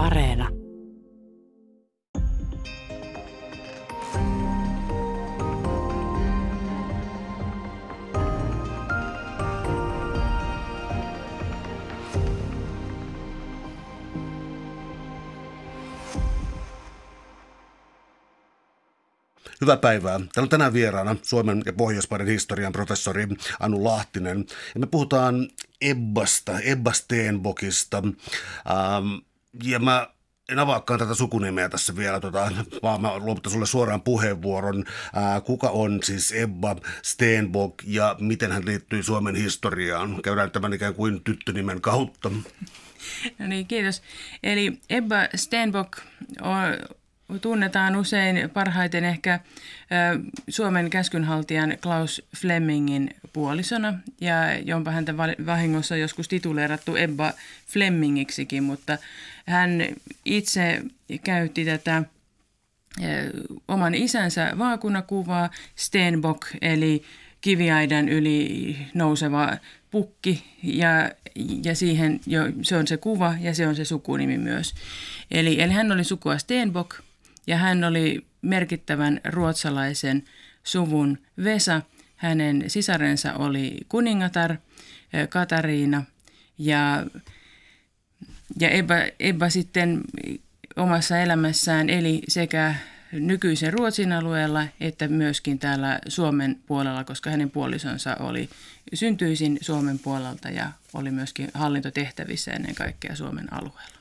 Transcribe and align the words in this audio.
Areena. 0.00 0.48
Hyvää 19.60 19.76
päivää. 19.76 20.18
Täällä 20.18 20.28
on 20.36 20.48
tänään 20.48 20.72
vieraana 20.72 21.16
Suomen 21.22 21.62
ja 21.66 21.72
Pohjoismaiden 21.72 22.26
historian 22.26 22.72
professori 22.72 23.28
Anu 23.60 23.84
Lahtinen. 23.84 24.44
Ja 24.74 24.80
me 24.80 24.86
puhutaan 24.86 25.48
Ebbasta, 25.80 26.60
Ebba 26.60 26.92
Steenbokista. 26.92 28.02
Ähm, 28.70 29.29
ja 29.64 29.78
mä 29.78 30.08
en 30.48 30.58
avaakaan 30.58 30.98
tätä 31.00 31.14
sukunimeä 31.14 31.68
tässä 31.68 31.96
vielä, 31.96 32.20
tota, 32.20 32.50
vaan 32.82 33.00
mä 33.00 33.18
luovutan 33.18 33.52
sulle 33.52 33.66
suoraan 33.66 34.02
puheenvuoron. 34.02 34.84
Ää, 35.14 35.40
kuka 35.40 35.68
on 35.68 35.98
siis 36.02 36.32
Ebba 36.32 36.76
Steenbok 37.02 37.74
ja 37.86 38.16
miten 38.20 38.52
hän 38.52 38.66
liittyy 38.66 39.02
Suomen 39.02 39.34
historiaan? 39.34 40.22
Käydään 40.22 40.50
tämän 40.50 40.72
ikään 40.72 40.94
kuin 40.94 41.24
tyttönimen 41.24 41.80
kautta. 41.80 42.30
No 43.38 43.46
niin, 43.46 43.66
kiitos. 43.66 44.02
Eli 44.42 44.80
Ebba 44.90 45.16
Steenbok 45.34 45.96
on, 46.40 46.60
tunnetaan 47.40 47.96
usein 47.96 48.50
parhaiten 48.50 49.04
ehkä 49.04 49.40
Suomen 50.48 50.90
käskynhaltijan 50.90 51.76
Klaus 51.82 52.22
Flemingin 52.36 53.10
puolisona, 53.32 53.94
ja 54.20 54.58
jonpa 54.58 54.90
häntä 54.90 55.16
vahingossa 55.46 55.96
joskus 55.96 56.28
tituleerattu 56.28 56.96
Ebba 56.96 57.32
Flemmingiksikin, 57.66 58.62
mutta 58.62 58.98
hän 59.50 59.82
itse 60.24 60.82
käytti 61.24 61.64
tätä 61.64 62.02
oman 63.68 63.94
isänsä 63.94 64.52
vaakunakuvaa 64.58 65.50
Stenbock, 65.76 66.42
eli 66.62 67.02
kiviaidan 67.40 68.08
yli 68.08 68.76
nouseva 68.94 69.56
pukki 69.90 70.44
ja, 70.62 71.10
ja 71.64 71.74
siihen 71.74 72.20
jo, 72.26 72.42
se 72.62 72.76
on 72.76 72.86
se 72.86 72.96
kuva 72.96 73.34
ja 73.40 73.54
se 73.54 73.66
on 73.66 73.76
se 73.76 73.84
sukunimi 73.84 74.38
myös. 74.38 74.74
Eli, 75.30 75.60
eli 75.60 75.72
hän 75.72 75.92
oli 75.92 76.04
sukua 76.04 76.38
Stenbock 76.38 77.00
ja 77.46 77.56
hän 77.56 77.84
oli 77.84 78.26
merkittävän 78.42 79.20
ruotsalaisen 79.24 80.24
suvun 80.64 81.18
Vesa. 81.44 81.82
Hänen 82.16 82.64
sisarensa 82.66 83.34
oli 83.34 83.76
kuningatar 83.88 84.56
Katariina 85.28 86.04
ja, 86.58 87.06
ja 88.60 88.70
Ebba, 88.70 88.94
Ebba 89.20 89.48
sitten 89.48 90.00
omassa 90.76 91.18
elämässään 91.18 91.90
eli 91.90 92.22
sekä 92.28 92.74
nykyisen 93.12 93.72
Ruotsin 93.72 94.12
alueella 94.12 94.66
että 94.80 95.08
myöskin 95.08 95.58
täällä 95.58 95.98
Suomen 96.08 96.56
puolella, 96.66 97.04
koska 97.04 97.30
hänen 97.30 97.50
puolisonsa 97.50 98.16
oli 98.20 98.48
syntyisin 98.94 99.58
Suomen 99.60 99.98
puolelta 99.98 100.48
ja 100.48 100.72
oli 100.94 101.10
myöskin 101.10 101.48
hallintotehtävissä 101.54 102.50
ennen 102.50 102.74
kaikkea 102.74 103.16
Suomen 103.16 103.52
alueella. 103.52 103.99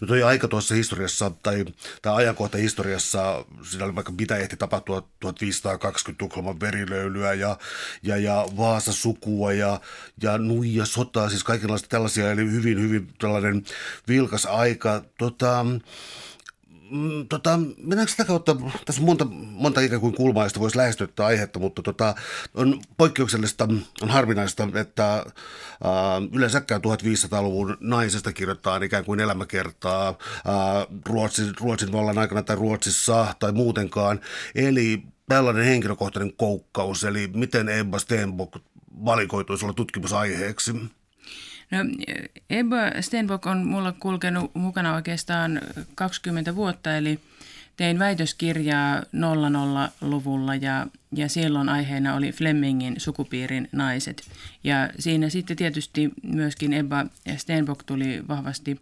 No 0.00 0.06
toi 0.06 0.22
aika 0.22 0.48
tuossa 0.48 0.74
historiassa, 0.74 1.32
tai 1.42 1.64
tämä 2.02 2.16
ajankohta 2.16 2.58
historiassa, 2.58 3.44
siinä 3.62 3.84
oli 3.84 3.94
vaikka 3.94 4.12
mitä 4.12 4.36
ehti 4.36 4.56
tapahtua 4.56 5.08
1520 5.20 6.18
Tukholman 6.18 6.60
verilöylyä 6.60 7.34
ja, 7.34 7.58
ja, 8.02 8.16
ja 8.16 8.46
Vaasa 8.56 8.92
sukua 8.92 9.52
ja, 9.52 9.80
ja 10.22 10.38
Nuija 10.38 10.84
sotaa, 10.84 11.28
siis 11.28 11.44
kaikenlaista 11.44 11.88
tällaisia, 11.88 12.32
eli 12.32 12.50
hyvin, 12.50 12.80
hyvin 12.80 13.08
tällainen 13.18 13.64
vilkas 14.08 14.46
aika. 14.46 15.04
Tota, 15.18 15.66
Mm, 16.92 17.28
tota, 17.28 17.60
mennäänkö 17.76 18.10
sitä 18.10 18.24
kautta, 18.24 18.56
tässä 18.84 19.02
on 19.02 19.06
monta, 19.06 19.24
monta 19.50 19.80
ikään 19.80 20.00
kuin 20.00 20.14
kulmaa, 20.14 20.44
josta 20.44 20.60
voisi 20.60 20.76
lähestyä 20.76 21.06
tätä 21.06 21.26
aihetta, 21.26 21.58
mutta 21.58 21.82
tota, 21.82 22.14
on 22.54 22.80
poikkeuksellista, 22.96 23.68
on 24.02 24.08
harvinaista, 24.08 24.68
että 24.74 25.14
äh, 25.14 25.24
yleensäkään 26.32 26.80
1500-luvun 26.80 27.76
naisesta 27.80 28.32
kirjoittaa 28.32 28.76
ikään 28.76 29.04
kuin 29.04 29.20
elämäkertaa 29.20 30.08
äh, 30.08 30.14
Ruotsin, 31.06 31.52
Ruotsin 31.60 31.92
vallan 31.92 32.18
aikana 32.18 32.42
tai 32.42 32.56
Ruotsissa 32.56 33.34
tai 33.38 33.52
muutenkaan. 33.52 34.20
Eli 34.54 35.02
tällainen 35.28 35.64
henkilökohtainen 35.64 36.36
koukkaus, 36.36 37.04
eli 37.04 37.30
miten 37.34 37.68
Ebba 37.68 37.98
Stenbock 37.98 38.56
valikoitui 39.04 39.56
olla 39.62 39.72
tutkimusaiheeksi? 39.72 40.72
No, 41.72 41.78
Ebba 42.50 42.76
Stenbock 43.00 43.46
on 43.46 43.66
mulla 43.66 43.92
kulkenut 43.92 44.54
mukana 44.54 44.94
oikeastaan 44.94 45.60
20 45.94 46.54
vuotta, 46.54 46.96
eli 46.96 47.18
tein 47.76 47.98
väitöskirjaa 47.98 49.00
00-luvulla 49.00 50.54
ja, 50.54 50.86
ja 51.14 51.28
silloin 51.28 51.68
aiheena 51.68 52.14
oli 52.14 52.32
Flemingin 52.32 52.94
sukupiirin 52.98 53.68
naiset. 53.72 54.22
Ja 54.64 54.90
siinä 54.98 55.28
sitten 55.28 55.56
tietysti 55.56 56.10
myöskin 56.22 56.72
Ebba 56.72 57.06
Stenbock 57.36 57.82
tuli 57.86 58.28
vahvasti 58.28 58.80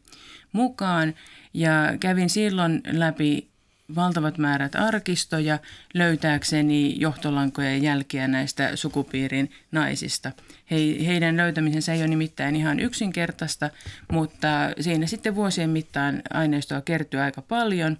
mukaan 0.52 1.14
ja 1.54 1.72
kävin 2.00 2.30
silloin 2.30 2.80
läpi 2.86 3.49
valtavat 3.94 4.38
määrät 4.38 4.74
arkistoja 4.74 5.58
löytääkseni 5.94 7.00
johtolankojen 7.00 7.82
jälkiä 7.82 8.28
näistä 8.28 8.76
sukupiirin 8.76 9.50
naisista. 9.72 10.32
He, 10.70 10.76
heidän 11.06 11.36
löytämisensä 11.36 11.92
ei 11.92 12.00
ole 12.00 12.08
nimittäin 12.08 12.56
ihan 12.56 12.80
yksinkertaista, 12.80 13.70
mutta 14.12 14.48
siinä 14.80 15.06
sitten 15.06 15.34
vuosien 15.34 15.70
mittaan 15.70 16.22
aineistoa 16.32 16.80
kertyy 16.80 17.20
aika 17.20 17.42
paljon. 17.42 17.98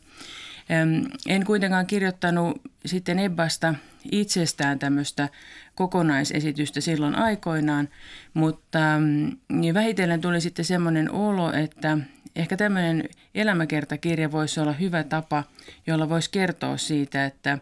En 1.26 1.44
kuitenkaan 1.44 1.86
kirjoittanut 1.86 2.60
sitten 2.86 3.18
Ebbasta 3.18 3.74
itsestään 4.12 4.78
tämmöistä 4.78 5.28
kokonaisesitystä 5.74 6.80
silloin 6.80 7.14
aikoinaan, 7.14 7.88
mutta 8.34 8.78
mm, 8.98 9.74
vähitellen 9.74 10.20
tuli 10.20 10.40
sitten 10.40 10.64
semmoinen 10.64 11.10
olo, 11.10 11.52
että 11.52 11.98
ehkä 12.36 12.56
tämmöinen 12.56 13.08
elämäkertakirja 13.34 14.32
voisi 14.32 14.60
olla 14.60 14.72
hyvä 14.72 15.04
tapa, 15.04 15.44
jolla 15.86 16.08
voisi 16.08 16.30
kertoa 16.30 16.76
siitä, 16.76 17.26
että 17.26 17.58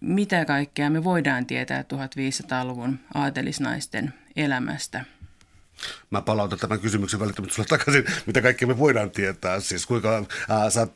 mitä 0.00 0.44
kaikkea 0.44 0.90
me 0.90 1.04
voidaan 1.04 1.46
tietää 1.46 1.82
1500-luvun 1.82 2.98
aatelisnaisten 3.14 4.14
elämästä. 4.36 5.04
Mä 6.10 6.22
palautan 6.22 6.58
tämän 6.58 6.80
kysymyksen 6.80 7.20
välittömästi 7.20 7.54
sulle 7.54 7.68
takaisin, 7.68 8.04
mitä 8.26 8.42
kaikkea 8.42 8.68
me 8.68 8.78
voidaan 8.78 9.10
tietää. 9.10 9.60
Siis 9.60 9.86
kuinka 9.86 10.24
ää, 10.48 10.70
sä 10.70 10.80
oot 10.80 10.94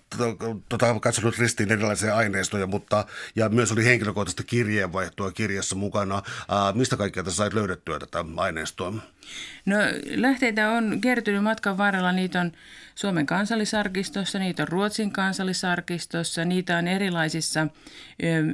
tota, 0.68 1.00
katsonut 1.00 1.38
ristiin 1.38 1.72
erilaisia 1.72 2.16
aineistoja, 2.16 2.66
mutta 2.66 3.06
ja 3.36 3.48
myös 3.48 3.72
oli 3.72 3.84
henkilökohtaista 3.84 4.42
kirjeenvaihtoa 4.42 5.32
kirjassa 5.32 5.76
mukana. 5.76 6.22
Ää, 6.48 6.72
mistä 6.72 6.96
kaikkea 6.96 7.24
tässä 7.24 7.36
sait 7.36 7.54
löydettyä 7.54 7.98
tätä 7.98 8.24
aineistoa? 8.36 8.92
No 9.66 9.76
lähteitä 10.14 10.70
on 10.70 11.00
kertynyt 11.00 11.42
matkan 11.42 11.78
varrella. 11.78 12.12
Niitä 12.12 12.40
on 12.40 12.52
Suomen 12.94 13.26
kansallisarkistossa, 13.26 14.38
niitä 14.38 14.62
on 14.62 14.68
Ruotsin 14.68 15.12
kansallisarkistossa, 15.12 16.44
niitä 16.44 16.78
on 16.78 16.88
erilaisissa 16.88 17.66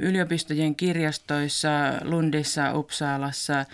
yliopistojen 0.01 0.75
kirjastoissa, 0.75 1.69
Lundissa, 2.03 2.73
Uppsalassa, 2.73 3.65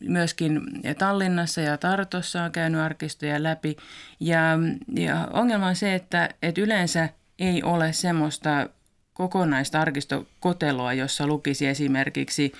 myöskin 0.00 0.60
Tallinnassa 0.98 1.60
ja 1.60 1.78
Tartossa 1.78 2.42
on 2.42 2.52
käynyt 2.52 2.80
arkistoja 2.80 3.42
läpi. 3.42 3.76
Ja, 4.20 4.58
ja 4.96 5.28
ongelma 5.32 5.66
on 5.66 5.76
se, 5.76 5.94
että, 5.94 6.28
että 6.42 6.60
yleensä 6.60 7.08
ei 7.38 7.62
ole 7.62 7.92
semmoista 7.92 8.68
kokonaista 9.14 9.80
arkistokoteloa, 9.80 10.92
jossa 10.92 11.26
lukisi 11.26 11.66
esimerkiksi 11.66 12.52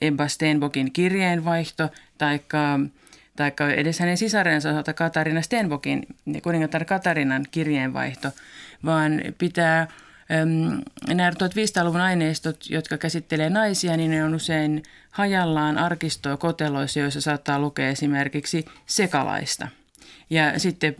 Ebba 0.00 0.28
Stenbokin 0.28 0.92
kirjeenvaihto 0.92 1.88
tai 2.18 2.40
taikka 3.36 3.70
edes 3.70 3.98
hänen 3.98 4.16
sisarensa 4.16 4.70
osalta 4.70 4.92
Katarina 4.92 5.42
Stenbokin, 5.42 6.06
kuningatar 6.42 6.84
Katarinan 6.84 7.46
kirjeenvaihto, 7.50 8.28
vaan 8.84 9.22
pitää 9.38 9.88
Nämä 11.08 11.30
1500-luvun 11.30 12.00
aineistot, 12.00 12.70
jotka 12.70 12.98
käsittelee 12.98 13.50
naisia, 13.50 13.96
niin 13.96 14.10
ne 14.10 14.24
on 14.24 14.34
usein 14.34 14.82
hajallaan 15.10 15.78
arkistoa 15.78 16.36
koteloissa, 16.36 17.00
joissa 17.00 17.20
saattaa 17.20 17.58
lukea 17.58 17.88
esimerkiksi 17.88 18.64
sekalaista. 18.86 19.68
Ja 20.30 20.58
sitten, 20.58 20.96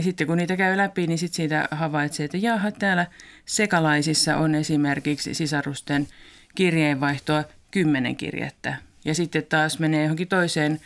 sitten 0.00 0.26
kun 0.26 0.36
niitä 0.36 0.56
käy 0.56 0.76
läpi, 0.76 1.06
niin 1.06 1.18
sitten 1.18 1.36
siitä 1.36 1.68
havaitsee, 1.70 2.24
että 2.24 2.36
jaha, 2.36 2.70
täällä 2.70 3.06
sekalaisissa 3.46 4.36
on 4.36 4.54
esimerkiksi 4.54 5.34
sisarusten 5.34 6.08
kirjeenvaihtoa 6.54 7.44
kymmenen 7.70 8.16
kirjettä. 8.16 8.76
Ja 9.04 9.14
sitten 9.14 9.46
taas 9.48 9.78
menee 9.78 10.02
johonkin 10.02 10.28
toiseen 10.28 10.80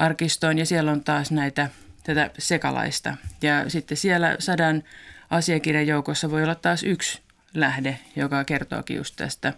arkistoon 0.00 0.58
ja 0.58 0.66
siellä 0.66 0.92
on 0.92 1.04
taas 1.04 1.30
näitä 1.30 1.70
tätä 2.02 2.30
sekalaista. 2.38 3.16
Ja 3.42 3.70
sitten 3.70 3.96
siellä 3.96 4.36
sadan 4.38 4.82
asiakirjan 5.30 5.86
joukossa 5.86 6.30
voi 6.30 6.42
olla 6.42 6.54
taas 6.54 6.82
yksi 6.82 7.20
lähde, 7.54 7.98
joka 8.16 8.44
kertookin 8.44 8.96
just 8.96 9.16
tästä 9.16 9.52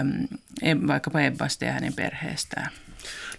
äm, 0.00 0.86
vaikkapa 0.86 1.20
Ebbasta 1.20 1.64
ja 1.64 1.72
hänen 1.72 1.92
perheestään. 1.92 2.70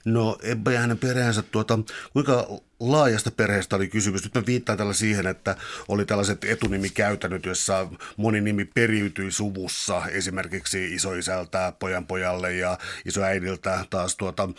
No 0.06 0.38
Ebba 0.44 0.72
ja 0.72 0.80
hänen 0.80 0.98
perheensä, 0.98 1.42
tuota, 1.42 1.80
kuinka 2.14 2.48
laajasta 2.80 3.32
perheestä 3.32 3.76
oli 3.76 3.88
kysymys. 3.88 4.24
Nyt 4.24 4.36
mä 4.36 4.44
viittaan 4.46 4.78
tällä 4.78 4.94
siihen, 4.94 5.28
että 5.28 5.56
oli 5.88 6.06
tällaiset 6.06 6.44
etunimikäytännöt, 6.44 7.46
joissa 7.46 7.88
moni 8.18 8.42
nimi 8.42 8.66
periytyi 8.66 9.32
suvussa, 9.32 10.06
esimerkiksi 10.06 10.94
isoisältä 10.94 11.74
pojan 11.80 12.06
pojalle 12.06 12.54
ja 12.54 12.78
isoäidiltä 13.06 13.86
taas 13.90 14.16
tuota, 14.16 14.50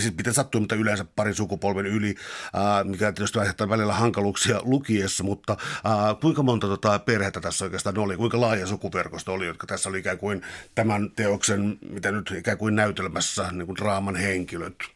siis 0.00 0.16
miten 0.16 0.34
sattuu, 0.34 0.60
mutta 0.60 0.74
yleensä 0.74 1.04
parin 1.16 1.34
sukupolven 1.34 1.86
yli, 1.86 2.14
ää, 2.52 2.84
mikä 2.84 3.12
tietysti 3.12 3.38
aiheuttaa 3.38 3.68
välillä 3.68 3.94
hankaluuksia 3.94 4.60
lukiessa, 4.62 5.24
mutta 5.24 5.56
ää, 5.84 6.14
kuinka 6.20 6.42
monta 6.42 6.66
tota 6.66 6.98
perhettä 6.98 7.40
tässä 7.40 7.64
oikeastaan 7.64 7.98
oli, 7.98 8.16
kuinka 8.16 8.40
laaja 8.40 8.66
sukuverkosto 8.66 9.32
oli, 9.32 9.46
jotka 9.46 9.66
tässä 9.66 9.88
oli 9.88 9.98
ikään 9.98 10.18
kuin 10.18 10.42
tämän 10.74 11.10
teoksen, 11.10 11.78
mitä 11.90 12.12
nyt 12.12 12.34
ikään 12.38 12.58
kuin 12.58 12.76
näytelmässä, 12.76 13.52
niin 13.52 13.66
kuin 13.66 13.76
draaman 13.76 14.16
henkilöt? 14.16 14.93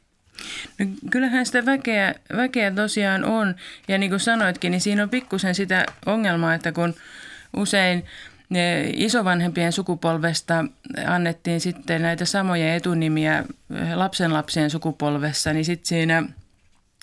No, 0.78 0.86
kyllähän 1.10 1.46
sitä 1.46 1.66
väkeä, 1.66 2.14
väkeä 2.36 2.70
tosiaan 2.70 3.24
on. 3.24 3.54
Ja 3.88 3.98
niin 3.98 4.10
kuin 4.10 4.20
sanoitkin, 4.20 4.70
niin 4.70 4.80
siinä 4.80 5.02
on 5.02 5.10
pikkusen 5.10 5.54
sitä 5.54 5.86
ongelmaa, 6.06 6.54
että 6.54 6.72
kun 6.72 6.94
usein 7.56 8.04
ne 8.48 8.90
isovanhempien 8.94 9.72
sukupolvesta 9.72 10.64
annettiin 11.06 11.60
sitten 11.60 12.02
näitä 12.02 12.24
samoja 12.24 12.74
etunimiä 12.74 13.44
lapsenlapsien 13.94 14.70
sukupolvessa, 14.70 15.52
niin 15.52 15.64
sitten 15.64 15.86
siinä 15.86 16.22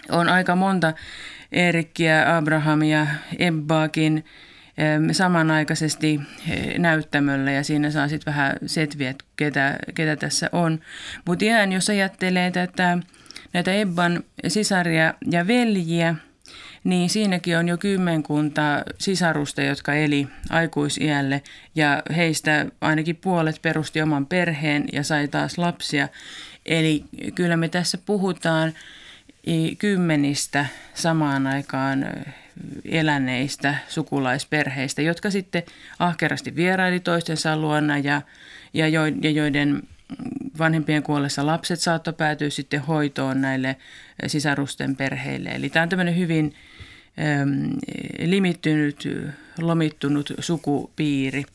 on 0.10 0.30
aika 0.30 0.56
monta 0.56 0.94
Eerikkiä, 1.52 2.38
Abrahamia, 2.38 3.08
Ebbaakin 3.40 4.26
samanaikaisesti 5.12 6.22
eh, 6.50 6.80
näyttämöllä 6.80 7.52
ja 7.52 7.64
siinä 7.64 7.92
saa 7.92 8.08
sitten 8.08 8.34
vähän 8.34 8.56
setviä, 8.66 9.10
että 9.10 9.26
ketä, 9.36 9.78
ketä 9.96 10.16
tässä 10.16 10.50
on. 10.52 10.80
Mutta 11.26 11.46
ihan 11.46 11.72
jos 11.72 11.90
ajattelee 11.90 12.52
tätä 12.52 12.98
näitä 13.56 13.74
Ebban 13.74 14.24
sisaria 14.48 15.14
ja 15.32 15.48
veljiä, 15.48 16.16
niin 16.84 17.10
siinäkin 17.10 17.58
on 17.58 17.68
jo 17.68 17.78
kymmenkunta 17.78 18.62
sisarusta, 18.98 19.62
jotka 19.62 19.94
eli 19.94 20.28
aikuisiälle 20.50 21.42
ja 21.76 22.04
heistä 22.16 22.66
ainakin 22.82 23.16
puolet 23.16 23.62
perusti 23.62 24.02
oman 24.02 24.26
perheen 24.26 24.86
ja 24.94 25.04
sai 25.04 25.28
taas 25.28 25.58
lapsia. 25.58 26.08
Eli 26.66 27.04
kyllä 27.36 27.58
me 27.58 27.70
tässä 27.70 27.98
puhutaan 28.06 28.74
kymmenistä 29.78 30.66
samaan 30.94 31.48
aikaan 31.48 32.06
eläneistä 32.86 33.76
sukulaisperheistä, 33.88 35.02
jotka 35.02 35.32
sitten 35.32 35.64
ahkerasti 36.00 36.56
vieraili 36.56 37.00
toistensa 37.00 37.58
luona 37.58 37.98
ja, 37.98 38.22
ja, 38.74 38.88
jo, 38.88 39.06
ja 39.06 39.30
joiden 39.30 39.84
vanhempien 40.58 41.04
kuollessa 41.04 41.46
lapset 41.46 41.80
saattoi 41.80 42.14
päätyä 42.14 42.50
sitten 42.50 42.82
hoitoon 42.82 43.42
näille 43.42 43.70
eh, 43.70 43.78
sisarusten 44.28 44.96
perheille. 44.96 45.50
Eli 45.50 45.70
tämä 45.70 45.84
on 45.84 45.90
tämmöinen 45.90 46.18
hyvin 46.18 46.56
äm, 47.42 47.70
limittynyt, 48.20 49.08
lomittunut 49.62 50.34
sukupiiri. 50.40 51.46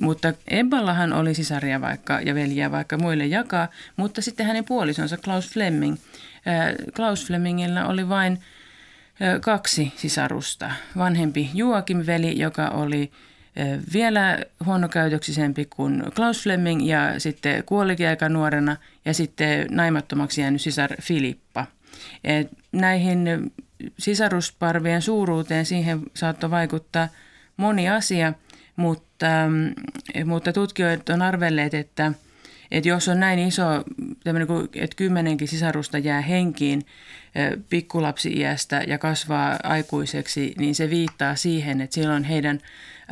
Mutta 0.00 0.32
Ebballahan 0.48 1.12
oli 1.12 1.34
sisaria 1.34 1.80
vaikka 1.80 2.20
ja 2.20 2.34
veljiä 2.34 2.70
vaikka 2.70 2.98
muille 2.98 3.26
jakaa, 3.26 3.68
mutta 3.96 4.22
sitten 4.22 4.46
hänen 4.46 4.64
puolisonsa 4.64 5.16
Klaus 5.16 5.48
Fleming. 5.48 5.96
Äh, 6.48 6.74
Klaus 6.96 7.26
Flemingillä 7.26 7.86
oli 7.86 8.08
vain 8.08 8.32
äh, 8.32 9.40
kaksi 9.40 9.92
sisarusta. 9.96 10.70
Vanhempi 10.96 11.50
Joakim 11.54 12.02
veli, 12.06 12.38
joka 12.38 12.68
oli 12.68 13.10
vielä 13.92 14.38
huonokäytöksisempi 14.66 15.64
kuin 15.64 16.02
Klaus 16.16 16.42
Fleming 16.42 16.88
ja 16.88 17.20
sitten 17.20 17.64
kuolikin 17.64 18.08
aika 18.08 18.28
nuorena 18.28 18.76
ja 19.04 19.14
sitten 19.14 19.66
naimattomaksi 19.70 20.40
jäänyt 20.40 20.60
sisar 20.60 20.90
Filippa. 21.02 21.66
Näihin 22.72 23.52
sisarusparvien 23.98 25.02
suuruuteen 25.02 25.66
siihen 25.66 26.02
saattoi 26.14 26.50
vaikuttaa 26.50 27.08
moni 27.56 27.88
asia, 27.88 28.32
mutta, 28.76 29.26
mutta 30.24 30.52
tutkijat 30.52 31.08
on 31.08 31.22
arvelleet, 31.22 31.74
että, 31.74 32.12
että 32.70 32.88
jos 32.88 33.08
on 33.08 33.20
näin 33.20 33.38
iso, 33.38 33.64
että 34.74 34.96
kymmenenkin 34.96 35.48
sisarusta 35.48 35.98
jää 35.98 36.20
henkiin 36.20 36.82
pikkulapsi-iästä 37.70 38.84
ja 38.86 38.98
kasvaa 38.98 39.58
aikuiseksi, 39.62 40.54
niin 40.58 40.74
se 40.74 40.90
viittaa 40.90 41.36
siihen, 41.36 41.80
että 41.80 41.94
silloin 41.94 42.24
heidän 42.24 42.60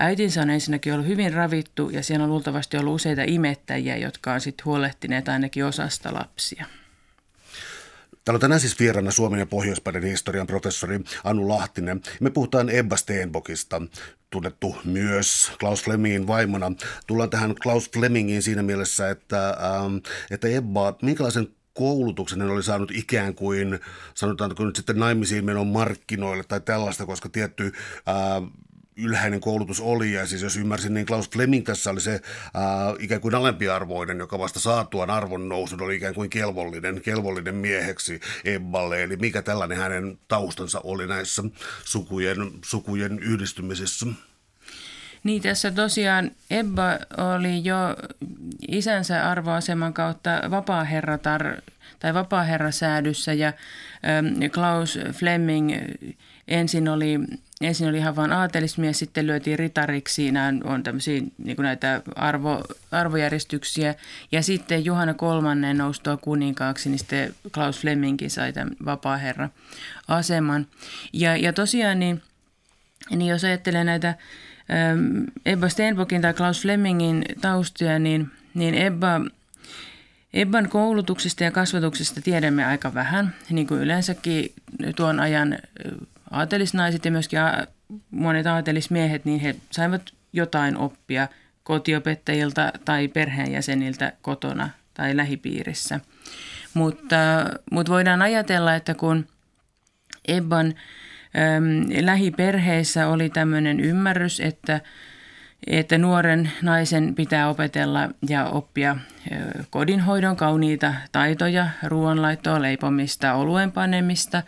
Äitinsä 0.00 0.42
on 0.42 0.50
ensinnäkin 0.50 0.92
ollut 0.92 1.06
hyvin 1.06 1.32
ravittu 1.32 1.90
ja 1.90 2.02
siellä 2.02 2.24
on 2.24 2.30
luultavasti 2.30 2.76
ollut 2.76 2.94
useita 2.94 3.22
imettäjiä, 3.26 3.96
jotka 3.96 4.32
on 4.32 4.40
sitten 4.40 4.64
huolehtineet 4.64 5.28
ainakin 5.28 5.64
osasta 5.64 6.14
lapsia. 6.14 6.64
Täällä 8.24 8.36
on 8.36 8.40
tänään 8.40 8.60
siis 8.60 8.78
vieraana 8.78 9.10
Suomen 9.10 9.40
ja 9.40 9.46
Pohjoispäiden 9.46 10.02
historian 10.02 10.46
professori 10.46 11.00
Anu 11.24 11.48
Lahtinen. 11.48 12.00
Me 12.20 12.30
puhutaan 12.30 12.70
Ebba 12.70 12.96
Steenbokista, 12.96 13.82
tunnettu 14.30 14.76
myös 14.84 15.52
Klaus 15.60 15.84
Flemingin 15.84 16.26
vaimona. 16.26 16.72
Tullaan 17.06 17.30
tähän 17.30 17.54
Klaus 17.62 17.90
Flemingiin 17.90 18.42
siinä 18.42 18.62
mielessä, 18.62 19.10
että, 19.10 19.48
ähm, 19.48 19.96
että 20.30 20.48
Ebba, 20.48 20.96
minkälaisen 21.02 21.48
koulutuksen 21.78 22.40
hän 22.40 22.50
oli 22.50 22.62
saanut 22.62 22.90
ikään 22.90 23.34
kuin, 23.34 23.80
sanotaanko 24.14 24.64
nyt 24.64 24.76
sitten 24.76 24.98
naimisiin 24.98 25.44
menon 25.44 25.66
markkinoille 25.66 26.44
tai 26.44 26.60
tällaista, 26.60 27.06
koska 27.06 27.28
tietty 27.28 27.72
ää, 28.06 28.42
ylhäinen 28.96 29.40
koulutus 29.40 29.80
oli. 29.80 30.12
Ja 30.12 30.26
siis 30.26 30.42
jos 30.42 30.56
ymmärsin, 30.56 30.94
niin 30.94 31.06
Klaus 31.06 31.30
Fleming 31.30 31.66
tässä 31.66 31.90
oli 31.90 32.00
se 32.00 32.20
ää, 32.54 32.94
ikään 32.98 33.20
kuin 33.20 33.34
alempiarvoinen, 33.34 34.18
joka 34.18 34.38
vasta 34.38 34.60
saatuaan 34.60 35.10
arvon 35.10 35.48
nousun 35.48 35.82
oli 35.82 35.96
ikään 35.96 36.14
kuin 36.14 36.30
kelvollinen, 36.30 37.00
kelvollinen 37.00 37.54
mieheksi 37.54 38.20
Ebballe. 38.44 39.02
Eli 39.02 39.16
mikä 39.16 39.42
tällainen 39.42 39.78
hänen 39.78 40.18
taustansa 40.28 40.80
oli 40.84 41.06
näissä 41.06 41.42
sukujen, 41.84 42.50
sukujen 42.64 43.18
yhdistymisissä? 43.18 44.06
Niin, 45.24 45.42
tässä 45.42 45.70
tosiaan 45.70 46.30
Ebba 46.50 46.98
oli 47.34 47.64
jo 47.64 47.76
isänsä 48.68 49.30
arvoaseman 49.30 49.94
kautta 49.94 50.30
vapaaherratar 50.50 51.56
tai 51.98 52.14
vapaaherrasäädyssä 52.14 53.32
ja 53.32 53.52
Klaus 54.54 54.98
Fleming 55.12 55.72
ensin 56.48 56.88
oli 56.88 57.18
ensin 57.60 57.88
oli 57.88 57.98
ihan 57.98 58.16
vain 58.16 58.32
aatelismies, 58.32 58.98
sitten 58.98 59.26
lyötiin 59.26 59.58
ritariksi. 59.58 60.32
Nämä 60.32 60.52
on 60.64 60.82
tämmöisiä 60.82 61.22
niin 61.38 61.56
näitä 61.58 62.02
arvo, 62.14 62.64
arvojärjestyksiä. 62.90 63.94
Ja 64.32 64.42
sitten 64.42 64.84
Juhana 64.84 65.14
kolmannen 65.14 65.78
noustua 65.78 66.16
kuninkaaksi, 66.16 66.88
niin 66.88 66.98
sitten 66.98 67.34
Klaus 67.54 67.80
Flemingkin 67.80 68.30
sai 68.30 68.52
tämän 68.52 68.76
vapaaherra-aseman. 68.84 70.66
Ja, 71.12 71.36
ja 71.36 71.52
tosiaan, 71.52 71.98
niin, 71.98 72.22
niin 73.10 73.30
jos 73.30 73.44
ajattelee 73.44 73.84
näitä 73.84 74.08
ähm, 74.08 74.18
Ebba 75.46 75.68
Stenbockin 75.68 76.22
tai 76.22 76.34
Klaus 76.34 76.62
Flemingin 76.62 77.24
taustoja, 77.40 77.98
niin, 77.98 78.30
niin 78.54 78.74
Ebba 78.74 79.20
Ebban 80.32 80.68
koulutuksesta 80.68 81.44
ja 81.44 81.50
kasvatuksesta 81.50 82.20
tiedämme 82.20 82.64
aika 82.64 82.94
vähän, 82.94 83.34
niin 83.50 83.66
kuin 83.66 83.80
yleensäkin 83.80 84.52
tuon 84.96 85.20
ajan 85.20 85.58
aatelisnaiset 86.30 87.04
ja 87.04 87.10
myöskin 87.10 87.38
monet 88.10 88.46
aatelismiehet, 88.46 89.24
niin 89.24 89.40
he 89.40 89.56
saivat 89.70 90.02
jotain 90.32 90.76
oppia 90.76 91.28
kotiopettajilta 91.62 92.72
tai 92.84 93.08
perheenjäseniltä 93.08 94.12
kotona 94.22 94.70
tai 94.94 95.16
lähipiirissä. 95.16 96.00
Mutta, 96.74 97.16
mutta 97.70 97.92
voidaan 97.92 98.22
ajatella, 98.22 98.74
että 98.74 98.94
kun 98.94 99.26
Ebban 100.28 100.74
lähiperheessä 102.00 103.08
oli 103.08 103.30
tämmöinen 103.30 103.80
ymmärrys, 103.80 104.40
että, 104.40 104.80
että 105.66 105.98
nuoren 105.98 106.52
naisen 106.62 107.14
pitää 107.14 107.48
opetella 107.48 108.08
ja 108.28 108.44
oppia 108.44 108.96
kodinhoidon 109.70 110.36
kauniita 110.36 110.94
taitoja, 111.12 111.68
ruoanlaittoa, 111.82 112.62
leipomista, 112.62 113.34
oluen 113.34 113.72
panemista, 113.72 114.42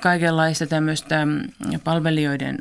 kaikenlaista 0.00 0.66
tämmöistä 0.66 1.26
palvelijoiden, 1.84 2.58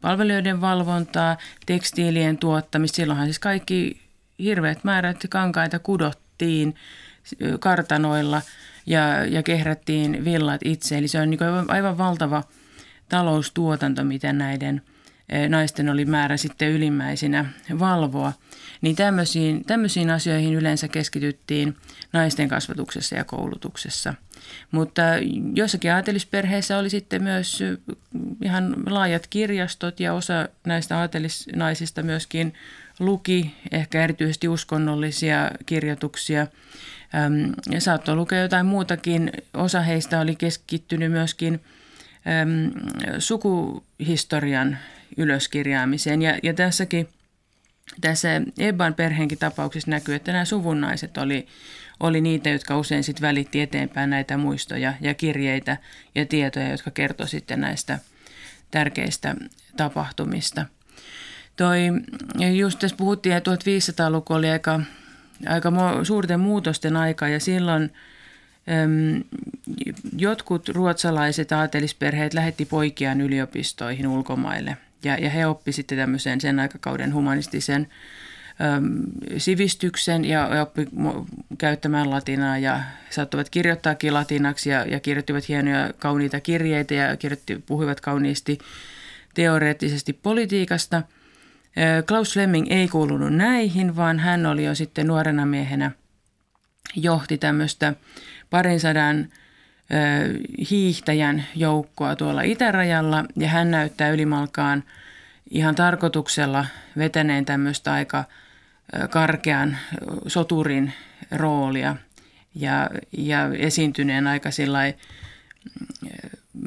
palvelijoiden 0.00 0.60
valvontaa, 0.60 1.36
tekstiilien 1.66 2.38
tuottamista. 2.38 2.96
Silloinhan 2.96 3.26
siis 3.26 3.38
kaikki 3.38 4.00
hirveät 4.38 4.84
määrät 4.84 5.26
kankaita 5.30 5.78
kudottiin 5.78 6.74
kartanoilla 7.60 8.42
ja, 8.86 9.24
ja 9.24 9.42
kehrättiin 9.42 10.24
villat 10.24 10.60
itse. 10.64 10.98
Eli 10.98 11.08
se 11.08 11.20
on 11.20 11.30
niin 11.30 11.40
aivan 11.68 11.98
valtava 11.98 12.42
taloustuotanto, 13.08 14.04
mitä 14.04 14.32
näiden 14.32 14.82
naisten 15.48 15.88
oli 15.88 16.04
määrä 16.04 16.36
sitten 16.36 16.70
ylimmäisinä 16.70 17.44
valvoa. 17.78 18.32
Niin 18.80 18.96
tämmöisiin, 18.96 19.64
tämmöisiin 19.64 20.10
asioihin 20.10 20.54
yleensä 20.54 20.88
keskityttiin 20.88 21.76
naisten 22.12 22.48
kasvatuksessa 22.48 23.16
ja 23.16 23.24
koulutuksessa– 23.24 24.14
mutta 24.70 25.02
jossakin 25.54 25.92
aatelisperheessä 25.92 26.78
oli 26.78 26.90
sitten 26.90 27.22
myös 27.22 27.62
ihan 28.42 28.76
laajat 28.86 29.26
kirjastot 29.26 30.00
ja 30.00 30.14
osa 30.14 30.48
näistä 30.66 30.98
aatelisnaisista 30.98 32.02
myöskin 32.02 32.54
luki 32.98 33.54
ehkä 33.72 34.04
erityisesti 34.04 34.48
uskonnollisia 34.48 35.50
kirjoituksia. 35.66 36.46
Ja 37.70 37.80
saattoi 37.80 38.16
lukea 38.16 38.42
jotain 38.42 38.66
muutakin. 38.66 39.32
Osa 39.54 39.80
heistä 39.80 40.20
oli 40.20 40.36
keskittynyt 40.36 41.12
myöskin 41.12 41.60
sukuhistorian 43.18 44.78
ylöskirjaamiseen. 45.16 46.22
Ja, 46.22 46.38
ja 46.42 46.54
tässäkin 46.54 47.08
tässä 48.00 48.28
Ebban 48.58 48.94
perheenkin 48.94 49.38
tapauksessa 49.38 49.90
näkyy, 49.90 50.14
että 50.14 50.32
nämä 50.32 50.44
suvunnaiset 50.44 51.18
oli, 51.18 51.46
oli 52.00 52.20
niitä, 52.20 52.50
jotka 52.50 52.78
usein 52.78 53.04
sitten 53.04 53.22
välitti 53.22 53.60
eteenpäin 53.60 54.10
näitä 54.10 54.36
muistoja 54.36 54.94
ja 55.00 55.14
kirjeitä 55.14 55.76
ja 56.14 56.26
tietoja, 56.26 56.70
jotka 56.70 56.90
kertoi 56.90 57.28
sitten 57.28 57.60
näistä 57.60 57.98
tärkeistä 58.70 59.34
tapahtumista. 59.76 60.66
Toi, 61.56 61.80
just 62.56 62.78
tässä 62.78 62.96
puhuttiin, 62.96 63.36
että 63.36 63.50
1500-luku 63.50 64.34
oli 64.34 64.50
aika, 64.50 64.80
aika 65.48 65.72
suurten 66.02 66.40
muutosten 66.40 66.96
aika 66.96 67.28
ja 67.28 67.40
silloin 67.40 67.82
äm, 67.82 69.24
jotkut 70.16 70.68
ruotsalaiset 70.68 71.52
aatelisperheet 71.52 72.34
lähetti 72.34 72.64
poikiaan 72.64 73.20
yliopistoihin 73.20 74.06
ulkomaille– 74.06 74.76
ja, 75.06 75.14
ja 75.14 75.30
he 75.30 75.46
oppi 75.46 75.72
sitten 75.72 75.98
tämmöisen 75.98 76.40
sen 76.40 76.60
aikakauden 76.60 77.14
humanistisen 77.14 77.88
äm, 78.76 79.02
sivistyksen 79.38 80.24
ja, 80.24 80.54
ja 80.54 80.62
oppi 80.62 80.88
käyttämään 81.58 82.10
latinaa 82.10 82.58
ja 82.58 82.80
saattoivat 83.10 83.50
kirjoittaakin 83.50 84.14
latinaksi 84.14 84.70
ja, 84.70 84.84
ja 84.84 85.00
kirjoittivat 85.00 85.48
hienoja 85.48 85.92
kauniita 85.98 86.40
kirjeitä 86.40 86.94
ja 86.94 87.16
kirjoitti, 87.16 87.62
puhuivat 87.66 88.00
kauniisti 88.00 88.58
teoreettisesti 89.34 90.12
politiikasta. 90.12 91.02
Klaus 92.08 92.32
Fleming 92.32 92.66
ei 92.70 92.88
kuulunut 92.88 93.32
näihin, 93.32 93.96
vaan 93.96 94.18
hän 94.18 94.46
oli 94.46 94.64
jo 94.64 94.74
sitten 94.74 95.06
nuorena 95.06 95.46
miehenä 95.46 95.90
johti 96.96 97.38
tämmöistä 97.38 97.94
parin 98.50 98.80
sadan 98.80 99.28
hiihtäjän 100.70 101.44
joukkoa 101.54 102.16
tuolla 102.16 102.42
itärajalla. 102.42 103.24
Ja 103.36 103.48
hän 103.48 103.70
näyttää 103.70 104.10
ylimalkaan 104.10 104.84
ihan 105.50 105.74
tarkoituksella 105.74 106.66
vetäneen 106.98 107.44
tämmöistä 107.44 107.92
aika 107.92 108.24
karkean 109.10 109.76
soturin 110.26 110.92
roolia 111.30 111.96
ja, 112.54 112.90
ja 113.12 113.50
esiintyneen 113.58 114.26
aika 114.26 114.50
sillai 114.50 114.94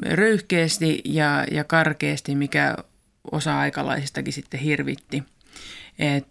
röyhkeästi 0.06 1.00
ja, 1.04 1.44
ja 1.50 1.64
karkeasti, 1.64 2.34
mikä 2.34 2.76
osa 3.32 3.58
aikalaisistakin 3.58 4.32
sitten 4.32 4.60
hirvitti. 4.60 5.22
Et, 5.98 6.26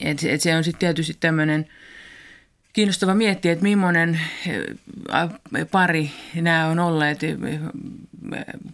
et, 0.00 0.24
et 0.24 0.40
se 0.40 0.56
on 0.56 0.64
sitten 0.64 0.78
tietysti 0.78 1.16
tämmöinen– 1.20 1.66
kiinnostava 2.72 3.14
miettiä, 3.14 3.52
että 3.52 3.62
millainen 3.62 4.20
eh, 4.46 5.66
pari 5.70 6.10
nämä 6.34 6.66
on 6.66 6.78
olleet, 6.78 7.22
eh, 7.22 7.36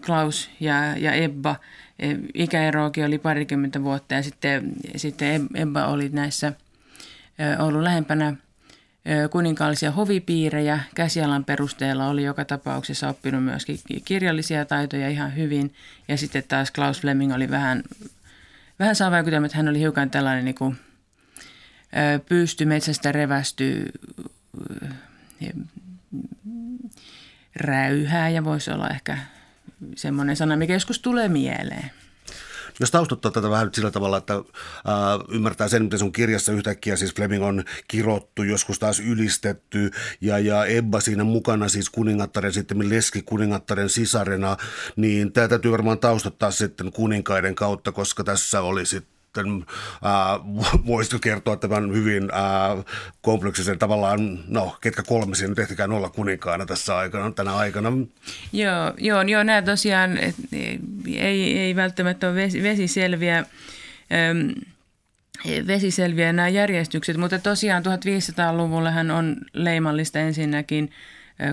Klaus 0.07 0.51
ja, 0.61 0.97
ja 0.97 1.13
Ebba. 1.13 1.57
Eh, 1.99 2.17
ikäeroakin 2.35 3.05
oli 3.05 3.19
parikymmentä 3.19 3.83
vuotta 3.83 4.15
ja 4.15 4.23
sitten, 4.23 4.73
sitten 4.97 5.49
Ebba 5.55 5.87
oli 5.87 6.09
näissä 6.09 6.53
ollut 7.59 7.83
lähempänä 7.83 8.35
kuninkaallisia 9.31 9.91
hovipiirejä. 9.91 10.81
Käsialan 10.95 11.45
perusteella 11.45 12.09
oli 12.09 12.25
joka 12.25 12.45
tapauksessa 12.45 13.09
oppinut 13.09 13.45
myöskin 13.45 13.79
kirjallisia 14.05 14.65
taitoja 14.65 15.09
ihan 15.09 15.37
hyvin. 15.37 15.75
Ja 16.09 16.17
sitten 16.17 16.45
taas 16.49 16.71
Klaus 16.71 17.01
Fleming 17.01 17.35
oli 17.35 17.51
vähän, 17.51 17.83
vähän 18.79 18.97
saa 18.97 19.11
vaikutelma, 19.11 19.47
että 19.47 19.57
hän 19.57 19.69
oli 19.69 19.79
hiukan 19.79 20.11
tällainen 20.11 20.45
niin 20.45 20.55
kuin 20.55 20.77
pysty 22.29 22.65
metsästä 22.65 23.13
revästyy 23.13 23.93
räyhää 27.57 28.29
ja 28.29 28.45
voisi 28.45 28.71
olla 28.71 28.89
ehkä 28.89 29.19
semmoinen 29.97 30.37
sana, 30.37 30.57
mikä 30.57 30.73
joskus 30.73 30.99
tulee 30.99 31.29
mieleen. 31.29 31.91
Jos 32.81 32.91
taustottaa 32.91 33.31
tätä 33.31 33.51
vähän 33.51 33.71
sillä 33.75 33.91
tavalla, 33.91 34.17
että 34.17 34.35
ää, 34.35 34.45
ymmärtää 35.29 35.69
sen, 35.69 35.83
miten 35.83 35.99
sun 35.99 36.13
kirjassa 36.13 36.53
yhtäkkiä 36.53 36.97
siis 36.97 37.15
Fleming 37.15 37.45
on 37.45 37.65
kirottu, 37.89 38.43
joskus 38.43 38.79
taas 38.79 39.01
ylistetty 39.01 39.91
ja, 40.21 40.39
ja 40.39 40.65
Ebba 40.65 41.01
siinä 41.01 41.25
mukana 41.25 41.69
siis 41.69 41.91
kuningattaren 41.91 42.53
sitten 42.53 42.91
leski 42.91 43.23
kuningattaren 43.23 43.89
sisarena, 43.89 44.57
niin 44.97 45.33
tämä 45.33 45.49
täytyy 45.49 45.71
varmaan 45.71 45.99
taustottaa 45.99 46.51
sitten 46.51 46.93
kuninkaiden 46.93 47.55
kautta, 47.55 47.93
koska 47.93 48.25
tässä 48.25 48.61
oli 48.61 48.87
sitten 48.87 49.16
sitten 49.37 49.65
äh, 50.05 50.87
voisitko 50.87 51.19
kertoa 51.19 51.57
tämän 51.57 51.93
hyvin 51.93 52.23
äh, 52.23 52.85
kompleksisen 53.21 53.79
tavallaan, 53.79 54.39
no 54.49 54.77
ketkä 54.81 55.03
kolme 55.03 55.35
siinä 55.35 55.49
nyt 55.49 55.59
ehtikään 55.59 55.93
olla 55.93 56.09
kuninkaana 56.09 56.67
tässä 56.67 56.97
aikana, 56.97 57.31
tänä 57.31 57.57
aikana? 57.57 57.93
Joo, 58.53 58.93
joo, 58.99 59.23
joo 59.23 59.43
nämä 59.43 59.63
tosiaan 59.63 60.19
et, 60.19 60.35
ei, 61.07 61.59
ei 61.59 61.77
välttämättä 61.77 62.29
ole 62.29 62.37
vesiselviä. 62.63 63.39
Ähm, 64.13 64.51
vesiselviä 65.67 66.33
nämä 66.33 66.49
järjestykset, 66.49 67.17
mutta 67.17 67.39
tosiaan 67.39 67.83
1500-luvullahan 67.83 69.11
on 69.11 69.37
leimallista 69.53 70.19
ensinnäkin 70.19 70.91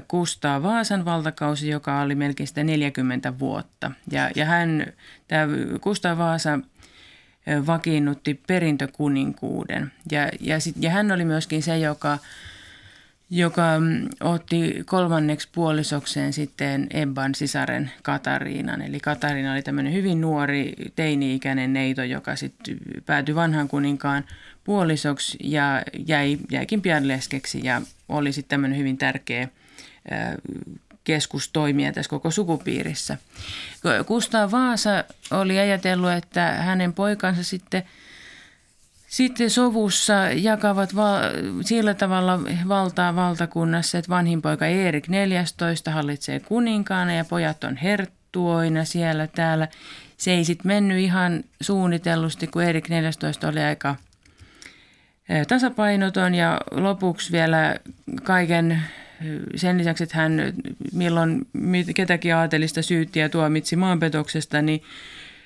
Kustaa 0.07 0.63
Vaasan 0.63 1.05
valtakausi, 1.05 1.69
joka 1.69 2.01
oli 2.01 2.15
melkein 2.15 2.47
sitä 2.47 2.63
40 2.63 3.39
vuotta. 3.39 3.91
Ja, 4.11 4.29
ja 4.35 4.45
hän, 4.45 4.93
tämä 5.27 5.47
Kustaa 5.81 6.17
Vaasa 6.17 6.59
vakiinnutti 7.67 8.41
perintökuninkuuden. 8.47 9.91
Ja, 10.11 10.29
ja, 10.39 10.59
sit, 10.59 10.75
ja 10.79 10.89
hän 10.89 11.11
oli 11.11 11.25
myöskin 11.25 11.63
se, 11.63 11.77
joka, 11.77 12.17
joka 13.29 13.79
mm, 13.79 14.07
otti 14.19 14.83
kolmanneksi 14.85 15.49
puolisokseen 15.51 16.33
sitten 16.33 16.87
Ebban 16.93 17.35
sisaren 17.35 17.91
Katariinan. 18.03 18.81
Eli 18.81 18.99
Katariina 18.99 19.53
oli 19.53 19.61
tämmöinen 19.61 19.93
hyvin 19.93 20.21
nuori 20.21 20.73
teini-ikäinen 20.95 21.73
neito, 21.73 22.03
joka 22.03 22.35
sitten 22.35 22.77
päätyi 23.05 23.35
vanhan 23.35 23.67
kuninkaan 23.67 24.23
puolisoksi 24.63 25.37
ja 25.43 25.83
jäi, 26.07 26.37
jäikin 26.51 26.81
pian 26.81 27.07
leskeksi 27.07 27.59
ja 27.63 27.81
oli 28.09 28.31
sitten 28.31 28.49
tämmöinen 28.49 28.79
hyvin 28.79 28.97
tärkeä 28.97 29.47
keskustoimija 31.03 31.93
tässä 31.93 32.09
koko 32.09 32.31
sukupiirissä. 32.31 33.17
Kustaa 34.05 34.51
Vaasa 34.51 35.03
oli 35.31 35.59
ajatellut, 35.59 36.11
että 36.11 36.51
hänen 36.51 36.93
poikansa 36.93 37.43
sitten, 37.43 37.83
sitten 39.07 39.49
sovussa 39.49 40.13
jakavat 40.35 40.95
val, 40.95 41.19
sillä 41.61 41.93
tavalla 41.93 42.39
valtaa 42.67 43.15
valtakunnassa, 43.15 43.97
että 43.97 44.09
vanhin 44.09 44.41
poika 44.41 44.65
Erik 44.65 45.07
14 45.07 45.91
hallitsee 45.91 46.39
kuninkaana 46.39 47.13
ja 47.13 47.25
pojat 47.25 47.63
on 47.63 47.77
herttuoina 47.77 48.85
siellä 48.85 49.27
täällä. 49.27 49.67
Se 50.17 50.31
ei 50.31 50.45
sitten 50.45 50.67
mennyt 50.67 50.97
ihan 50.97 51.43
suunnitellusti, 51.61 52.47
kun 52.47 52.63
Erik 52.63 52.89
14 52.89 53.47
oli 53.47 53.59
aika 53.59 53.95
tasapainoton 55.47 56.35
ja 56.35 56.57
lopuksi 56.71 57.31
vielä 57.31 57.75
kaiken 58.23 58.83
sen 59.55 59.77
lisäksi, 59.77 60.03
että 60.03 60.17
hän 60.17 60.53
milloin 60.93 61.47
ketäkin 61.95 62.35
aatelista 62.35 62.81
syytti 62.81 63.19
ja 63.19 63.29
tuomitsi 63.29 63.75
maanpetoksesta, 63.75 64.61
niin, 64.61 64.83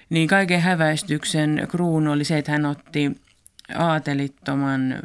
niin 0.10 0.28
kaiken 0.28 0.62
häväistyksen 0.62 1.68
kruunu 1.70 2.12
oli 2.12 2.24
se, 2.24 2.38
että 2.38 2.52
hän 2.52 2.66
otti 2.66 3.12
aatelittoman 3.76 5.00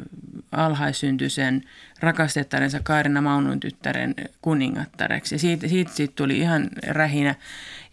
alhaisyntyisen 0.51 1.63
rakastettarensa 1.99 2.79
Kaarina 2.83 3.21
Maunun 3.21 3.59
tyttären 3.59 4.15
kuningattareksi. 4.41 5.37
Siitä, 5.37 5.67
siitä, 5.67 5.91
siitä 5.91 6.13
tuli 6.15 6.39
ihan 6.39 6.69
rähinä. 6.87 7.35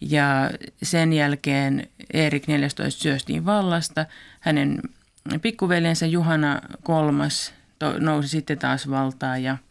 Ja 0.01 0.51
sen 0.83 1.13
jälkeen 1.13 1.87
Erik 2.13 2.47
14 2.47 2.89
syöstiin 2.89 3.45
vallasta. 3.45 4.05
Hänen 4.39 4.81
pikkuveljensä 5.41 6.05
Juhana 6.05 6.61
kolmas 6.83 7.53
nousi 7.99 8.27
sitten 8.27 8.59
taas 8.59 8.89
valtaan 8.89 9.43
ja– 9.43 9.57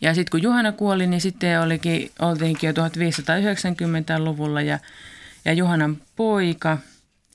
ja 0.00 0.14
sitten 0.14 0.30
kun 0.30 0.42
Juhana 0.42 0.72
kuoli, 0.72 1.06
niin 1.06 1.20
sitten 1.20 1.60
olikin, 1.60 2.10
oltiinkin 2.18 2.68
jo 2.68 2.72
1590-luvulla 2.72 4.62
ja, 4.62 4.78
ja 5.44 5.52
Juhanan 5.52 5.96
poika 6.16 6.78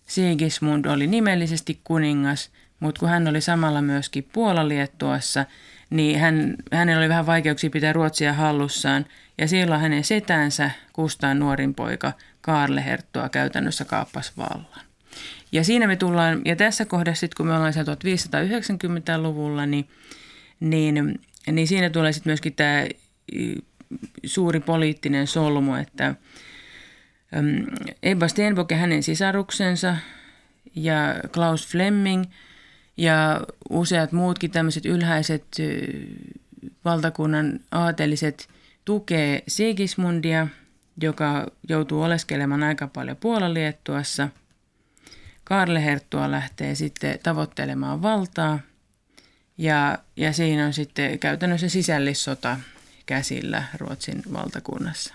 Sigismund 0.08 0.86
oli 0.86 1.08
nimellisesti 1.08 1.80
kuningas, 1.84 2.50
mutta 2.80 3.00
kun 3.00 3.10
hän 3.10 3.28
oli 3.28 3.42
samalla 3.42 3.82
myöskin 3.82 4.28
Puolaliettuassa, 4.34 5.46
niin 5.90 6.20
hän, 6.20 6.56
hänellä 6.72 7.00
oli 7.00 7.10
vähän 7.10 7.26
vaikeuksia 7.26 7.70
pitää 7.70 7.94
Ruotsia 7.94 8.34
hallussaan. 8.34 9.06
Ja 9.38 9.48
silloin 9.48 9.82
hänen 9.82 10.04
setänsä, 10.04 10.72
Kustaan 10.94 11.40
nuorin 11.40 11.76
poika, 11.76 12.14
Kaarle 12.42 12.86
Herttua 12.86 13.30
käytännössä 13.30 13.86
kaappas 13.86 14.38
vallan. 14.38 14.86
Ja 15.52 15.64
siinä 15.64 15.88
me 15.88 15.96
tullaan, 15.96 16.42
ja 16.46 16.56
tässä 16.56 16.86
kohdassa 16.86 17.20
sitten 17.20 17.38
kun 17.38 17.48
me 17.48 17.54
ollaan 17.54 17.74
1590-luvulla, 17.74 19.66
niin, 19.66 19.88
niin 20.60 21.20
niin 21.52 21.68
siinä 21.68 21.90
tulee 21.90 22.12
sitten 22.14 22.30
myöskin 22.32 22.56
tämä 22.56 22.86
suuri 24.26 24.60
poliittinen 24.60 25.28
solmu, 25.28 25.74
että 25.74 26.16
Ebba 28.04 28.28
Stenbock 28.28 28.72
ja 28.72 28.78
hänen 28.78 29.04
sisaruksensa 29.04 29.98
ja 30.76 31.16
Klaus 31.34 31.68
Fleming 31.68 32.24
ja 32.98 33.42
useat 33.70 34.12
muutkin 34.12 34.52
tämmöiset 34.52 34.86
ylhäiset 34.86 35.46
valtakunnan 36.86 37.60
aateliset 37.72 38.50
tukee 38.86 39.44
Sigismundia, 39.48 40.48
joka 41.02 41.48
joutuu 41.70 42.02
oleskelemaan 42.02 42.64
aika 42.64 42.88
paljon 42.88 43.18
Puolaliettuassa. 43.18 44.30
Karle 45.44 45.86
Herttua 45.86 46.32
lähtee 46.32 46.76
sitten 46.76 47.20
tavoittelemaan 47.24 48.02
valtaa 48.02 48.60
ja, 49.58 49.98
ja 50.16 50.34
siinä 50.34 50.66
on 50.66 50.74
sitten 50.74 51.20
käytännössä 51.20 51.70
sisällissota 51.70 52.58
käsillä 53.06 53.64
Ruotsin 53.78 54.24
valtakunnassa. 54.34 55.14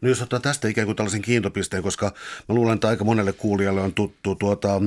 No 0.00 0.08
jos 0.08 0.22
ottaa 0.22 0.40
tästä 0.40 0.68
ikään 0.68 0.86
kuin 0.86 0.96
tällaisen 0.96 1.22
kiintopisteen, 1.22 1.82
koska 1.82 2.12
mä 2.48 2.54
luulen, 2.54 2.74
että 2.74 2.88
aika 2.88 3.04
monelle 3.04 3.32
kuulijalle 3.32 3.80
on 3.80 3.94
tuttu 3.94 4.34
tuota 4.34 4.80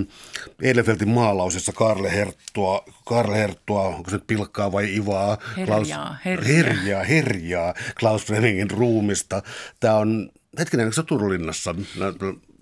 Edelfeltin 0.62 1.10
maalaus, 1.10 1.54
jossa 1.54 1.74
Karle 1.74 2.12
Herttua, 2.12 2.84
Karle 3.06 3.38
Herttua, 3.38 3.82
onko 3.82 4.10
se 4.10 4.16
nyt 4.16 4.28
pilkkaa 4.28 4.72
vai 4.72 4.96
ivaa? 4.96 5.38
Herjaa, 5.58 5.66
Klaus, 5.66 5.90
herjaa. 6.26 6.48
herjaa, 6.48 7.04
herjaa 7.04 7.74
Klaus 8.00 8.26
Flemingin 8.26 8.72
ruumista. 8.72 9.42
Tämä 9.80 9.96
on, 9.96 10.30
hetkinen, 10.60 10.84
eikö 10.84 10.94
se 10.94 11.02
ole 11.02 11.06
Turunlinnassa? 11.08 11.76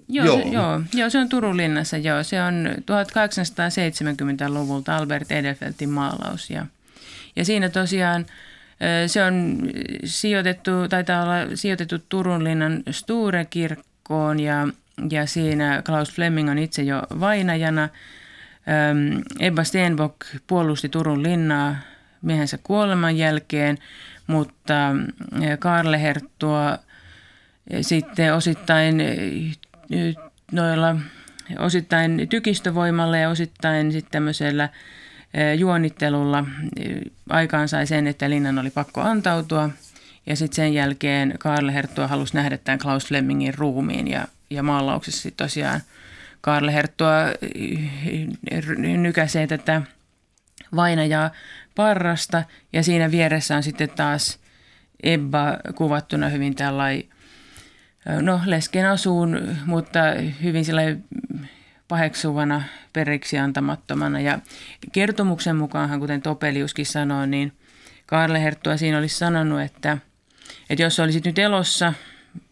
Joo, 0.09 0.25
joo. 0.25 0.37
Se, 0.37 0.49
joo, 0.49 0.81
joo, 0.93 1.09
se 1.09 1.17
on 1.17 1.29
Turun 1.29 1.57
linnassa, 1.57 1.97
joo. 1.97 2.23
Se 2.23 2.41
on 2.41 2.67
1870-luvulta 2.77 4.97
Albert 4.97 5.31
Edelfeltin 5.31 5.89
maalaus 5.89 6.49
ja, 6.49 6.65
ja 7.35 7.45
siinä 7.45 7.69
tosiaan– 7.69 8.25
se 9.07 9.23
on 9.23 9.57
sijoitettu, 10.05 10.71
taitaa 10.89 11.23
olla 11.23 11.55
sijoitettu 11.55 11.95
Turun 12.09 12.43
linnan 12.43 12.83
Sture-kirkkoon 12.91 14.39
ja, 14.39 14.67
ja 15.09 15.25
siinä 15.25 15.81
Klaus 15.85 16.11
Fleming 16.11 16.49
on 16.49 16.57
itse 16.57 16.81
jo 16.81 17.03
vainajana. 17.19 17.89
Ebba 19.39 19.63
Stenbock 19.63 20.15
puolusti 20.47 20.89
Turun 20.89 21.23
linnaa 21.23 21.75
miehensä 22.21 22.59
kuoleman 22.63 23.17
jälkeen, 23.17 23.77
mutta 24.27 24.73
Karle 25.59 26.01
Herttua 26.01 26.77
sitten 27.81 28.33
osittain 28.33 29.01
noilla 30.51 30.95
osittain 31.59 32.27
tykistövoimalla 32.29 33.17
ja 33.17 33.29
osittain 33.29 33.91
sitten 33.91 34.11
tämmöisellä 34.11 34.69
juonittelulla 35.57 36.45
aikaan 37.29 37.67
sai 37.67 37.87
sen, 37.87 38.07
että 38.07 38.29
Linnan 38.29 38.59
oli 38.59 38.69
pakko 38.69 39.01
antautua. 39.01 39.69
Ja 40.25 40.35
sitten 40.35 40.55
sen 40.55 40.73
jälkeen 40.73 41.33
Karle 41.39 41.73
Herttua 41.73 42.07
halusi 42.07 42.35
nähdä 42.35 42.57
tämän 42.57 42.79
Klaus 42.79 43.07
Flemingin 43.07 43.53
ruumiin 43.53 44.07
ja, 44.07 44.27
ja 44.49 44.63
maalauksessa 44.63 45.21
sitten 45.21 45.45
tosiaan 45.45 45.81
Karle 46.41 46.73
Herttua 46.73 47.11
nykäsee 48.97 49.47
tätä 49.47 49.81
vainajaa 50.75 51.31
parrasta 51.75 52.43
ja 52.73 52.83
siinä 52.83 53.11
vieressä 53.11 53.55
on 53.55 53.63
sitten 53.63 53.89
taas 53.89 54.39
Ebba 55.03 55.57
kuvattuna 55.75 56.29
hyvin 56.29 56.55
tällainen 56.55 57.12
no 58.21 58.41
lesken 58.45 58.85
asuun, 58.85 59.57
mutta 59.65 59.99
hyvin 60.43 60.65
sellainen 60.65 61.03
paheksuvana, 61.87 62.63
periksi 62.93 63.37
antamattomana. 63.37 64.19
Ja 64.19 64.39
kertomuksen 64.91 65.55
mukaan, 65.55 65.99
kuten 65.99 66.21
Topeliuskin 66.21 66.85
sanoi, 66.85 67.27
niin 67.27 67.51
Karle 68.05 68.43
Herttua 68.43 68.77
siinä 68.77 68.97
olisi 68.97 69.17
sanonut, 69.17 69.61
että, 69.61 69.97
että 70.69 70.83
jos 70.83 70.99
olisit 70.99 71.25
nyt 71.25 71.39
elossa, 71.39 71.93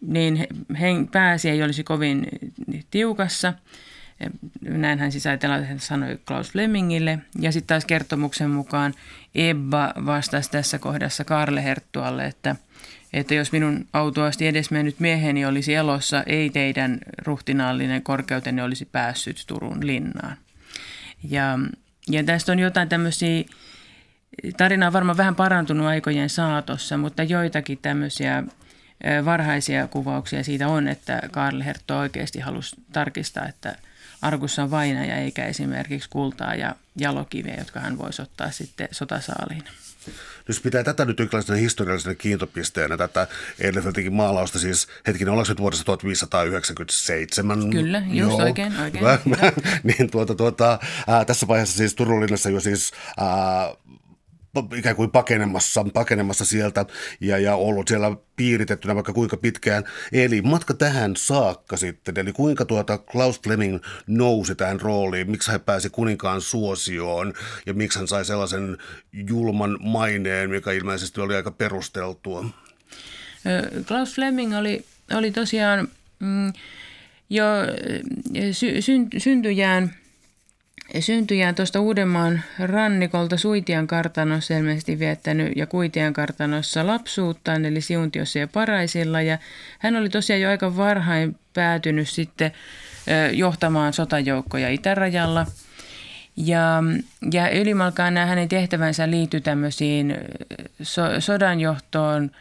niin 0.00 0.46
pääsi 1.12 1.50
ei 1.50 1.62
olisi 1.62 1.84
kovin 1.84 2.26
tiukassa. 2.90 3.54
Näin 4.60 4.98
hän 4.98 5.12
siis 5.12 5.24
sanoi 5.76 6.18
Klaus 6.26 6.52
Flemingille. 6.52 7.18
Ja 7.40 7.52
sitten 7.52 7.66
taas 7.66 7.84
kertomuksen 7.84 8.50
mukaan 8.50 8.94
Ebba 9.34 9.94
vastasi 10.06 10.50
tässä 10.50 10.78
kohdassa 10.78 11.24
Karle 11.24 11.64
Herttualle, 11.64 12.26
että– 12.26 12.56
että 13.12 13.34
jos 13.34 13.52
minun 13.52 13.86
autuasti 13.92 14.46
edesmennyt 14.46 15.00
mieheni 15.00 15.46
olisi 15.46 15.74
elossa, 15.74 16.22
ei 16.22 16.50
teidän 16.50 16.98
ruhtinaallinen 17.24 18.02
korkeutenne 18.02 18.62
olisi 18.62 18.84
päässyt 18.84 19.44
Turun 19.46 19.86
linnaan. 19.86 20.36
Ja, 21.28 21.58
ja 22.08 22.24
tästä 22.24 22.52
on 22.52 22.58
jotain 22.58 22.88
tämmöisiä, 22.88 23.44
tarina 24.56 24.86
on 24.86 24.92
varmaan 24.92 25.16
vähän 25.16 25.34
parantunut 25.34 25.86
aikojen 25.86 26.30
saatossa, 26.30 26.96
mutta 26.96 27.22
joitakin 27.22 27.78
tämmöisiä 27.82 28.44
varhaisia 29.24 29.88
kuvauksia 29.88 30.44
siitä 30.44 30.68
on, 30.68 30.88
että 30.88 31.22
Karl 31.30 31.62
Hertto 31.62 31.98
oikeasti 31.98 32.40
halusi 32.40 32.76
tarkistaa, 32.92 33.48
että 33.48 33.76
Argussa 34.22 34.62
on 34.62 34.70
vainaja 34.70 35.16
eikä 35.16 35.44
esimerkiksi 35.44 36.08
kultaa 36.10 36.54
ja 36.54 36.76
jalokiveä, 36.98 37.54
jotka 37.58 37.80
hän 37.80 37.98
voisi 37.98 38.22
ottaa 38.22 38.50
sitten 38.50 38.88
sotasaaliin. 38.90 39.64
Jos 40.48 40.60
pitää 40.60 40.84
tätä 40.84 41.04
nyt 41.04 41.18
jonkinlaisena 41.18 41.58
historiallisena 41.58 42.14
kiintopisteenä, 42.14 42.96
tätä 42.96 43.26
Ehrenfeldtin 43.58 44.12
maalausta, 44.12 44.58
siis 44.58 44.88
hetkinen, 45.06 45.32
ollaanko 45.32 45.50
nyt 45.50 45.60
vuodesta 45.60 45.84
1597? 45.84 47.70
Kyllä, 47.70 48.02
just 48.06 48.30
Joo. 48.30 48.42
oikein, 48.42 48.80
oikein. 48.80 49.04
niin 49.98 50.10
tuota, 50.10 50.34
tuota, 50.34 50.78
ää, 51.06 51.24
tässä 51.24 51.48
vaiheessa 51.48 51.76
siis 51.76 51.94
Turun 51.94 52.28
jo 52.52 52.60
siis 52.60 52.92
ää, 53.16 53.74
ikään 54.76 54.96
kuin 54.96 55.10
pakenemassa, 55.10 55.84
pakenemassa 55.92 56.44
sieltä 56.44 56.86
ja, 57.20 57.38
ja 57.38 57.54
ollut 57.54 57.88
siellä 57.88 58.16
piiritettynä 58.36 58.94
vaikka 58.94 59.12
kuinka 59.12 59.36
pitkään. 59.36 59.84
Eli 60.12 60.42
matka 60.42 60.74
tähän 60.74 61.16
saakka 61.16 61.76
sitten, 61.76 62.18
eli 62.18 62.32
kuinka 62.32 62.64
tuota 62.64 62.98
Klaus 62.98 63.40
Fleming 63.40 63.78
nousi 64.06 64.54
tähän 64.54 64.80
rooliin, 64.80 65.30
miksi 65.30 65.50
hän 65.50 65.60
pääsi 65.60 65.90
kuninkaan 65.90 66.40
suosioon 66.40 67.32
ja 67.66 67.74
miksi 67.74 67.98
hän 67.98 68.08
sai 68.08 68.24
sellaisen 68.24 68.78
julman 69.12 69.78
maineen, 69.80 70.50
mikä 70.50 70.72
ilmeisesti 70.72 71.20
oli 71.20 71.34
aika 71.34 71.50
perusteltua. 71.50 72.44
Klaus 73.88 74.14
Fleming 74.14 74.58
oli, 74.58 74.84
oli 75.14 75.30
tosiaan 75.30 75.88
mm, 76.18 76.52
jo 77.30 77.44
sy, 78.52 78.82
sy, 78.82 78.92
syntyjään– 79.18 79.94
syntyjään 81.00 81.54
tuosta 81.54 81.80
Uudenmaan 81.80 82.42
rannikolta 82.58 83.36
Suitian 83.36 83.86
kartanossa 83.86 84.54
ilmeisesti 84.54 84.98
viettänyt 84.98 85.52
ja 85.56 85.66
Kuitian 85.66 86.12
kartanossa 86.12 86.86
lapsuuttaan, 86.86 87.64
eli 87.64 87.80
Siuntiossa 87.80 88.38
ja 88.38 88.48
Paraisilla. 88.48 89.22
Ja 89.22 89.38
hän 89.78 89.96
oli 89.96 90.08
tosiaan 90.08 90.40
jo 90.40 90.50
aika 90.50 90.76
varhain 90.76 91.36
päätynyt 91.54 92.08
sitten 92.08 92.52
johtamaan 93.32 93.92
sotajoukkoja 93.92 94.68
itärajalla. 94.68 95.46
Ja, 96.36 96.82
ja 97.32 97.50
ylimalkaan 97.50 98.14
nämä 98.14 98.26
hänen 98.26 98.48
tehtävänsä 98.48 99.10
liittyi 99.10 99.40
tämmöisiin 99.40 100.16
so, 100.82 101.02
sodanjohtoon– 101.20 102.30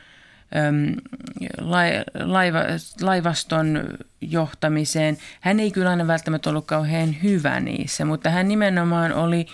laiva, 2.19 2.59
laivaston 3.01 3.79
johtamiseen. 4.21 5.17
Hän 5.41 5.59
ei 5.59 5.71
kyllä 5.71 5.89
aina 5.89 6.07
välttämättä 6.07 6.49
ollut 6.49 6.65
kauhean 6.65 7.15
hyvä 7.23 7.59
niissä, 7.59 8.05
mutta 8.05 8.29
hän 8.29 8.47
nimenomaan 8.47 9.13
oli 9.13 9.47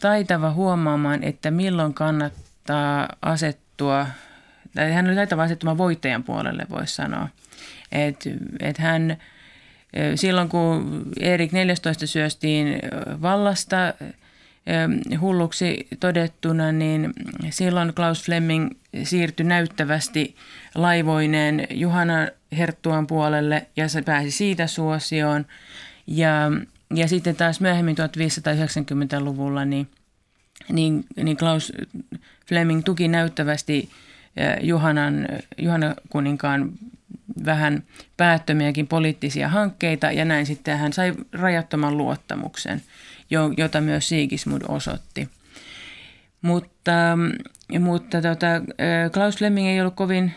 taitava 0.00 0.52
huomaamaan, 0.52 1.24
että 1.24 1.50
milloin 1.50 1.94
kannattaa 1.94 3.08
asettua, 3.22 4.06
tai 4.74 4.92
hän 4.92 5.06
oli 5.06 5.14
taitava 5.14 5.42
asettumaan 5.42 5.78
voittajan 5.78 6.22
puolelle, 6.22 6.66
voisi 6.70 6.94
sanoa. 6.94 7.28
Että 7.92 8.30
et 8.60 8.78
hän, 8.78 9.16
silloin 10.14 10.48
kun 10.48 11.02
Erik 11.20 11.52
14 11.52 12.06
syöstiin 12.06 12.78
vallasta– 13.22 13.76
hulluksi 15.20 15.88
todettuna, 16.00 16.72
niin 16.72 17.12
silloin 17.50 17.94
Klaus 17.94 18.24
Fleming 18.24 18.70
siirtyi 19.02 19.46
näyttävästi 19.46 20.36
laivoineen 20.74 21.66
Juhana 21.70 22.28
Herttuan 22.58 23.06
puolelle 23.06 23.66
ja 23.76 23.88
se 23.88 24.02
pääsi 24.02 24.30
siitä 24.30 24.66
suosioon. 24.66 25.46
Ja, 26.06 26.50
ja 26.94 27.08
sitten 27.08 27.36
taas 27.36 27.60
myöhemmin 27.60 27.96
1590-luvulla 27.98 29.64
niin, 29.64 29.88
niin, 30.72 31.04
niin 31.16 31.36
Klaus 31.36 31.72
Fleming 32.46 32.82
tuki 32.84 33.08
näyttävästi 33.08 33.90
Juhanan, 34.60 35.28
Juhana 35.58 35.94
kuninkaan 36.08 36.72
vähän 37.44 37.82
päättömiäkin 38.16 38.86
poliittisia 38.86 39.48
hankkeita 39.48 40.12
ja 40.12 40.24
näin 40.24 40.46
sitten 40.46 40.78
hän 40.78 40.92
sai 40.92 41.14
rajattoman 41.32 41.98
luottamuksen 41.98 42.82
jota 43.56 43.80
myös 43.80 44.08
Sigismund 44.08 44.62
osoitti. 44.68 45.28
Mutta, 46.42 47.18
mutta 47.80 48.22
tota, 48.22 48.46
Klaus 49.12 49.36
Fleming 49.36 49.68
ei 49.68 49.80
ollut 49.80 49.94
kovin 49.94 50.32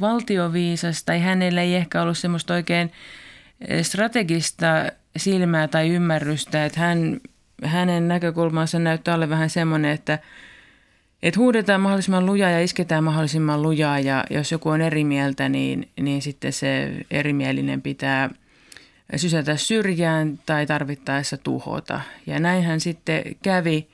valtioviisas 0.00 1.04
tai 1.04 1.20
hänellä 1.20 1.62
ei 1.62 1.74
ehkä 1.74 2.02
ollut 2.02 2.18
semmoista 2.18 2.54
oikein 2.54 2.92
strategista 3.82 4.66
silmää 5.16 5.68
tai 5.68 5.88
ymmärrystä, 5.90 6.64
että 6.64 6.80
hän, 6.80 7.20
hänen 7.64 8.08
näkökulmansa 8.08 8.78
näyttää 8.78 9.14
olla 9.14 9.28
vähän 9.28 9.50
semmoinen, 9.50 9.90
että, 9.90 10.18
Et 11.22 11.36
huudetaan 11.36 11.80
mahdollisimman 11.80 12.26
lujaa 12.26 12.50
ja 12.50 12.60
isketään 12.60 13.04
mahdollisimman 13.04 13.62
lujaa 13.62 13.98
ja 13.98 14.24
jos 14.30 14.52
joku 14.52 14.68
on 14.68 14.80
eri 14.80 15.04
mieltä, 15.04 15.48
niin, 15.48 15.88
niin 16.00 16.22
sitten 16.22 16.52
se 16.52 16.92
erimielinen 17.10 17.82
pitää 17.82 18.30
sysätä 19.16 19.56
syrjään 19.56 20.38
tai 20.46 20.66
tarvittaessa 20.66 21.36
tuhota. 21.36 22.00
Ja 22.26 22.40
näinhän 22.40 22.80
sitten 22.80 23.22
kävi, 23.42 23.88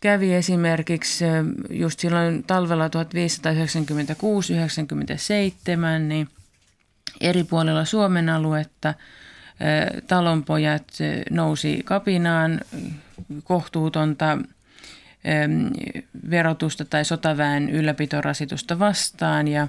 kävi 0.00 0.34
esimerkiksi 0.34 1.24
just 1.70 2.00
silloin 2.00 2.44
talvella 2.44 2.88
1596-97, 2.88 2.90
niin 5.98 6.28
eri 7.20 7.44
puolilla 7.44 7.84
Suomen 7.84 8.28
aluetta 8.28 8.94
talonpojat 10.06 10.86
nousi 11.30 11.82
kapinaan 11.84 12.60
kohtuutonta 13.44 14.38
verotusta 16.30 16.84
tai 16.84 17.04
sotaväen 17.04 17.70
ylläpitorasitusta 17.70 18.78
vastaan 18.78 19.48
ja 19.48 19.68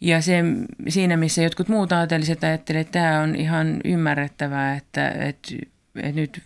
ja 0.00 0.22
se, 0.22 0.42
siinä, 0.88 1.16
missä 1.16 1.42
jotkut 1.42 1.68
muut 1.68 1.92
aateliset 1.92 2.44
ajattelevat, 2.44 2.86
että 2.86 3.00
tämä 3.00 3.20
on 3.20 3.36
ihan 3.36 3.80
ymmärrettävää, 3.84 4.76
että, 4.76 5.08
että, 5.08 5.54
että 5.96 6.20
nyt 6.20 6.42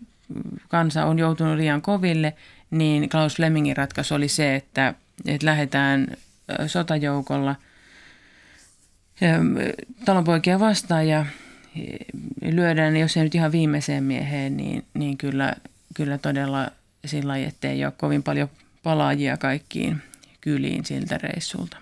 kansa 0.68 1.04
on 1.04 1.18
joutunut 1.18 1.56
liian 1.56 1.82
koville, 1.82 2.34
niin 2.70 3.08
Klaus 3.08 3.36
Flemingin 3.36 3.76
ratkaisu 3.76 4.14
oli 4.14 4.28
se, 4.28 4.54
että, 4.54 4.94
että 5.26 5.46
lähdetään 5.46 6.06
sotajoukolla 6.66 7.56
talonpoikia 10.04 10.60
vastaan 10.60 11.08
ja 11.08 11.26
lyödään, 12.42 12.96
jos 12.96 13.16
ei 13.16 13.22
nyt 13.22 13.34
ihan 13.34 13.52
viimeiseen 13.52 14.04
mieheen, 14.04 14.56
niin, 14.56 14.84
niin 14.94 15.18
kyllä, 15.18 15.54
kyllä 15.94 16.18
todella 16.18 16.68
sillä 17.04 17.28
lailla, 17.28 17.48
ettei 17.48 17.84
ole 17.84 17.92
kovin 17.96 18.22
paljon 18.22 18.50
palaajia 18.82 19.36
kaikkiin 19.36 20.02
kyliin 20.40 20.84
siltä 20.84 21.18
reissulta. 21.18 21.81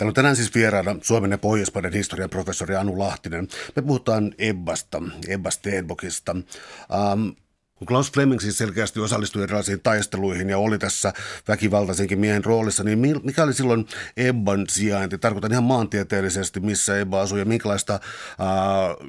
Täällä 0.00 0.10
on 0.10 0.14
tänään 0.14 0.36
siis 0.36 0.54
vieraana 0.54 0.96
Suomen 1.02 1.30
ja 1.30 1.38
pohjois 1.38 1.72
historian 1.94 2.30
professori 2.30 2.76
Anu 2.76 2.98
Lahtinen. 2.98 3.48
Me 3.76 3.82
puhutaan 3.82 4.34
Ebbasta, 4.38 5.02
Ebba 5.28 5.50
Stenbokista. 5.50 6.32
Um, 7.12 7.36
Klaus 7.86 8.12
Fleming 8.12 8.40
siis 8.40 8.58
selkeästi 8.58 9.00
osallistui 9.00 9.42
erilaisiin 9.42 9.80
taisteluihin 9.80 10.50
ja 10.50 10.58
oli 10.58 10.78
tässä 10.78 11.12
väkivaltaisenkin 11.48 12.18
miehen 12.18 12.44
roolissa, 12.44 12.84
niin 12.84 12.98
mikä 13.22 13.42
oli 13.42 13.52
silloin 13.52 13.86
Ebban 14.16 14.64
sijainti? 14.68 15.18
Tarkoitan 15.18 15.52
ihan 15.52 15.64
maantieteellisesti, 15.64 16.60
missä 16.60 16.98
Ebba 16.98 17.20
asui 17.20 17.38
ja 17.38 17.44
minkälaista 17.44 17.94
äh, 17.94 18.00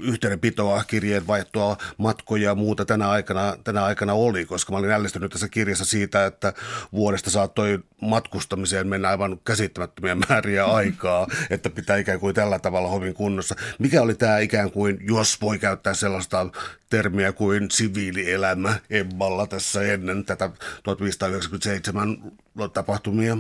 yhteydenpitoa, 0.02 0.84
kirjeen 0.88 1.28
vaihtoa, 1.28 1.78
matkoja 1.98 2.44
ja 2.44 2.56
muuta 2.56 2.86
tänä 2.86 3.10
aikana, 3.10 3.58
tänä 3.64 3.84
aikana 3.84 4.14
oli, 4.14 4.46
koska 4.46 4.72
mä 4.72 4.80
olin 4.80 4.92
ällistynyt 4.92 5.32
tässä 5.32 5.50
kirjassa 5.50 5.86
siitä, 5.86 6.26
että 6.26 6.54
vuodesta 6.92 7.30
saattoi 7.30 7.80
matkustamiseen 8.02 8.88
mennä 8.88 9.10
aivan 9.10 9.40
käsittämättömiä 9.46 10.16
määriä 10.30 10.66
aikaa, 10.82 11.28
että 11.50 11.70
pitää 11.70 11.98
ikään 11.98 12.20
kuin 12.20 12.36
tällä 12.36 12.60
tavalla 12.60 12.90
hovin 12.90 13.14
kunnossa. 13.14 13.56
Mikä 13.80 14.02
oli 14.02 14.16
tämä 14.16 14.40
ikään 14.40 14.72
kuin, 14.72 14.98
jos 15.08 15.42
voi 15.42 15.60
käyttää 15.60 15.94
sellaista 15.94 16.48
termiä 16.90 17.32
kuin 17.32 17.72
siviilielämä 17.72 18.76
Ebballa 18.90 19.48
tässä 19.48 19.84
ennen 19.84 20.26
tätä 20.26 20.50
1597 20.84 22.32
tapahtumia? 22.74 23.38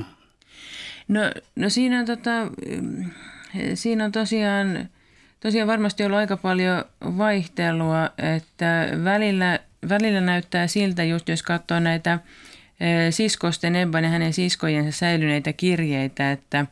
No, 1.07 1.21
no 1.55 1.69
siinä, 1.69 1.99
on 1.99 2.05
tota, 2.05 2.31
siinä 3.73 4.05
on 4.05 4.11
tosiaan, 4.11 4.89
tosiaan 5.39 5.67
varmasti 5.67 6.03
ollut 6.03 6.19
aika 6.19 6.37
paljon 6.37 6.85
vaihtelua, 7.01 8.09
että 8.37 8.89
välillä, 9.03 9.59
välillä 9.89 10.21
näyttää 10.21 10.67
siltä, 10.67 11.03
just 11.03 11.29
jos 11.29 11.43
katsoo 11.43 11.79
näitä 11.79 12.19
siskosten 13.09 13.75
Ebban 13.75 14.03
ja 14.03 14.09
hänen 14.09 14.33
siskojensa 14.33 14.97
säilyneitä 14.97 15.53
kirjeitä, 15.53 16.31
että– 16.31 16.65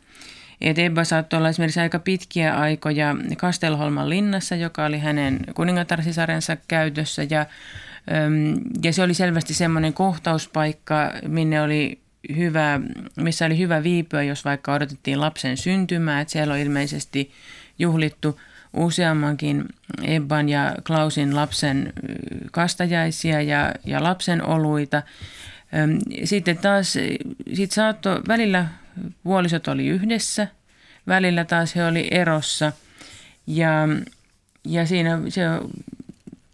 et 0.62 0.80
Ebba 0.80 1.04
saattoi 1.04 1.38
olla 1.38 1.50
esimerkiksi 1.50 1.80
aika 1.80 2.00
pitkiä 2.00 2.58
aikoja 2.58 3.16
Kastelholman 3.38 4.10
linnassa, 4.10 4.56
joka 4.56 4.86
oli 4.86 5.00
hänen 5.00 5.40
kuningatarsisarensa 5.54 6.58
käytössä 6.68 7.24
ja, 7.30 7.46
ja 8.84 8.94
se 8.94 9.04
oli 9.04 9.14
selvästi 9.14 9.54
semmoinen 9.54 9.94
kohtauspaikka, 9.94 11.12
minne 11.28 11.62
oli 11.62 12.00
hyvä, 12.36 12.82
missä 13.16 13.46
oli 13.46 13.58
hyvä 13.58 13.84
viipyä, 13.84 14.24
jos 14.24 14.46
vaikka 14.46 14.74
odotettiin 14.74 15.22
lapsen 15.22 15.58
syntymää. 15.58 16.22
Että 16.22 16.32
siellä 16.32 16.54
on 16.54 16.60
ilmeisesti 16.60 17.32
juhlittu 17.80 18.40
useammankin 18.74 19.66
Ebban 20.04 20.50
ja 20.50 20.76
Klausin 20.84 21.36
lapsen 21.36 21.94
kastajaisia 22.52 23.42
ja, 23.42 23.72
ja 23.86 24.04
lapsen 24.04 24.46
oluita. 24.46 25.04
Sitten 26.24 26.58
taas 26.58 26.98
sit 27.54 27.72
saattoi 27.72 28.22
välillä 28.28 28.66
puolisot 29.24 29.68
oli 29.68 29.88
yhdessä, 29.88 30.48
välillä 31.08 31.46
taas 31.46 31.76
he 31.76 31.86
oli 31.86 32.08
erossa. 32.12 32.72
Ja, 33.48 33.88
ja 34.66 34.86
siinä 34.86 35.20
se, 35.30 35.42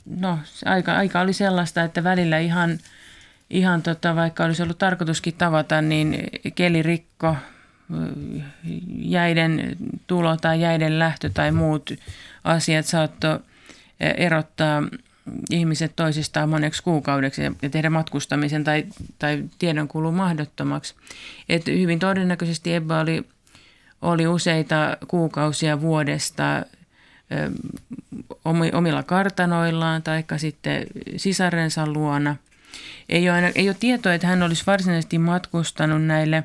no, 0.06 0.40
aika, 0.66 0.94
aika 0.94 1.22
oli 1.22 1.34
sellaista, 1.34 1.84
että 1.84 2.04
välillä 2.04 2.40
ihan, 2.40 2.80
ihan 3.50 3.82
tota, 3.82 4.16
vaikka 4.16 4.46
olisi 4.46 4.64
ollut 4.64 4.78
tarkoituskin 4.78 5.34
tavata, 5.34 5.82
niin 5.82 6.24
kelirikko, 6.56 7.36
jäiden 8.98 9.78
tulo 10.08 10.38
tai 10.38 10.62
jäiden 10.62 11.00
lähtö 11.00 11.30
tai 11.34 11.52
muut 11.52 11.90
asiat 12.44 12.86
saattoi 12.86 13.40
erottaa 14.00 14.84
ihmiset 15.50 15.96
toisistaan 15.96 16.50
moneksi 16.50 16.84
kuukaudeksi 16.84 17.42
ja 17.62 17.70
tehdä 17.72 17.90
matkustamisen 17.90 18.64
tai, 18.64 18.86
tai 19.20 19.44
tiedonkulun 19.60 20.14
mahdottomaksi. 20.14 20.96
Et 21.50 21.68
hyvin 21.68 22.00
todennäköisesti 22.00 22.74
Ebba 22.74 23.00
oli, 23.00 23.26
oli 24.02 24.28
useita 24.28 24.98
kuukausia 25.08 25.82
vuodesta 25.82 26.66
omilla 28.74 29.04
kartanoillaan 29.04 30.04
tai 30.04 30.24
sitten 30.38 30.86
sisarensa 31.18 31.88
luona. 31.88 32.36
Ei 33.10 33.30
ole, 33.30 33.52
ei 33.56 33.70
ole 33.70 33.78
tietoa, 33.80 34.14
että 34.14 34.28
hän 34.28 34.44
olisi 34.44 34.64
varsinaisesti 34.68 35.18
matkustanut 35.18 36.06
näille 36.06 36.44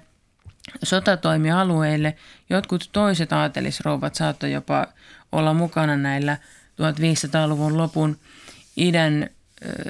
sotatoimialueille. 0.82 2.16
Jotkut 2.50 2.88
toiset 2.92 3.32
aatelisrouvat 3.32 4.14
saattoi 4.14 4.52
jopa 4.52 4.86
olla 5.32 5.54
mukana 5.54 5.96
näillä 5.96 6.36
1500-luvun 6.80 7.76
lopun 7.76 8.16
idän 8.76 9.30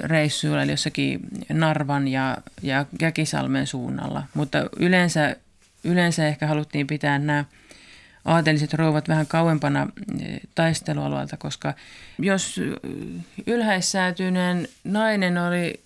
reissuilla, 0.03 0.63
eli 0.63 0.71
jossakin 0.71 1.21
Narvan 1.49 2.09
ja, 2.09 2.37
ja 2.63 2.87
Käkisalmen 2.99 3.67
suunnalla. 3.67 4.23
Mutta 4.35 4.59
yleensä, 4.77 5.37
yleensä 5.85 6.27
ehkä 6.27 6.47
haluttiin 6.47 6.87
pitää 6.87 7.19
nämä 7.19 7.45
aateliset 8.25 8.75
rouvat 8.75 9.09
vähän 9.09 9.27
kauempana 9.27 9.89
taistelualueelta, 10.55 11.37
koska 11.37 11.75
jos 12.19 12.61
ylhäissäätyneen 13.47 14.69
nainen 14.85 15.39
oli 15.39 15.81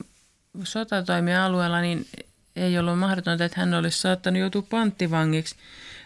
sotatoimialueella, 0.65 1.81
niin 1.81 2.07
ei 2.57 2.79
ollut 2.79 2.99
mahdotonta, 2.99 3.45
että 3.45 3.61
hän 3.61 3.75
olisi 3.75 4.01
saattanut 4.01 4.41
joutua 4.41 4.63
panttivangiksi. 4.63 5.57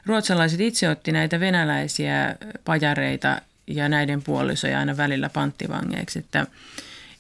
Ruotsalaiset 0.07 0.61
itse 0.61 0.89
otti 0.89 1.13
näitä 1.13 1.41
venäläisiä 1.41 2.37
pajareita 2.65 3.43
ja 3.69 3.89
näiden 3.89 4.23
puolisoja 4.23 4.79
aina 4.79 4.97
välillä 4.97 5.31
panttivangeiksi. 5.31 6.19
Että, 6.19 6.47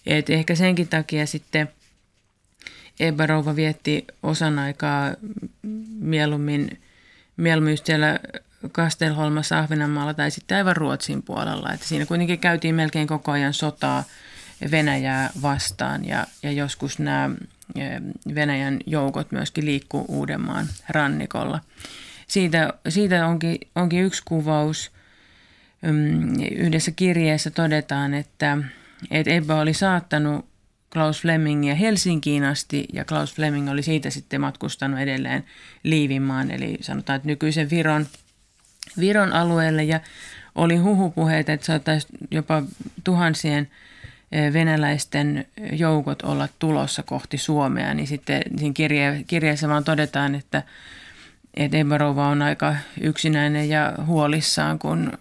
et 0.07 0.31
ehkä 0.31 0.55
senkin 0.55 0.89
takia 0.89 1.27
sitten 1.27 1.69
Ebba 3.01 3.27
Rouva 3.27 3.57
vietti 3.57 4.07
osan 4.23 4.59
aikaa 4.59 5.15
mieluummin, 6.01 6.81
mieluummin 7.37 7.79
siellä 7.85 8.21
Kastelholmassa, 8.73 9.59
Ahvenanmaalla 9.59 10.15
tai 10.15 10.31
sitten 10.31 10.57
aivan 10.57 10.77
Ruotsin 10.77 11.23
puolella. 11.23 11.73
Että 11.73 11.87
siinä 11.87 12.07
kuitenkin 12.07 12.39
käytiin 12.39 12.75
melkein 12.75 13.07
koko 13.07 13.33
ajan 13.33 13.55
sotaa 13.55 14.05
Venäjää 14.71 15.31
vastaan 15.43 16.05
ja, 16.05 16.27
ja 16.43 16.53
joskus 16.53 16.99
nämä 16.99 17.31
Venäjän 18.35 18.79
joukot 18.87 19.33
myöskin 19.33 19.65
liikkuu 19.65 20.05
Uudenmaan 20.09 20.67
rannikolla. 20.89 21.61
Siitä, 22.27 22.73
siitä 22.89 23.27
onkin, 23.27 23.59
onkin 23.75 24.05
yksi 24.05 24.23
kuvaus– 24.25 24.91
yhdessä 26.57 26.91
kirjeessä 26.91 27.51
todetaan, 27.51 28.15
että, 28.15 28.59
että 29.11 29.31
Ebba 29.31 29.61
oli 29.61 29.75
saattanut 29.75 30.49
Klaus 30.93 31.23
Flemingia 31.23 31.75
Helsinkiin 31.75 32.45
asti 32.45 32.87
ja 32.93 33.05
Klaus 33.05 33.35
Fleming 33.35 33.71
oli 33.71 33.83
siitä 33.83 34.11
sitten 34.11 34.41
matkustanut 34.41 35.01
edelleen 35.01 35.45
Liivimaan, 35.83 36.51
eli 36.51 36.79
sanotaan, 36.81 37.17
että 37.17 37.29
nykyisen 37.29 37.71
Viron, 37.71 38.07
Viron 39.01 39.33
alueelle. 39.33 39.85
Ja 39.85 40.01
oli 40.55 40.77
huhupuheita, 40.77 41.53
että 41.53 41.67
saattaisi 41.67 42.07
jopa 42.31 42.63
tuhansien 43.05 43.71
venäläisten 44.53 45.47
joukot 45.73 46.23
olla 46.23 46.49
tulossa 46.59 47.03
kohti 47.03 47.39
Suomea, 47.39 47.95
niin 47.95 48.07
sitten 48.07 48.43
siinä 48.57 48.75
kirje, 48.75 49.25
kirjeessä 49.27 49.69
vaan 49.69 49.85
todetaan, 49.85 50.35
että, 50.35 50.63
että 51.55 51.77
Ebarova 51.77 52.29
on 52.29 52.43
aika 52.43 52.77
yksinäinen 53.01 53.69
ja 53.69 53.93
huolissaan, 54.07 54.79
kun 54.79 55.13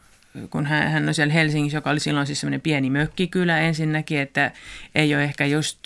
kun 0.50 0.66
hän, 0.66 0.92
hän 0.92 1.08
on 1.08 1.14
siellä 1.14 1.34
Helsingissä, 1.34 1.78
joka 1.78 1.90
oli 1.90 2.00
silloin 2.00 2.28
siis 2.28 2.40
semmoinen 2.40 2.62
pieni 2.62 2.90
mökkikylä 2.90 3.60
ensinnäkin, 3.60 4.20
että 4.20 4.52
ei 4.96 5.16
ole 5.16 5.24
ehkä 5.24 5.46
just 5.46 5.80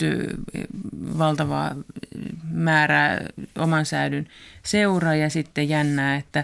valtavaa 1.18 1.76
määrää 2.52 3.22
oman 3.58 3.86
säädyn 3.86 4.28
seura 4.64 5.16
ja 5.16 5.30
sitten 5.30 5.70
jännää, 5.70 6.16
että 6.16 6.44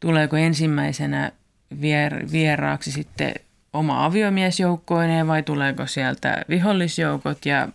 tuleeko 0.00 0.36
ensimmäisenä 0.36 1.32
vier, 1.80 2.26
vieraaksi 2.32 2.92
sitten 2.92 3.34
oma 3.72 4.04
aviomiesjoukkoineen 4.04 5.26
vai 5.26 5.42
tuleeko 5.42 5.86
sieltä 5.86 6.44
vihollisjoukot 6.48 7.46
ja, 7.46 7.68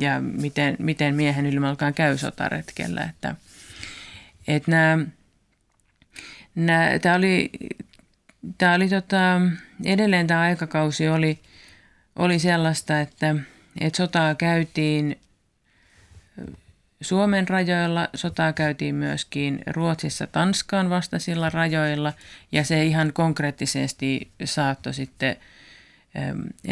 ja 0.00 0.20
miten, 0.20 0.76
miten 0.78 1.14
miehen 1.14 1.46
ilmalkaan 1.46 1.94
käy 1.94 2.18
sotaretkellä. 2.18 3.02
Että, 3.02 3.34
että 4.48 4.70
nämä, 4.70 5.06
nämä, 6.54 6.98
tämä 6.98 7.14
oli, 7.14 7.50
tämä 8.58 8.74
oli 8.74 8.88
tota, 8.88 9.40
edelleen 9.84 10.26
tämä 10.26 10.40
aikakausi 10.40 11.08
oli, 11.08 11.38
oli 12.16 12.38
sellaista, 12.38 13.00
että, 13.00 13.34
että 13.80 13.96
sotaa 13.96 14.34
käytiin 14.34 15.16
Suomen 17.00 17.48
rajoilla, 17.48 18.08
sotaa 18.14 18.52
käytiin 18.52 18.94
myöskin 18.94 19.60
Ruotsissa 19.66 20.26
Tanskaan 20.26 20.90
vastaisilla 20.90 21.50
rajoilla 21.50 22.12
ja 22.52 22.64
se 22.64 22.84
ihan 22.84 23.12
konkreettisesti 23.12 24.30
saattoi 24.44 24.94
sitten 24.94 25.36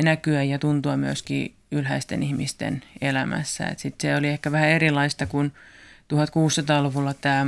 näkyä 0.05 0.43
ja 0.43 0.59
tuntua 0.59 0.97
myöskin 0.97 1.55
ylhäisten 1.73 2.23
ihmisten 2.23 2.83
elämässä. 3.01 3.67
Et 3.67 3.79
sit 3.79 4.01
se 4.01 4.17
oli 4.17 4.29
ehkä 4.29 4.53
vähän 4.53 4.69
erilaista, 4.69 5.27
kun 5.27 5.53
1600-luvulla 6.13 7.15
tämä 7.15 7.47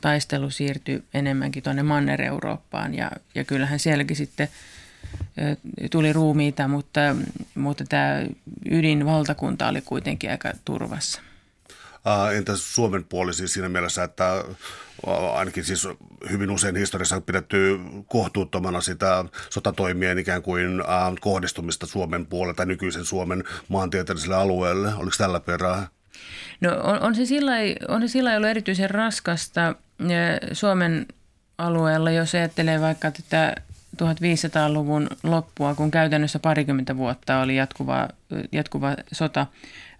taistelu 0.00 0.50
siirtyi 0.50 1.04
enemmänkin 1.14 1.62
tuonne 1.62 1.82
Manner-Eurooppaan 1.82 2.94
ja, 2.94 3.10
ja 3.34 3.44
kyllähän 3.44 3.78
sielläkin 3.78 4.16
sitten 4.16 4.48
tuli 5.90 6.12
ruumiita, 6.12 6.68
mutta, 6.68 7.00
mutta 7.54 7.84
tämä 7.84 8.22
ydinvaltakunta 8.70 9.68
oli 9.68 9.80
kuitenkin 9.80 10.30
aika 10.30 10.52
turvassa. 10.64 11.20
Entä 12.36 12.56
Suomen 12.56 13.04
puoli 13.04 13.34
siis 13.34 13.52
siinä 13.52 13.68
mielessä, 13.68 14.04
että 14.04 14.44
ainakin 15.34 15.64
siis 15.64 15.88
hyvin 16.30 16.50
usein 16.50 16.76
historiassa 16.76 17.16
on 17.16 17.22
pidetty 17.22 17.78
kohtuuttomana 18.06 18.80
sitä 18.80 19.24
sotatoimien 19.50 20.18
ikään 20.18 20.42
kuin 20.42 20.82
kohdistumista 21.20 21.86
Suomen 21.86 22.26
puolelle 22.26 22.54
tai 22.54 22.66
nykyisen 22.66 23.04
Suomen 23.04 23.44
maantieteelliselle 23.68 24.36
alueelle. 24.36 24.94
Oliko 24.94 25.16
tällä 25.18 25.40
perää? 25.40 25.88
No 26.60 26.80
on, 26.82 27.02
on 27.02 27.14
se 27.14 27.26
sillä 27.26 27.52
on 27.88 28.00
se 28.02 28.08
sillä 28.08 28.36
ollut 28.36 28.50
erityisen 28.50 28.90
raskasta 28.90 29.74
Suomen 30.52 31.06
alueella, 31.58 32.10
jos 32.10 32.34
ajattelee 32.34 32.80
vaikka 32.80 33.10
tätä 33.10 33.54
1500-luvun 34.02 35.08
loppua, 35.22 35.74
kun 35.74 35.90
käytännössä 35.90 36.38
parikymmentä 36.38 36.96
vuotta 36.96 37.40
oli 37.40 37.56
jatkuva, 37.56 38.08
jatkuva 38.52 38.96
sota 39.12 39.46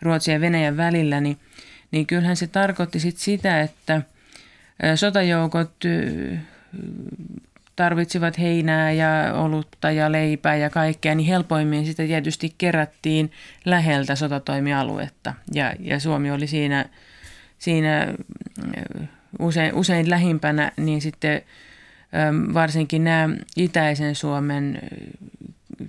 Ruotsin 0.03 0.35
ja 0.35 0.41
Venäjän 0.41 0.77
välillä, 0.77 1.21
niin, 1.21 1.39
niin 1.91 2.07
kyllähän 2.07 2.37
se 2.37 2.47
tarkoitti 2.47 3.01
sit 3.01 3.19
sitä, 3.19 3.61
että 3.61 4.03
sotajoukot 4.95 5.73
tarvitsivat 7.81 8.39
heinää 8.39 8.93
ja 8.93 9.35
olutta 9.35 9.91
ja 9.91 10.13
leipää 10.13 10.57
ja 10.57 10.71
kaikkea, 10.71 11.15
niin 11.15 11.27
helpoimmin 11.27 11.87
sitä 11.87 12.03
tietysti 12.07 12.55
kerättiin 12.59 13.33
läheltä 13.65 14.15
sotatoimialuetta. 14.15 15.35
Ja, 15.55 15.73
ja 15.79 16.01
Suomi 16.01 16.31
oli 16.31 16.47
siinä, 16.47 16.85
siinä 17.59 18.15
usein, 19.39 19.75
usein 19.75 20.11
lähimpänä, 20.11 20.73
niin 20.77 21.01
sitten 21.01 21.43
varsinkin 22.55 23.05
nämä 23.05 23.35
itäisen 23.57 24.15
Suomen 24.15 24.79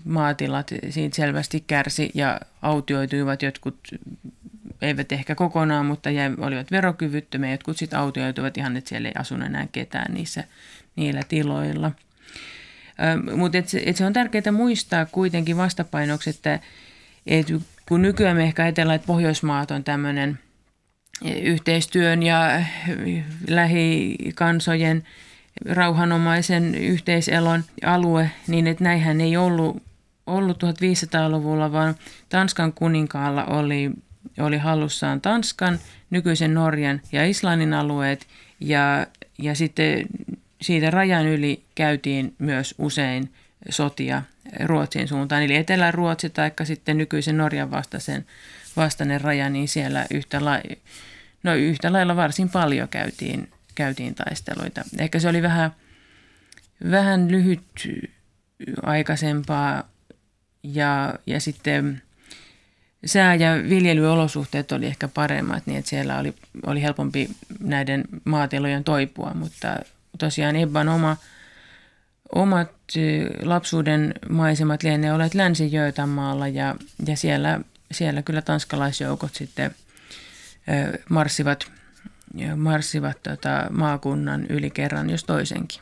maatilat 0.03 0.71
siitä 0.89 1.15
selvästi 1.15 1.63
kärsi 1.67 2.11
ja 2.13 2.39
autioituivat 2.61 3.41
jotkut, 3.41 3.77
eivät 4.81 5.11
ehkä 5.11 5.35
kokonaan, 5.35 5.85
mutta 5.85 6.09
jäi, 6.09 6.31
olivat 6.37 6.71
verokyvyttömiä. 6.71 7.51
Jotkut 7.51 7.77
sitten 7.77 7.99
autioituivat 7.99 8.57
ihan, 8.57 8.77
että 8.77 8.89
siellä 8.89 9.07
ei 9.07 9.15
asunut 9.17 9.45
enää 9.45 9.67
ketään 9.71 10.13
niissä, 10.13 10.43
niillä 10.95 11.21
tiloilla. 11.27 11.91
Mutta 13.35 13.57
et 13.57 13.65
et 13.85 13.95
se 13.95 14.05
on 14.05 14.13
tärkeää 14.13 14.51
muistaa 14.51 15.05
kuitenkin 15.05 15.57
vastapainoksi, 15.57 16.29
että 16.29 16.59
et 17.27 17.47
kun 17.87 18.01
nykyään 18.01 18.37
me 18.37 18.43
ehkä 18.43 18.63
ajatellaan, 18.63 18.95
että 18.95 19.07
Pohjoismaat 19.07 19.71
on 19.71 19.83
tämmöinen 19.83 20.39
yhteistyön 21.41 22.23
ja 22.23 22.63
lähikansojen– 23.47 25.03
rauhanomaisen 25.65 26.75
yhteiselon 26.75 27.63
alue, 27.85 28.31
niin 28.47 28.67
että 28.67 28.83
näinhän 28.83 29.21
ei 29.21 29.37
ollut, 29.37 29.83
ollut 30.27 30.63
1500-luvulla, 30.63 31.71
vaan 31.71 31.95
Tanskan 32.29 32.73
kuninkaalla 32.73 33.45
oli, 33.45 33.91
oli 34.39 34.57
hallussaan 34.57 35.21
Tanskan, 35.21 35.79
nykyisen 36.09 36.53
Norjan 36.53 37.01
ja 37.11 37.25
Islannin 37.25 37.73
alueet 37.73 38.27
ja, 38.59 39.07
ja 39.37 39.55
sitten 39.55 40.05
siitä 40.61 40.91
rajan 40.91 41.27
yli 41.27 41.63
käytiin 41.75 42.35
myös 42.39 42.75
usein 42.77 43.33
sotia 43.69 44.21
Ruotsin 44.65 45.07
suuntaan, 45.07 45.43
eli 45.43 45.55
Etelä-Ruotsi 45.55 46.29
tai 46.29 46.51
sitten 46.63 46.97
nykyisen 46.97 47.37
Norjan 47.37 47.71
vastaisen, 47.71 48.25
vastainen 48.77 49.21
raja, 49.21 49.49
niin 49.49 49.67
siellä 49.67 50.05
yhtä, 50.11 50.45
la, 50.45 50.59
no 51.43 51.55
yhtä 51.55 51.93
lailla 51.93 52.15
varsin 52.15 52.49
paljon 52.49 52.87
käytiin 52.89 53.47
käytiin 53.75 54.15
taisteluita. 54.15 54.81
Ehkä 54.99 55.19
se 55.19 55.29
oli 55.29 55.41
vähän, 55.41 55.71
vähän 56.91 57.31
lyhyt 57.31 57.89
aikaisempaa 58.83 59.89
ja, 60.63 61.13
ja 61.25 61.39
sitten 61.39 62.01
sää- 63.05 63.35
ja 63.35 63.55
viljelyolosuhteet 63.69 64.71
oli 64.71 64.85
ehkä 64.85 65.07
paremmat, 65.07 65.67
niin 65.67 65.77
että 65.77 65.89
siellä 65.89 66.19
oli, 66.19 66.33
oli 66.65 66.81
helpompi 66.81 67.29
näiden 67.59 68.03
maatilojen 68.25 68.83
toipua, 68.83 69.31
mutta 69.33 69.75
tosiaan 70.17 70.55
Ebban 70.55 70.89
oma, 70.89 71.17
omat 72.35 72.71
lapsuuden 73.41 74.13
maisemat 74.29 74.83
lienee 74.83 75.13
olleet 75.13 75.33
länsi 75.33 75.71
maalla 76.07 76.47
ja, 76.47 76.75
ja 77.07 77.17
siellä, 77.17 77.59
siellä 77.91 78.21
kyllä 78.21 78.41
tanskalaisjoukot 78.41 79.35
sitten 79.35 79.75
marssivat 81.09 81.71
marssivat 82.55 83.23
tota 83.23 83.67
maakunnan 83.69 84.45
yli 84.49 84.69
kerran, 84.69 85.09
jos 85.09 85.23
toisenkin. 85.23 85.81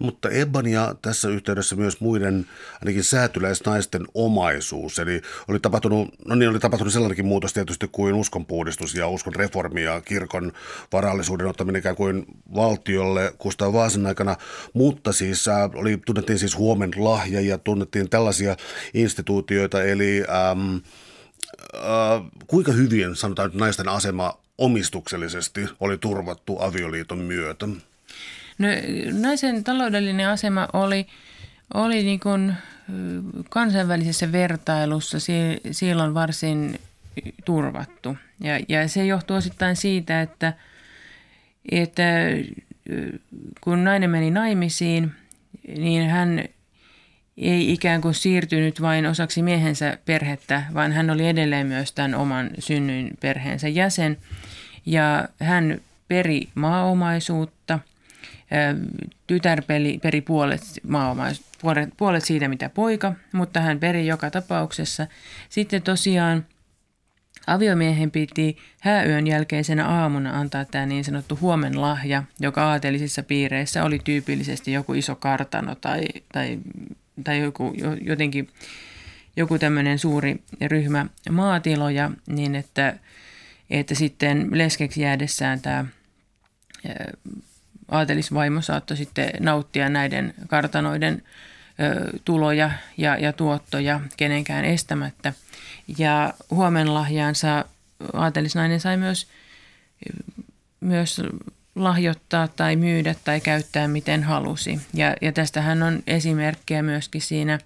Mutta 0.00 0.30
Ebban 0.30 0.66
ja 0.66 0.94
tässä 1.02 1.28
yhteydessä 1.28 1.76
myös 1.76 2.00
muiden 2.00 2.46
ainakin 2.80 3.04
säätyläisnaisten 3.04 4.06
omaisuus. 4.14 4.98
Eli 4.98 5.22
oli 5.48 5.60
tapahtunut, 5.60 6.08
no 6.26 6.34
niin 6.34 6.50
oli 6.50 6.58
tapahtunut 6.58 6.92
sellainenkin 6.92 7.26
muutos 7.26 7.52
tietysti 7.52 7.88
kuin 7.92 8.14
uskonpuhdistus 8.14 8.94
ja 8.94 9.08
uskon 9.08 9.34
reformi 9.34 9.82
ja 9.82 10.00
kirkon 10.00 10.52
varallisuuden 10.92 11.46
ottaminen 11.46 11.78
ikään 11.80 11.96
kuin 11.96 12.26
valtiolle 12.54 13.34
Kustaa 13.38 13.72
Vaasan 13.72 14.06
aikana. 14.06 14.36
Mutta 14.72 15.12
siis 15.12 15.48
äh, 15.48 15.70
oli, 15.74 15.98
tunnettiin 16.06 16.38
siis 16.38 16.58
huomen 16.58 16.90
lahja 16.96 17.40
ja 17.40 17.58
tunnettiin 17.58 18.10
tällaisia 18.10 18.56
instituutioita. 18.94 19.82
Eli 19.82 20.24
ähm, 20.28 20.76
äh, 21.74 22.30
kuinka 22.46 22.72
hyvin 22.72 23.16
sanotaan 23.16 23.50
naisten 23.54 23.88
asema 23.88 24.38
omistuksellisesti 24.58 25.66
oli 25.80 25.98
turvattu 25.98 26.56
avioliiton 26.60 27.18
myötä? 27.18 27.68
No, 28.58 28.68
naisen 29.12 29.64
taloudellinen 29.64 30.28
asema 30.28 30.68
oli, 30.72 31.06
oli 31.74 32.02
niin 32.02 32.20
kuin 32.20 32.54
kansainvälisessä 33.50 34.32
vertailussa 34.32 35.18
silloin 35.70 36.14
varsin 36.14 36.80
turvattu. 37.44 38.16
Ja, 38.40 38.60
ja 38.68 38.88
se 38.88 39.06
johtuu 39.06 39.36
osittain 39.36 39.76
siitä, 39.76 40.22
että, 40.22 40.52
että 41.70 42.02
kun 43.60 43.84
nainen 43.84 44.10
meni 44.10 44.30
naimisiin, 44.30 45.12
niin 45.78 46.10
hän 46.10 46.44
ei 47.36 47.72
ikään 47.72 48.00
kuin 48.00 48.14
siirtynyt 48.14 48.80
vain 48.82 49.06
osaksi 49.06 49.42
miehensä 49.42 49.98
perhettä, 50.04 50.62
vaan 50.74 50.92
hän 50.92 51.10
oli 51.10 51.28
edelleen 51.28 51.66
myös 51.66 51.92
tämän 51.92 52.14
oman 52.14 52.50
synnyin 52.58 53.10
perheensä 53.20 53.68
jäsen. 53.68 54.16
Ja 54.86 55.28
hän 55.40 55.80
peri 56.08 56.48
maaomaisuutta. 56.54 57.78
Tytär 59.26 59.62
peri, 60.02 60.20
puolet, 60.20 60.62
maomais, 60.88 61.42
puolet, 61.60 61.88
puolet 61.96 62.24
siitä, 62.24 62.48
mitä 62.48 62.68
poika, 62.68 63.14
mutta 63.32 63.60
hän 63.60 63.80
peri 63.80 64.06
joka 64.06 64.30
tapauksessa. 64.30 65.06
Sitten 65.48 65.82
tosiaan 65.82 66.46
aviomiehen 67.46 68.10
piti 68.10 68.56
hääyön 68.80 69.26
jälkeisenä 69.26 69.88
aamuna 69.88 70.40
antaa 70.40 70.64
tämä 70.64 70.86
niin 70.86 71.04
sanottu 71.04 71.38
huomenlahja, 71.40 72.22
joka 72.40 72.70
aatelisissa 72.70 73.22
piireissä 73.22 73.84
oli 73.84 73.98
tyypillisesti 74.04 74.72
joku 74.72 74.94
iso 74.94 75.14
kartano 75.14 75.74
tai, 75.74 76.04
tai, 76.32 76.58
tai 77.24 77.40
joku, 77.40 77.74
jotenkin 78.00 78.48
joku 79.36 79.58
tämmöinen 79.58 79.98
suuri 79.98 80.42
ryhmä 80.66 81.06
maatiloja, 81.30 82.10
niin 82.26 82.54
että– 82.54 82.94
että 83.70 83.94
sitten 83.94 84.48
leskeksi 84.50 85.00
jäädessään 85.00 85.60
tämä 85.60 85.84
aatelisvaimo 87.90 88.62
saattoi 88.62 88.96
sitten 88.96 89.30
nauttia 89.40 89.88
näiden 89.88 90.34
kartanoiden 90.46 91.22
tuloja 92.24 92.70
ja, 92.96 93.16
ja 93.16 93.32
tuottoja 93.32 94.00
kenenkään 94.16 94.64
estämättä. 94.64 95.32
Ja 95.98 96.34
huomenlahjaansa 96.50 97.64
aatelisnainen 98.12 98.80
sai 98.80 98.96
myös, 98.96 99.26
myös 100.80 101.20
lahjoittaa 101.74 102.48
tai 102.48 102.76
myydä 102.76 103.14
tai 103.24 103.40
käyttää 103.40 103.88
miten 103.88 104.22
halusi. 104.22 104.80
Ja, 104.94 105.16
ja 105.20 105.32
tästähän 105.32 105.82
on 105.82 106.02
esimerkkejä 106.06 106.82
myöskin 106.82 107.22
siinä 107.22 107.58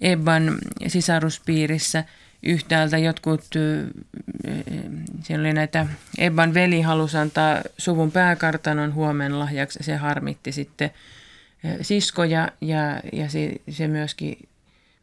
Ebban 0.00 0.58
sisaruspiirissä. 0.86 2.04
Yhtäältä 2.42 2.98
jotkut, 2.98 3.44
siellä 5.22 5.42
oli 5.42 5.52
näitä, 5.52 5.86
Ebban 6.18 6.54
veli 6.54 6.80
halusi 6.80 7.16
antaa 7.16 7.62
suvun 7.78 8.12
pääkartanon 8.12 8.94
huomen 8.94 9.38
lahjaksi, 9.38 9.78
se 9.82 9.96
harmitti 9.96 10.52
sitten 10.52 10.90
siskoja 11.82 12.48
ja, 12.60 13.00
ja 13.12 13.30
se, 13.30 13.52
se 13.70 13.88
myöskin, 13.88 14.48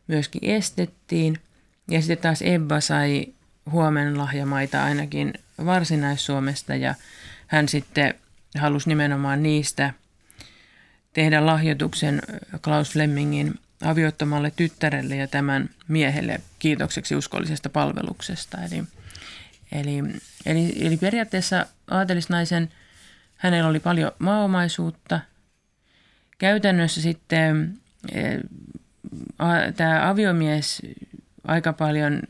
myöskin 0.07 0.41
estettiin. 0.43 1.39
Ja 1.87 2.01
sitten 2.01 2.17
taas 2.17 2.41
Ebba 2.41 2.81
sai 2.81 3.27
huomen 3.71 4.17
lahjamaita 4.17 4.83
ainakin 4.83 5.33
Varsinais-Suomesta 5.65 6.75
ja 6.75 6.95
hän 7.47 7.69
sitten 7.69 8.13
halusi 8.57 8.89
nimenomaan 8.89 9.43
niistä 9.43 9.93
tehdä 11.13 11.45
lahjoituksen 11.45 12.21
Klaus 12.63 12.91
Flemmingin 12.91 13.53
aviottomalle 13.85 14.51
tyttärelle 14.51 15.15
ja 15.15 15.27
tämän 15.27 15.69
miehelle 15.87 16.41
kiitokseksi 16.59 17.15
uskollisesta 17.15 17.69
palveluksesta. 17.69 18.57
Eli, 18.57 18.83
eli, 19.71 20.03
eli, 20.45 20.73
eli 20.85 20.97
periaatteessa 20.97 21.65
aatelisnaisen, 21.91 22.69
hänellä 23.35 23.69
oli 23.69 23.79
paljon 23.79 24.11
maaomaisuutta. 24.19 25.19
Käytännössä 26.37 27.01
sitten 27.01 27.77
e, 28.11 28.21
tämä 29.75 30.09
aviomies 30.09 30.81
aika 31.47 31.73
paljon, 31.73 32.21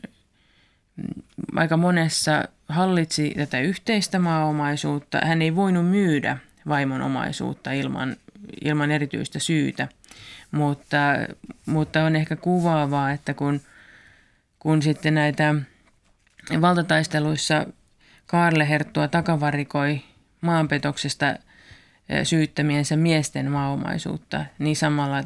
aika 1.56 1.76
monessa 1.76 2.48
hallitsi 2.68 3.34
tätä 3.36 3.60
yhteistä 3.60 4.18
maaomaisuutta. 4.18 5.20
Hän 5.24 5.42
ei 5.42 5.56
voinut 5.56 5.88
myydä 5.88 6.38
vaimon 6.68 7.02
omaisuutta 7.02 7.72
ilman, 7.72 8.16
ilman 8.64 8.90
erityistä 8.90 9.38
syytä, 9.38 9.88
mutta, 10.50 10.98
mutta 11.66 12.04
on 12.04 12.16
ehkä 12.16 12.36
kuvaavaa, 12.36 13.12
että 13.12 13.34
kun, 13.34 13.60
kun 14.58 14.82
sitten 14.82 15.14
näitä 15.14 15.54
valtataisteluissa 16.60 17.66
Kaarle 18.26 18.68
Herttua 18.68 19.08
takavarikoi 19.08 20.00
maanpetoksesta 20.40 21.34
syyttämiensä 22.24 22.96
miesten 22.96 23.50
maaomaisuutta, 23.50 24.44
niin 24.58 24.76
samalla 24.76 25.16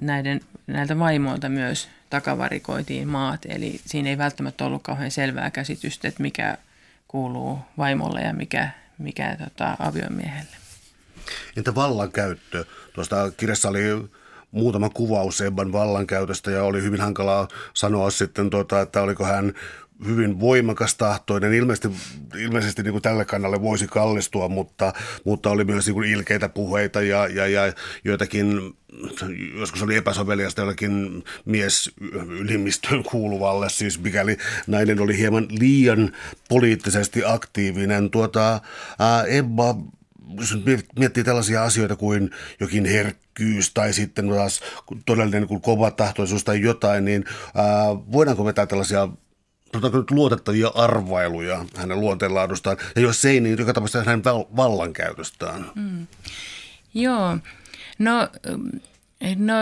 näiden, 0.00 0.40
näiltä 0.66 0.98
vaimoilta 0.98 1.48
myös 1.48 1.88
takavarikoitiin 2.10 3.08
maat. 3.08 3.46
Eli 3.48 3.80
siinä 3.86 4.10
ei 4.10 4.18
välttämättä 4.18 4.64
ollut 4.64 4.82
kauhean 4.82 5.10
selvää 5.10 5.50
käsitystä, 5.50 6.08
että 6.08 6.22
mikä 6.22 6.58
kuuluu 7.08 7.58
vaimolle 7.78 8.20
ja 8.20 8.32
mikä, 8.32 8.70
mikä 8.98 9.36
tota, 9.38 9.76
aviomiehelle. 9.78 10.56
Entä 11.56 11.74
vallankäyttö? 11.74 12.64
Tuosta 12.94 13.30
kirjassa 13.36 13.68
oli 13.68 14.10
muutama 14.50 14.88
kuvaus 14.88 15.40
Ebban 15.40 15.72
vallankäytöstä 15.72 16.50
ja 16.50 16.64
oli 16.64 16.82
hyvin 16.82 17.00
hankalaa 17.00 17.48
sanoa 17.74 18.10
sitten, 18.10 18.50
tota, 18.50 18.80
että 18.80 19.02
oliko 19.02 19.24
hän 19.24 19.52
hyvin 20.06 20.40
voimakas 20.40 20.94
tahtoinen. 20.94 21.54
Ilmeisesti, 21.54 21.88
ilmeisesti 22.38 22.82
niin 22.82 22.92
kuin 22.92 23.02
tälle 23.02 23.24
kannalle 23.24 23.62
voisi 23.62 23.86
kallistua, 23.86 24.48
mutta, 24.48 24.92
mutta 25.24 25.50
oli 25.50 25.64
myös 25.64 25.86
niin 25.86 25.94
kuin 25.94 26.10
ilkeitä 26.10 26.48
puheita 26.48 27.02
ja, 27.02 27.26
ja, 27.26 27.46
ja 27.46 27.72
joitakin, 28.04 28.76
joskus 29.58 29.82
oli 29.82 29.96
epäsoveliasta 29.96 30.60
jollekin 30.60 31.24
mies 31.44 31.90
ylimmistöön 32.28 33.02
kuuluvalle, 33.02 33.70
siis 33.70 34.00
mikäli 34.00 34.36
nainen 34.66 35.00
oli 35.00 35.18
hieman 35.18 35.46
liian 35.50 36.12
poliittisesti 36.48 37.22
aktiivinen. 37.24 38.10
Tuota, 38.10 38.60
ää, 38.98 39.24
Ebba 39.24 39.74
jos 40.38 40.58
miettii 40.98 41.24
tällaisia 41.24 41.64
asioita 41.64 41.96
kuin 41.96 42.30
jokin 42.60 42.84
herkkyys 42.84 43.74
tai 43.74 43.92
sitten 43.92 44.28
taas 44.28 44.60
todellinen 45.06 45.46
kuin 45.46 45.60
kova 45.60 45.90
tahtoisuus 45.90 46.44
tai 46.44 46.60
jotain, 46.60 47.04
niin 47.04 47.24
ää, 47.54 47.64
voidaanko 48.12 48.44
vetää 48.44 48.66
tällaisia 48.66 49.08
nyt 49.72 50.10
luotettavia 50.10 50.70
arvailuja 50.74 51.64
hänen 51.76 52.00
luonteenlaadustaan, 52.00 52.76
ja 52.96 53.02
jos 53.02 53.24
ei, 53.24 53.40
niin 53.40 53.58
joka 53.58 53.72
tapauksessa 53.72 54.10
hänen 54.10 54.24
vallankäytöstään. 54.56 55.70
Mm. 55.74 56.06
Joo, 56.94 57.38
no, 57.98 58.28
no 59.36 59.54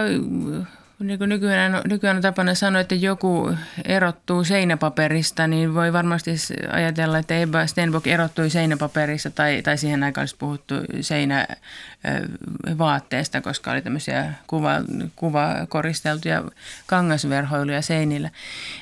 niin 1.01 1.19
kuin 1.19 1.29
nykyään, 1.29 1.83
nykyään 1.85 2.17
on 2.17 2.23
tapana 2.23 2.55
sanoa, 2.55 2.81
että 2.81 2.95
joku 2.95 3.55
erottuu 3.85 4.45
seinäpaperista, 4.45 5.47
niin 5.47 5.75
voi 5.75 5.93
varmasti 5.93 6.31
ajatella, 6.73 7.19
että 7.19 7.39
Ebba 7.39 7.67
Stenbock 7.67 8.07
erottui 8.07 8.51
seinäpaperissa 8.51 9.31
tai, 9.31 9.63
tai 9.63 9.79
siihen 9.79 10.03
aikaan 10.03 10.23
olisi 10.23 10.37
puhuttu 10.39 10.75
seinävaatteesta, 11.01 13.41
koska 13.41 13.71
oli 13.71 13.83
tämmöisiä 13.83 14.33
kuva, 14.47 14.75
kuvakoristeltuja 15.17 16.45
kangasverhoiluja 16.87 17.83
seinillä. 17.83 18.31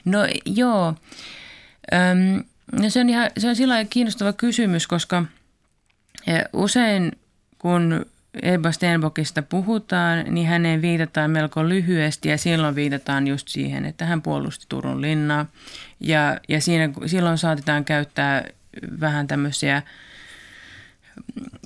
No 0.04 0.18
joo, 0.44 0.94
Öm, 1.94 2.44
no 2.72 2.90
se 2.90 3.00
on, 3.00 3.08
ihan, 3.08 3.30
se 3.38 3.48
on 3.48 3.56
sillä 3.56 3.84
kiinnostava 3.84 4.32
kysymys, 4.32 4.86
koska 4.86 5.24
usein 6.52 7.12
kun 7.58 8.06
Ebba 8.42 8.72
Stenbockista 8.72 9.42
puhutaan, 9.42 10.24
niin 10.28 10.46
häneen 10.46 10.82
viitataan 10.82 11.30
melko 11.30 11.68
lyhyesti 11.68 12.28
ja 12.28 12.38
silloin 12.38 12.74
viitataan 12.74 13.26
just 13.26 13.48
siihen, 13.48 13.84
että 13.84 14.06
hän 14.06 14.22
puolusti 14.22 14.66
Turun 14.68 15.02
linnaa. 15.02 15.46
Ja, 16.00 16.40
ja 16.48 16.60
siinä, 16.60 16.92
silloin 17.06 17.38
saatetaan 17.38 17.84
käyttää 17.84 18.44
vähän 19.00 19.26
tämmöisiä 19.26 19.82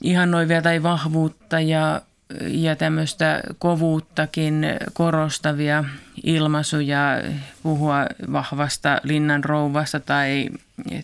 ihannoivia 0.03 0.63
tai 0.63 0.83
vahvuutta 0.83 1.61
ja, 1.61 2.03
ja 2.47 2.77
tämmöistä 2.77 3.41
kovuuttakin 3.59 4.67
korostavia 4.93 5.85
ilmaisuja, 6.25 7.23
puhua 7.63 8.07
vahvasta 8.33 9.01
linnan 9.03 9.45
rouvasta 9.45 10.01
tai, 10.01 10.49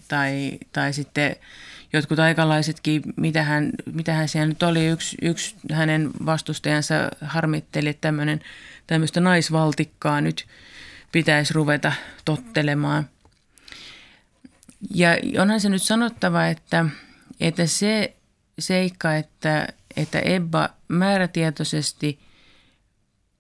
tai, 0.08 0.58
tai 0.72 0.92
sitten– 0.92 1.36
jotkut 1.92 2.18
aikalaisetkin, 2.18 3.02
mitä 3.16 3.42
hän, 3.42 3.70
mitä 3.92 4.12
hän 4.12 4.28
siellä 4.28 4.48
nyt 4.48 4.62
oli, 4.62 4.86
yksi, 4.86 5.16
yksi 5.22 5.56
hänen 5.72 6.10
vastustajansa 6.26 6.94
harmitteli, 7.20 7.88
että 7.88 8.12
tämmöistä 8.86 9.20
naisvaltikkaa 9.20 10.20
nyt 10.20 10.46
pitäisi 11.12 11.54
ruveta 11.54 11.92
tottelemaan. 12.24 13.08
Ja 14.94 15.10
onhan 15.42 15.60
se 15.60 15.68
nyt 15.68 15.82
sanottava, 15.82 16.46
että, 16.46 16.86
että 17.40 17.66
se 17.66 18.16
seikka, 18.58 19.16
että, 19.16 19.66
että 19.96 20.18
Ebba 20.18 20.68
määrätietoisesti 20.88 22.18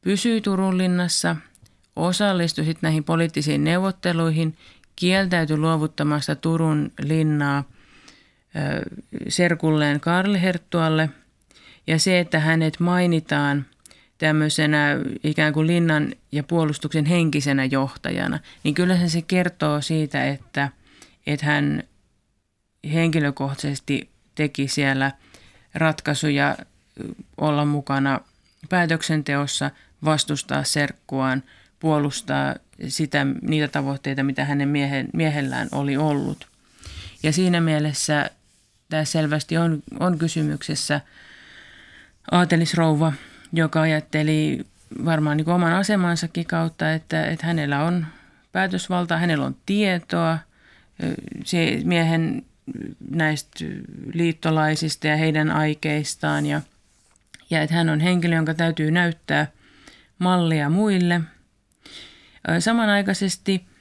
pysyi 0.00 0.40
Turun 0.40 0.78
linnassa, 0.78 1.36
osallistui 1.96 2.74
näihin 2.82 3.04
poliittisiin 3.04 3.64
neuvotteluihin, 3.64 4.56
kieltäytyi 4.96 5.56
luovuttamasta 5.56 6.36
Turun 6.36 6.92
linnaa– 6.98 7.64
serkulleen 9.28 10.00
Karl 10.00 10.34
Herttualle 10.34 11.10
ja 11.86 11.98
se, 11.98 12.20
että 12.20 12.40
hänet 12.40 12.80
mainitaan 12.80 13.66
tämmöisenä 14.18 14.88
ikään 15.24 15.52
kuin 15.52 15.66
linnan 15.66 16.12
ja 16.32 16.42
puolustuksen 16.42 17.04
henkisenä 17.04 17.64
johtajana, 17.64 18.38
niin 18.62 18.74
kyllähän 18.74 19.10
se 19.10 19.22
kertoo 19.22 19.80
siitä, 19.80 20.26
että, 20.26 20.68
että 21.26 21.46
hän 21.46 21.82
henkilökohtaisesti 22.92 24.10
teki 24.34 24.68
siellä 24.68 25.12
ratkaisuja 25.74 26.56
olla 27.36 27.64
mukana 27.64 28.20
päätöksenteossa, 28.68 29.70
vastustaa 30.04 30.64
serkkuaan, 30.64 31.42
puolustaa 31.80 32.54
sitä, 32.88 33.26
niitä 33.42 33.68
tavoitteita, 33.68 34.22
mitä 34.22 34.44
hänen 34.44 34.68
miehen, 34.68 35.08
miehellään 35.12 35.68
oli 35.72 35.96
ollut. 35.96 36.46
Ja 37.22 37.32
siinä 37.32 37.60
mielessä 37.60 38.30
tämä 38.88 39.04
selvästi 39.04 39.56
on, 39.56 39.82
on 40.00 40.18
kysymyksessä 40.18 41.00
aatelisrouva, 42.30 43.12
joka 43.52 43.80
ajatteli 43.80 44.66
varmaan 45.04 45.36
niin 45.36 45.50
oman 45.50 45.72
asemansakin 45.72 46.46
kautta, 46.46 46.92
että, 46.92 47.26
että 47.26 47.46
hänellä 47.46 47.84
on 47.84 48.06
päätösvalta, 48.52 49.16
hänellä 49.16 49.44
on 49.44 49.56
tietoa 49.66 50.38
se 51.44 51.80
miehen 51.84 52.44
näistä 53.10 53.64
liittolaisista 54.14 55.06
ja 55.06 55.16
heidän 55.16 55.50
aikeistaan 55.50 56.46
ja, 56.46 56.60
ja 57.50 57.62
että 57.62 57.74
hän 57.74 57.88
on 57.88 58.00
henkilö, 58.00 58.36
jonka 58.36 58.54
täytyy 58.54 58.90
näyttää 58.90 59.46
mallia 60.18 60.70
muille. 60.70 61.20
Samanaikaisesti– 62.58 63.64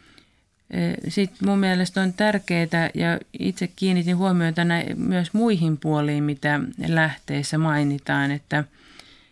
sitten 1.08 1.48
mun 1.48 1.60
mielestä 1.60 2.02
on 2.02 2.14
tärkeää, 2.14 2.90
ja 2.94 3.20
itse 3.40 3.70
kiinnitin 3.76 4.18
huomiota 4.18 4.62
myös 4.96 5.34
muihin 5.34 5.78
puoliin, 5.78 6.24
mitä 6.24 6.60
lähteissä 6.88 7.58
mainitaan, 7.58 8.32
että 8.32 8.64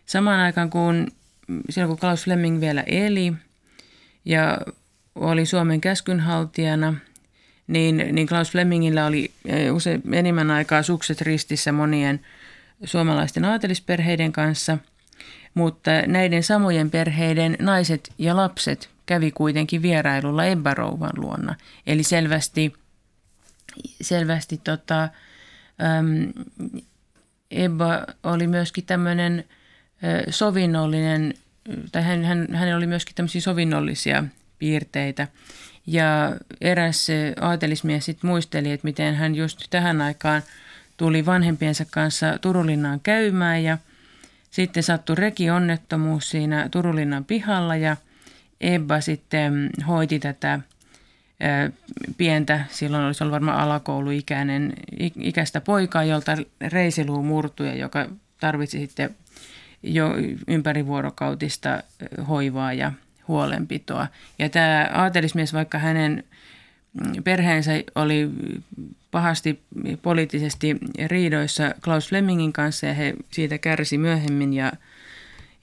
samaan 0.06 0.40
aikaan 0.40 0.70
kun 0.70 1.08
silloin 1.70 1.90
kun 1.90 2.00
Klaus 2.00 2.24
Fleming 2.24 2.60
vielä 2.60 2.84
eli 2.88 3.34
ja 4.26 4.58
oli 5.16 5.46
Suomen 5.46 5.82
käskynhaltijana, 5.82 6.94
niin, 7.68 7.98
niin 8.12 8.28
Klaus 8.28 8.52
Flemingillä 8.52 9.06
oli 9.06 9.32
usein 9.72 10.02
enemmän 10.14 10.52
aikaa 10.52 10.84
sukset 10.84 11.22
ristissä 11.22 11.72
monien 11.72 12.20
suomalaisten 12.84 13.46
aatelisperheiden 13.46 14.32
kanssa, 14.32 14.78
mutta 15.54 15.92
näiden 16.08 16.44
samojen 16.44 16.92
perheiden 16.92 17.58
naiset 17.60 18.12
ja 18.18 18.36
lapset 18.36 18.93
kävi 19.06 19.32
kuitenkin 19.32 19.82
vierailulla 19.82 20.46
Ebba 20.46 20.74
Rouvan 20.74 21.12
luona. 21.16 21.56
Eli 21.88 22.04
selvästi, 22.04 22.74
selvästi 24.02 24.62
tota, 24.64 25.04
äm, 25.04 26.34
Ebba 27.52 28.06
oli 28.24 28.48
myöskin 28.48 28.86
tämmöinen 28.86 29.44
sovinnollinen, 30.30 31.34
tai 31.92 32.04
hän, 32.04 32.26
hän, 32.26 32.48
hänellä 32.54 32.78
oli 32.78 32.88
myöskin 32.88 33.16
tämmöisiä 33.16 33.42
sovinnollisia 33.42 34.24
piirteitä. 34.60 35.28
Ja 35.88 36.36
eräs 36.62 37.08
aatelismies 37.42 38.06
sitten 38.06 38.30
muisteli, 38.30 38.72
että 38.72 38.86
miten 38.86 39.16
hän 39.16 39.36
just 39.36 39.68
tähän 39.70 40.02
aikaan 40.02 40.42
tuli 40.98 41.26
vanhempiensa 41.26 41.86
kanssa 41.92 42.38
Turulinnaan 42.38 43.00
käymään 43.00 43.64
ja 43.64 43.78
sitten 44.52 44.84
sattui 44.84 45.16
rekionnettomuus 45.16 46.30
siinä 46.30 46.70
Turulinnan 46.72 47.26
pihalla 47.26 47.76
ja 47.76 47.98
Ebba 48.64 49.02
sitten 49.02 49.70
hoiti 49.88 50.20
tätä 50.20 50.60
pientä, 52.18 52.66
silloin 52.70 53.04
olisi 53.04 53.24
ollut 53.24 53.34
varmaan 53.34 53.60
alakouluikäinen, 53.60 54.74
ikäistä 55.20 55.62
poikaa, 55.62 56.04
jolta 56.04 56.38
reisiluu 56.62 57.24
murtui 57.24 57.80
joka 57.80 58.10
tarvitsi 58.40 58.80
sitten 58.80 59.16
jo 59.84 60.16
ympärivuorokautista 60.48 61.84
hoivaa 62.28 62.74
ja 62.74 62.92
huolenpitoa. 63.28 64.08
Ja 64.40 64.50
tämä 64.50 64.90
aatelismies, 64.94 65.54
vaikka 65.54 65.80
hänen 65.80 66.24
mm, 66.94 67.24
perheensä 67.24 67.72
oli 67.96 68.30
pahasti 69.12 69.60
poliittisesti 70.02 70.78
riidoissa 71.08 71.76
Klaus 71.84 72.10
Flemingin 72.10 72.54
kanssa 72.54 72.86
ja 72.86 72.94
he 72.94 73.14
siitä 73.32 73.58
kärsi 73.58 73.98
myöhemmin 73.98 74.54
ja, 74.54 74.72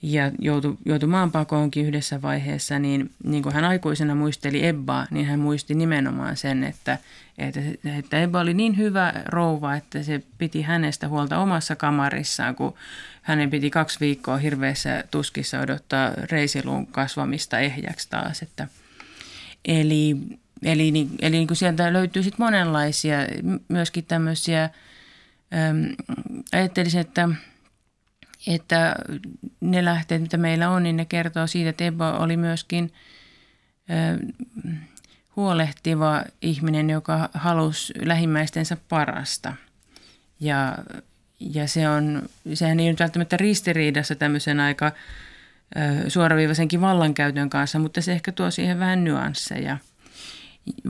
ja 0.02 0.30
joutui, 0.38 0.76
joutui 0.84 1.08
maanpakoonkin 1.08 1.86
yhdessä 1.86 2.22
vaiheessa, 2.22 2.78
niin, 2.78 3.10
niin 3.24 3.42
kuin 3.42 3.54
hän 3.54 3.64
aikuisena 3.64 4.14
muisteli 4.14 4.66
Ebbaa, 4.66 5.06
niin 5.10 5.26
hän 5.26 5.40
muisti 5.40 5.74
nimenomaan 5.74 6.36
sen, 6.36 6.64
että, 6.64 6.98
että, 7.38 7.60
että 7.98 8.22
Ebba 8.22 8.40
oli 8.40 8.54
niin 8.54 8.76
hyvä 8.76 9.12
rouva, 9.26 9.74
että 9.74 10.02
se 10.02 10.22
piti 10.38 10.62
hänestä 10.62 11.08
huolta 11.08 11.38
omassa 11.38 11.76
kamarissaan, 11.76 12.54
kun 12.54 12.74
hänen 13.22 13.50
piti 13.50 13.70
kaksi 13.70 14.00
viikkoa 14.00 14.36
hirveässä 14.36 15.04
tuskissa 15.10 15.60
odottaa 15.60 16.12
reisiluun 16.30 16.86
kasvamista 16.86 17.58
ehjäksi 17.58 18.10
taas. 18.10 18.42
Että, 18.42 18.68
eli 19.64 20.16
eli, 20.62 20.90
niin, 20.90 21.10
eli 21.20 21.36
niin 21.36 21.46
kuin 21.46 21.56
sieltä 21.56 21.92
löytyy 21.92 22.22
sitten 22.22 22.44
monenlaisia, 22.44 23.16
myöskin 23.68 24.04
tämmöisiä, 24.04 24.62
äm, 24.62 25.94
ajattelisin, 26.52 27.00
että, 27.00 27.28
että 28.46 28.94
ne 29.60 29.84
lähteet, 29.84 30.22
mitä 30.22 30.36
meillä 30.36 30.70
on, 30.70 30.82
niin 30.82 30.96
ne 30.96 31.04
kertoo 31.04 31.46
siitä, 31.46 31.70
että 31.70 31.84
Ebba 31.84 32.12
oli 32.12 32.36
myöskin 32.36 32.92
äm, 33.90 34.32
huolehtiva 35.36 36.24
ihminen, 36.42 36.90
joka 36.90 37.28
halusi 37.34 37.92
lähimmäistensä 38.06 38.76
parasta. 38.88 39.54
Ja 40.40 40.74
ja 41.40 41.68
se 41.68 41.88
on, 41.88 42.22
sehän 42.54 42.80
ei 42.80 42.88
nyt 42.88 43.00
välttämättä 43.00 43.36
ristiriidassa 43.36 44.14
tämmöisen 44.14 44.60
aika 44.60 44.92
suoraviivaisenkin 46.08 46.80
vallankäytön 46.80 47.50
kanssa, 47.50 47.78
mutta 47.78 48.00
se 48.00 48.12
ehkä 48.12 48.32
tuo 48.32 48.50
siihen 48.50 48.78
vähän 48.78 49.04
nyansseja. 49.04 49.76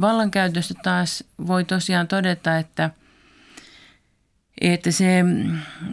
Vallankäytöstä 0.00 0.74
taas 0.82 1.24
voi 1.46 1.64
tosiaan 1.64 2.08
todeta, 2.08 2.58
että, 2.58 2.90
että 4.60 4.90
se 4.90 5.24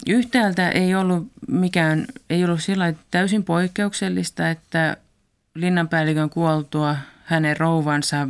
yhtäältä 0.08 0.70
ei 0.70 0.96
ollut 0.96 1.32
mikään, 1.48 2.06
ei 2.30 2.46
ollut 2.46 2.64
sillä 2.64 2.94
täysin 3.12 3.44
poikkeuksellista, 3.44 4.50
että 4.50 4.98
linnanpäällikön 5.56 6.30
kuoltua 6.30 6.96
hänen 7.24 7.58
rouvansa 7.58 8.28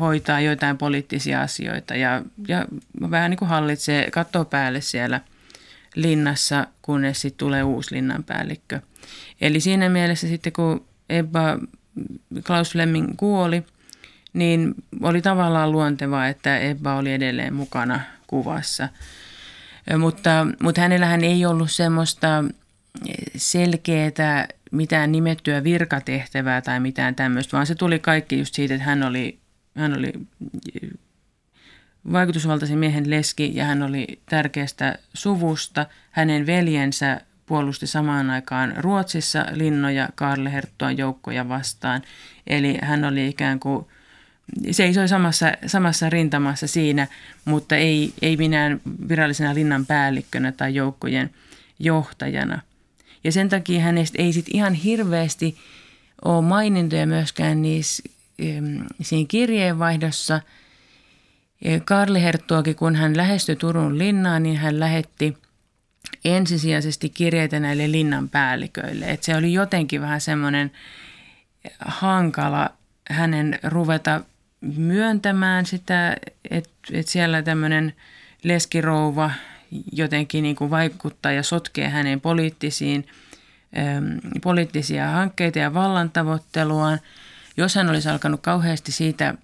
hoitaa 0.00 0.40
joitain 0.40 0.78
poliittisia 0.78 1.42
asioita 1.42 1.94
ja, 1.94 2.22
ja 2.48 2.66
vähän 3.10 3.30
niin 3.30 3.38
kuin 3.38 3.48
hallitsee, 3.48 4.10
katsoo 4.10 4.44
päälle 4.44 4.80
siellä 4.80 5.20
linnassa, 5.94 6.66
kunnes 6.82 7.20
sitten 7.20 7.38
tulee 7.38 7.62
uusi 7.62 7.94
linnanpäällikkö. 7.94 8.80
Eli 9.40 9.60
siinä 9.60 9.88
mielessä 9.88 10.28
sitten 10.28 10.52
kun 10.52 10.84
Ebba 11.08 11.58
Klaus 12.46 12.72
Fleming 12.72 13.14
kuoli, 13.16 13.64
niin 14.32 14.74
oli 15.02 15.22
tavallaan 15.22 15.72
luontevaa, 15.72 16.28
että 16.28 16.58
Ebba 16.58 16.94
oli 16.94 17.12
edelleen 17.12 17.54
mukana 17.54 18.00
kuvassa. 18.28 18.88
Mutta, 19.98 20.46
mutta 20.62 20.80
hänellähän 20.80 21.24
ei 21.24 21.46
ollut 21.46 21.70
semmoista 21.70 22.44
selkeää 23.36 24.48
mitään 24.70 25.12
nimettyä 25.12 25.64
virkatehtävää 25.64 26.60
tai 26.60 26.80
mitään 26.80 27.14
tämmöistä, 27.14 27.52
vaan 27.52 27.66
se 27.66 27.74
tuli 27.74 27.98
kaikki 27.98 28.38
just 28.38 28.54
siitä, 28.54 28.74
että 28.74 28.84
hän 28.84 29.02
oli 29.02 29.38
hän 29.78 29.94
oli 29.98 30.12
vaikutusvaltaisen 32.12 32.78
miehen 32.78 33.10
leski 33.10 33.50
ja 33.54 33.64
hän 33.64 33.82
oli 33.82 34.20
tärkeästä 34.26 34.98
suvusta. 35.14 35.86
Hänen 36.10 36.46
veljensä 36.46 37.20
puolusti 37.46 37.86
samaan 37.86 38.30
aikaan 38.30 38.74
Ruotsissa 38.76 39.46
linnoja 39.52 40.08
Karle 40.14 40.52
Herttuan 40.52 40.98
joukkoja 40.98 41.48
vastaan. 41.48 42.02
Eli 42.46 42.78
hän 42.82 43.04
oli 43.04 43.28
ikään 43.28 43.60
kuin, 43.60 43.86
seisoi 44.70 45.08
samassa, 45.08 45.52
samassa 45.66 46.10
rintamassa 46.10 46.66
siinä, 46.66 47.06
mutta 47.44 47.76
ei, 47.76 48.12
ei 48.22 48.36
minään 48.36 48.80
virallisena 49.08 49.54
linnan 49.54 49.86
päällikkönä 49.86 50.52
tai 50.52 50.74
joukkojen 50.74 51.30
johtajana. 51.78 52.60
Ja 53.24 53.32
sen 53.32 53.48
takia 53.48 53.80
hänestä 53.80 54.22
ei 54.22 54.32
sitten 54.32 54.56
ihan 54.56 54.74
hirveästi 54.74 55.56
ole 56.24 56.44
mainintoja 56.44 57.06
myöskään 57.06 57.62
niissä 57.62 58.02
siinä 59.02 59.26
kirjeenvaihdossa. 59.28 60.40
Karli 61.84 62.22
Herttuakin, 62.22 62.76
kun 62.76 62.96
hän 62.96 63.16
lähestyi 63.16 63.56
Turun 63.56 63.98
linnaan, 63.98 64.42
niin 64.42 64.56
hän 64.56 64.80
lähetti 64.80 65.36
ensisijaisesti 66.24 67.08
kirjeitä 67.08 67.60
näille 67.60 67.92
linnan 67.92 68.28
päälliköille. 68.28 69.06
Et 69.06 69.22
se 69.22 69.36
oli 69.36 69.52
jotenkin 69.52 70.00
vähän 70.00 70.20
semmoinen 70.20 70.70
hankala 71.78 72.70
hänen 73.10 73.58
ruveta 73.62 74.20
myöntämään 74.60 75.66
sitä, 75.66 76.16
että 76.50 76.70
et 76.92 77.08
siellä 77.08 77.42
tämmöinen 77.42 77.94
leskirouva 78.42 79.30
jotenkin 79.92 80.42
niin 80.42 80.56
kuin 80.56 80.70
vaikuttaa 80.70 81.32
ja 81.32 81.42
sotkee 81.42 81.88
hänen 81.88 82.20
poliittisiin, 82.20 83.06
poliittisia 84.42 85.06
hankkeita 85.06 85.58
ja 85.58 85.74
vallantavoitteluaan– 85.74 87.00
jos 87.58 87.74
hän 87.74 87.90
olisi 87.90 88.08
alkanut 88.08 88.40
kauheasti 88.40 88.92
siitä 88.92 89.34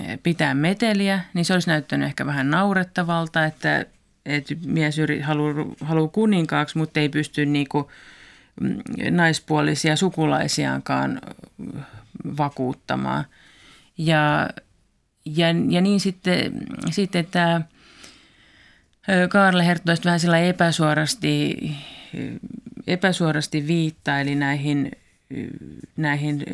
eh, 0.00 0.18
pitää 0.22 0.54
meteliä, 0.54 1.20
niin 1.34 1.44
se 1.44 1.52
olisi 1.52 1.68
näyttänyt 1.68 2.06
ehkä 2.06 2.26
vähän 2.26 2.50
naurettavalta, 2.50 3.44
että, 3.44 3.86
että 4.26 4.54
mies 4.66 4.96
haluaa, 5.22 5.54
haluaa 5.80 6.08
kuninkaaksi, 6.08 6.78
mutta 6.78 7.00
ei 7.00 7.08
pysty 7.08 7.46
niin 7.46 7.68
kuin 7.68 7.84
mm, 8.60 8.78
naispuolisia 9.10 9.96
sukulaisiaankaan 9.96 11.20
eh, 11.24 11.82
vakuuttamaan. 12.36 13.24
Ja, 14.00 14.48
ja, 15.24 15.46
ja 15.68 15.80
niin 15.80 16.00
sitten, 16.00 16.52
sitten 16.90 17.26
tämä 17.30 17.60
Kaarle 19.28 19.66
Herttoista 19.66 20.04
vähän 20.04 20.20
sillä 20.20 20.38
epäsuorasti, 20.38 21.56
epäsuorasti 22.86 23.66
viittaa, 23.66 24.20
eli 24.20 24.34
näihin, 24.34 24.90
näihin 25.96 26.44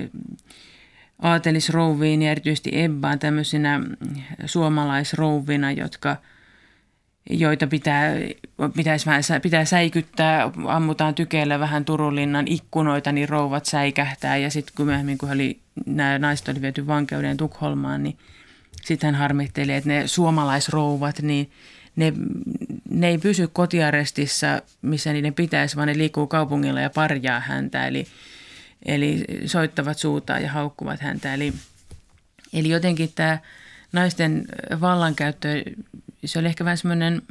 aatelisrouviin 1.22 2.22
ja 2.22 2.30
erityisesti 2.30 2.70
Ebbaan 2.72 3.18
tämmöisinä 3.18 3.80
suomalaisrouvina, 4.47 5.72
jotka, 5.72 6.16
joita 7.30 7.66
pitää, 7.66 8.14
pitäisi 8.76 9.07
vähän, 9.07 9.22
pitää 9.42 9.64
säikyttää, 9.64 10.51
ammutaan 10.66 11.14
tykeillä 11.14 11.61
vähän 11.61 11.84
Turunlinnan 11.84 12.49
ikkunoita, 12.49 13.12
niin 13.12 13.28
rouvat 13.28 13.66
säikähtää. 13.66 14.36
Ja 14.36 14.51
sitten 14.51 14.74
kun 14.76 14.86
myöhemmin, 14.86 15.18
kun 15.18 15.30
oli, 15.30 15.66
nämä 15.87 16.18
naiset 16.18 16.49
oli 16.49 16.62
viety 16.62 16.87
vankeuden 16.87 17.37
Tukholmaan, 17.37 18.03
niin 18.03 18.18
sitten 18.85 19.07
hän 19.14 19.20
harmitteli, 19.20 19.72
että 19.72 19.89
ne 19.89 20.07
suomalaisrouvat, 20.07 21.22
niin 21.22 21.51
ne, 21.97 22.12
ne 22.91 23.09
ei 23.09 23.18
pysy 23.18 23.49
kotiarestissa, 23.49 24.62
missä 24.83 25.12
niiden 25.12 25.35
pitäisi, 25.35 25.77
vaan 25.77 25.89
ne 25.89 25.99
liikkuu 25.99 26.27
kaupungilla 26.27 26.81
ja 26.81 26.91
parjaa 26.91 27.41
häntä. 27.41 27.87
Eli 27.87 28.07
Eli 28.87 29.24
soittavat 29.47 29.99
suutaan 29.99 30.43
ja 30.43 30.51
haukkuvat 30.51 31.01
häntä. 31.01 31.35
Eli, 31.35 31.53
eli 32.53 32.68
jotenkin 32.68 33.12
tämä 33.14 33.39
naisten 33.93 34.45
vallankäyttö, 34.81 35.62
se 36.24 36.39
oli 36.39 36.49
ehkä 36.49 36.64
vähän 36.64 36.79
semmoinen 36.79 37.22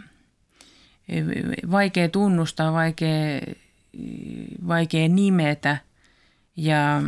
vaikea 1.71 2.09
tunnustaa, 2.09 2.73
vaikea, 2.73 3.41
vaikea 4.67 5.09
nimetä 5.09 5.77
ja, 6.57 7.01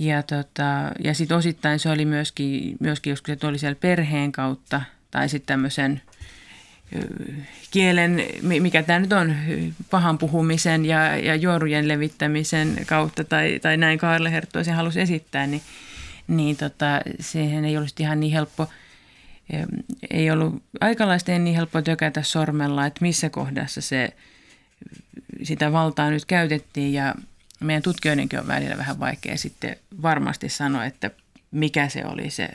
Ja, 0.00 0.22
tota, 0.22 0.92
ja 1.04 1.14
sitten 1.14 1.36
osittain 1.36 1.78
se 1.78 1.90
oli 1.90 2.04
myöskin, 2.04 2.76
myöskin 2.80 3.10
joskus, 3.10 3.32
että 3.32 3.48
oli 3.48 3.58
siellä 3.58 3.74
perheen 3.80 4.32
kautta 4.32 4.82
tai 5.10 5.28
sitten 5.28 5.46
tämmöisen 5.46 6.00
kielen, 7.70 8.22
mikä 8.42 8.82
tämä 8.82 8.98
nyt 8.98 9.12
on, 9.12 9.36
pahan 9.90 10.18
puhumisen 10.18 10.84
ja, 10.84 11.16
ja 11.16 11.34
juorujen 11.34 11.88
levittämisen 11.88 12.76
kautta 12.86 13.24
tai, 13.24 13.58
tai 13.62 13.76
näin 13.76 13.98
Kaarle 13.98 14.32
Herttoisen 14.32 14.74
halusi 14.74 15.00
esittää, 15.00 15.46
niin, 15.46 15.62
niin 16.28 16.56
tota, 16.56 17.00
siihen 17.20 17.64
ei 17.64 17.76
olisi 17.76 17.94
ihan 17.98 18.20
niin 18.20 18.32
helppo, 18.32 18.68
ei 20.10 20.30
ollut 20.30 20.62
aikalaisten 20.80 21.44
niin 21.44 21.56
helppo 21.56 21.82
tökätä 21.82 22.22
sormella, 22.22 22.86
että 22.86 23.02
missä 23.02 23.30
kohdassa 23.30 23.80
se, 23.80 24.08
sitä 25.42 25.72
valtaa 25.72 26.10
nyt 26.10 26.24
käytettiin 26.24 26.92
ja 26.92 27.14
meidän 27.60 27.82
tutkijoidenkin 27.82 28.38
on 28.38 28.46
välillä 28.46 28.76
vähän 28.76 29.00
vaikea 29.00 29.36
sitten 29.36 29.76
varmasti 30.02 30.48
sanoa, 30.48 30.84
että 30.84 31.10
mikä 31.50 31.88
se 31.88 32.04
oli 32.04 32.30
se 32.30 32.48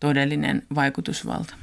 todellinen 0.00 0.62
vaikutusvalta. 0.74 1.54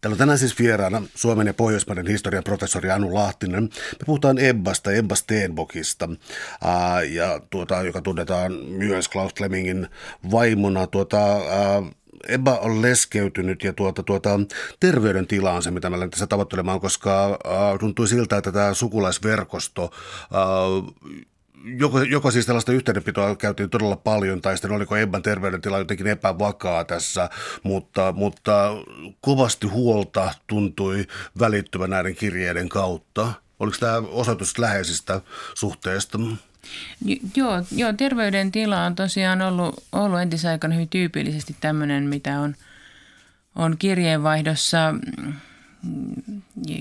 Täällä 0.00 0.14
on 0.14 0.18
tänään 0.18 0.38
siis 0.38 0.58
vieraana 0.58 1.02
Suomen 1.14 1.46
ja 1.46 1.54
Pohjoismaiden 1.54 2.06
historian 2.06 2.44
professori 2.44 2.90
Anu 2.90 3.14
Lahtinen. 3.14 3.62
Me 3.64 4.04
puhutaan 4.06 4.38
Ebbasta, 4.38 4.92
Ebba 4.92 5.14
Steenbokista, 5.14 6.08
ää, 6.64 7.02
ja 7.02 7.40
tuota, 7.50 7.82
joka 7.82 8.02
tunnetaan 8.02 8.52
myös 8.52 9.08
Klaus 9.08 9.32
Flemingin 9.36 9.88
vaimona. 10.30 10.86
Tuota, 10.86 11.32
ää, 11.32 11.82
Ebba 12.28 12.58
on 12.58 12.82
leskeytynyt 12.82 13.64
ja 13.64 13.72
tuota, 13.72 14.02
tuota, 14.02 14.40
terveydentila 14.80 15.52
on 15.52 15.62
se, 15.62 15.70
mitä 15.70 15.90
mä 15.90 16.08
tässä 16.08 16.26
tavoittelemaan, 16.26 16.80
koska 16.80 17.24
äh, 17.26 17.78
tuntui 17.80 18.08
siltä, 18.08 18.36
että 18.36 18.52
tämä 18.52 18.74
sukulaisverkosto 18.74 19.84
äh, 19.84 21.20
joko, 21.64 22.02
joko 22.02 22.30
siis 22.30 22.46
tällaista 22.46 22.72
yhteydenpitoa 22.72 23.36
käytiin 23.36 23.70
todella 23.70 23.96
paljon, 23.96 24.40
tai 24.40 24.56
sitten 24.56 24.72
oliko 24.72 24.96
Ebban 24.96 25.22
terveydentila 25.22 25.78
jotenkin 25.78 26.06
epävakaa 26.06 26.84
tässä, 26.84 27.30
mutta, 27.62 28.12
mutta 28.12 28.70
kovasti 29.20 29.66
huolta 29.66 30.34
tuntui 30.46 31.06
välittyvän 31.38 31.90
näiden 31.90 32.14
kirjeiden 32.14 32.68
kautta. 32.68 33.32
Oliko 33.58 33.76
tämä 33.80 33.96
osoitus 33.96 34.58
läheisistä 34.58 35.20
suhteista? 35.54 36.18
Joo, 37.36 37.64
joo, 37.72 37.92
terveydentila 37.92 38.84
on 38.84 38.94
tosiaan 38.94 39.42
ollut, 39.42 39.84
ollut 39.92 40.20
entisaikana 40.20 40.74
hyvin 40.74 40.88
tyypillisesti 40.88 41.56
tämmöinen, 41.60 42.04
mitä 42.04 42.40
on, 42.40 42.54
on 43.56 43.76
kirjeenvaihdossa, 43.78 44.94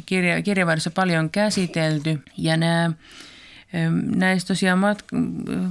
kirje, 0.06 0.42
kirjeenvaihdossa 0.42 0.92
paljon 0.92 1.30
käsitelty. 1.30 2.20
Ja 2.38 2.58
nämä 2.58 2.92
Näistä 4.16 4.48
tosiaan 4.48 4.80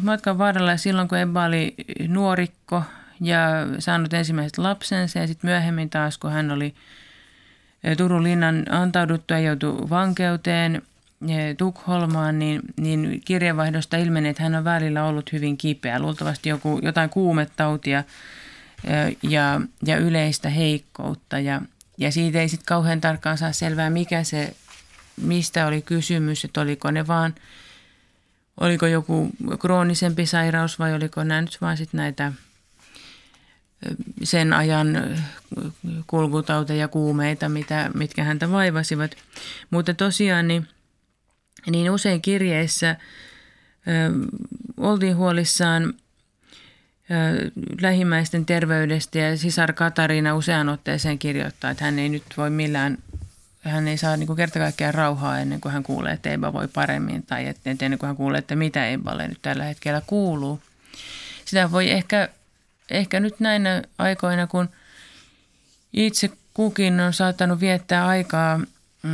matkan 0.03 0.38
varrella 0.38 0.76
silloin, 0.76 1.09
kun 1.09 1.18
Ebba 1.18 1.44
oli 1.44 1.74
nuorikko 2.09 2.82
ja 3.20 3.40
saanut 3.78 4.12
ensimmäiset 4.12 4.59
lapsensa 4.59 5.18
ja 5.18 5.26
sitten 5.26 5.50
myöhemmin 5.50 5.90
taas, 5.90 6.18
kun 6.18 6.32
hän 6.32 6.50
oli 6.50 6.74
Turun 7.96 8.22
linnan 8.22 8.64
antauduttua 8.70 9.38
ja 9.38 9.42
joutui 9.42 9.90
vankeuteen 9.90 10.82
Tukholmaan, 11.59 12.38
niin, 12.38 12.61
niin 12.76 13.22
kirjeenvaihdosta 13.24 13.96
ilmeni, 13.96 14.28
että 14.28 14.42
hän 14.42 14.55
on 14.55 14.64
välillä 14.64 15.05
ollut 15.05 15.32
hyvin 15.32 15.57
kipeä. 15.57 15.98
Luultavasti 15.98 16.48
joku, 16.48 16.80
jotain 16.82 17.11
kuumetautia 17.11 18.05
ja, 19.22 19.61
ja 19.86 19.96
yleistä 19.96 20.48
heikkoutta. 20.48 21.38
Ja, 21.38 21.62
ja 21.98 22.12
siitä 22.12 22.40
ei 22.40 22.48
sitten 22.48 22.66
kauhean 22.66 23.00
tarkkaan 23.00 23.38
saa 23.38 23.53
selvää, 23.53 23.90
mikä 23.90 24.24
se, 24.24 24.55
mistä 25.16 25.66
oli 25.66 25.82
kysymys, 25.82 26.44
että 26.44 26.61
oliko 26.61 26.90
ne 26.90 27.07
vaan– 27.07 27.34
oliko 28.62 28.86
joku 28.86 29.30
kroonisempi 29.58 30.26
sairaus 30.26 30.78
vai 30.78 30.94
oliko 30.94 31.24
nämä 31.24 31.40
nyt 31.40 31.58
vaan 31.60 31.76
sitten 31.76 31.98
näitä 31.98 32.32
sen 34.22 34.52
ajan 34.52 35.18
kulkutauteja, 36.06 36.88
kuumeita, 36.88 37.48
mitä, 37.48 37.90
mitkä 37.94 38.24
häntä 38.24 38.50
vaivasivat. 38.50 39.16
Mutta 39.70 39.94
tosiaan 39.94 40.48
niin, 40.48 40.68
niin 41.70 41.90
usein 41.90 42.22
kirjeissä 42.22 42.96
ö, 43.88 44.28
oltiin 44.76 45.16
huolissaan 45.16 45.94
ö, 47.10 47.50
lähimmäisten 47.80 48.46
terveydestä 48.46 49.18
ja 49.18 49.36
sisar 49.36 49.72
Katariina 49.72 50.36
usean 50.36 50.68
otteeseen 50.68 51.18
kirjoittaa, 51.18 51.70
että 51.70 51.84
hän 51.84 51.98
ei 51.98 52.08
nyt 52.08 52.24
voi 52.36 52.50
millään 52.50 52.98
hän 53.70 53.88
ei 53.88 53.96
saa 53.96 54.16
niin 54.16 54.36
kerta 54.36 54.58
kaikkiaan 54.58 54.94
rauhaa 54.94 55.38
ennen 55.38 55.60
kuin 55.60 55.72
hän 55.72 55.82
kuulee, 55.82 56.12
että 56.12 56.30
Eba 56.30 56.52
voi 56.52 56.68
paremmin 56.68 57.22
tai 57.22 57.54
ennen 57.66 57.98
kuin 57.98 58.06
hän 58.06 58.16
kuulee, 58.16 58.38
että 58.38 58.56
mitä 58.56 58.88
Eballe 58.88 59.28
nyt 59.28 59.38
tällä 59.42 59.64
hetkellä 59.64 60.02
kuuluu. 60.06 60.62
Sitä 61.44 61.70
voi 61.70 61.90
ehkä, 61.90 62.28
ehkä 62.90 63.20
nyt 63.20 63.40
näinä 63.40 63.82
aikoina, 63.98 64.46
kun 64.46 64.68
itse 65.92 66.30
kukin 66.54 67.00
on 67.00 67.12
saattanut 67.12 67.60
viettää 67.60 68.06
aikaa 68.06 68.60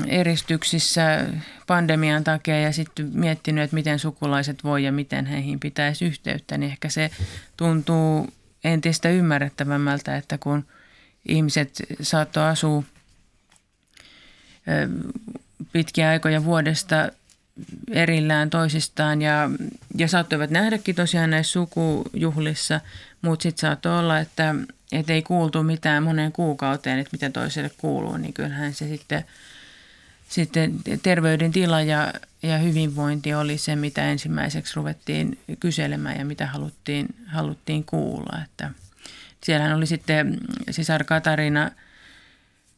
eristyksissä 0.06 1.26
pandemian 1.66 2.24
takia 2.24 2.60
ja 2.60 2.72
sitten 2.72 3.10
miettinyt, 3.14 3.64
että 3.64 3.74
miten 3.74 3.98
sukulaiset 3.98 4.64
voi 4.64 4.84
ja 4.84 4.92
miten 4.92 5.26
heihin 5.26 5.60
pitäisi 5.60 6.04
yhteyttä, 6.04 6.58
niin 6.58 6.72
ehkä 6.72 6.88
se 6.88 7.10
tuntuu 7.56 8.28
entistä 8.64 9.08
ymmärrettävämmältä, 9.08 10.16
että 10.16 10.38
kun 10.38 10.66
ihmiset 11.28 11.82
saattoi 12.02 12.44
asua– 12.48 12.82
pitkiä 15.72 16.08
aikoja 16.08 16.44
vuodesta 16.44 17.08
erillään 17.90 18.50
toisistaan 18.50 19.22
ja, 19.22 19.50
ja 19.96 20.08
saattoivat 20.08 20.50
nähdäkin 20.50 20.94
tosiaan 20.94 21.30
näissä 21.30 21.52
sukujuhlissa, 21.52 22.80
mutta 23.22 23.42
sitten 23.42 23.60
saattoi 23.60 23.98
olla, 23.98 24.18
että 24.18 24.54
et 24.92 25.10
ei 25.10 25.22
kuultu 25.22 25.62
mitään 25.62 26.02
moneen 26.02 26.32
kuukauteen, 26.32 26.98
että 26.98 27.10
mitä 27.12 27.30
toiselle 27.30 27.70
kuuluu, 27.78 28.16
niin 28.16 28.32
kyllähän 28.32 28.74
se 28.74 28.88
sitten, 28.88 29.24
sitten 30.28 30.74
terveydentila 31.02 31.82
ja, 31.82 32.12
ja 32.42 32.58
hyvinvointi 32.58 33.34
oli 33.34 33.58
se, 33.58 33.76
mitä 33.76 34.04
ensimmäiseksi 34.04 34.76
ruvettiin 34.76 35.38
kyselemään 35.60 36.18
ja 36.18 36.24
mitä 36.24 36.46
haluttiin, 36.46 37.06
haluttiin 37.26 37.84
kuulla. 37.84 38.38
Että 38.44 38.70
siellähän 39.44 39.76
oli 39.76 39.86
sitten 39.86 40.38
sisar 40.70 41.04
Katarina– 41.04 41.70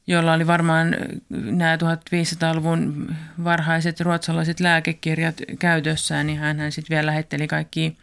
jolla 0.06 0.32
oli 0.32 0.46
varmaan 0.46 0.96
nämä 1.28 1.76
1500-luvun 1.76 3.14
varhaiset 3.44 4.00
ruotsalaiset 4.00 4.60
lääkekirjat 4.60 5.36
käytössään, 5.58 6.26
niin 6.26 6.38
hän 6.38 6.72
sitten 6.72 6.96
vielä 6.96 7.06
lähetteli 7.06 7.48
kaikki 7.48 7.96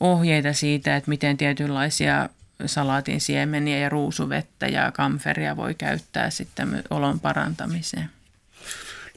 ohjeita 0.00 0.52
siitä, 0.52 0.96
että 0.96 1.08
miten 1.08 1.36
tietynlaisia 1.36 2.28
salaatin 2.66 3.20
siemeniä 3.20 3.78
ja 3.78 3.88
ruusuvettä 3.88 4.66
ja 4.66 4.92
kamferia 4.92 5.56
voi 5.56 5.74
käyttää 5.74 6.30
sitten 6.30 6.82
olon 6.90 7.20
parantamiseen. 7.20 8.10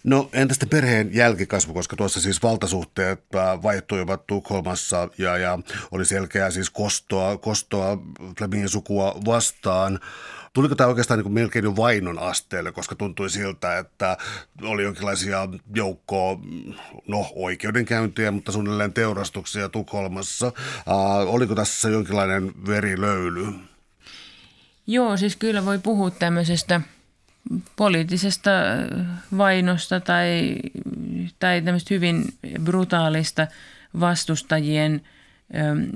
No 0.04 0.30
entä 0.34 0.54
sitten 0.54 0.70
perheen 0.70 1.10
jälkikasvu, 1.14 1.74
koska 1.74 1.96
tuossa 1.96 2.22
siis 2.22 2.44
valtasuhteet 2.44 3.24
äh, 3.36 3.64
vaihtuivat 3.64 4.28
Tukholmassa 4.28 5.10
ja, 5.18 5.38
ja 5.38 5.60
oli 5.92 6.06
selkeää 6.06 6.52
siis 6.52 6.70
kostoa, 6.70 7.38
kostoa 7.38 7.98
Flemingin 8.38 8.70
sukua 8.70 9.16
vastaan. 9.26 10.00
Tuliko 10.54 10.76
tämä 10.76 10.88
oikeastaan 10.88 11.18
niin 11.18 11.24
kuin 11.24 11.34
melkein 11.34 11.66
jo 11.66 11.76
vainon 11.76 12.20
asteelle, 12.20 12.72
koska 12.72 12.96
tuntui 12.96 13.30
siltä, 13.30 13.78
että 13.78 14.18
oli 14.62 14.84
jonkinlaisia 14.84 15.48
joukkoa, 15.76 16.40
no 17.08 17.32
oikeudenkäyntiä, 17.36 18.32
mutta 18.32 18.52
suunnilleen 18.52 18.94
teurastuksia 18.94 19.70
Tukholmassa. 19.70 20.48
Äh, 20.48 21.34
oliko 21.34 21.56
tässä 21.56 21.90
jonkinlainen 21.90 22.52
verilöyly? 22.68 23.46
Joo, 24.88 25.18
siis 25.18 25.36
kyllä 25.36 25.66
voi 25.66 25.80
puhua 25.80 26.12
tämmöisestä 26.12 26.82
poliittisesta 27.76 28.52
vainosta 29.38 30.00
tai, 30.00 30.56
tai 31.40 31.62
tämmöistä 31.62 31.94
hyvin 31.94 32.26
brutaalista 32.64 33.48
vastustajien– 34.00 35.02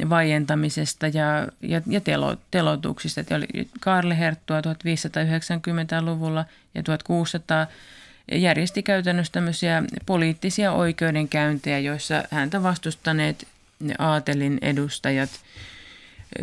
vaientamisesta 0.09 1.07
ja, 1.07 1.47
ja, 1.61 1.81
ja 1.87 2.01
telo, 2.01 2.37
telotuksista. 2.51 3.21
Että 3.21 3.35
oli 3.35 3.47
Karle 3.79 4.17
Herttua 4.17 4.61
1590-luvulla 4.61 6.45
ja 6.75 6.83
1600 6.83 7.67
järjesti 8.31 8.83
käytännössä 8.83 9.83
poliittisia 10.05 10.71
oikeudenkäyntejä, 10.71 11.79
joissa 11.79 12.23
häntä 12.31 12.63
vastustaneet 12.63 13.47
aatelin 13.99 14.59
edustajat 14.61 15.29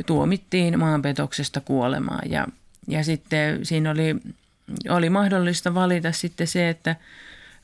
tuomittiin 0.07 0.79
maanpetoksesta 0.79 1.61
kuolemaan. 1.61 2.31
Ja, 2.31 2.47
ja 2.89 3.05
sitten 3.05 3.67
siinä 3.67 3.91
oli, 3.91 4.17
oli 4.89 5.11
mahdollista 5.11 5.75
valita 5.75 6.13
sitten 6.13 6.47
se, 6.47 6.69
että 6.69 6.97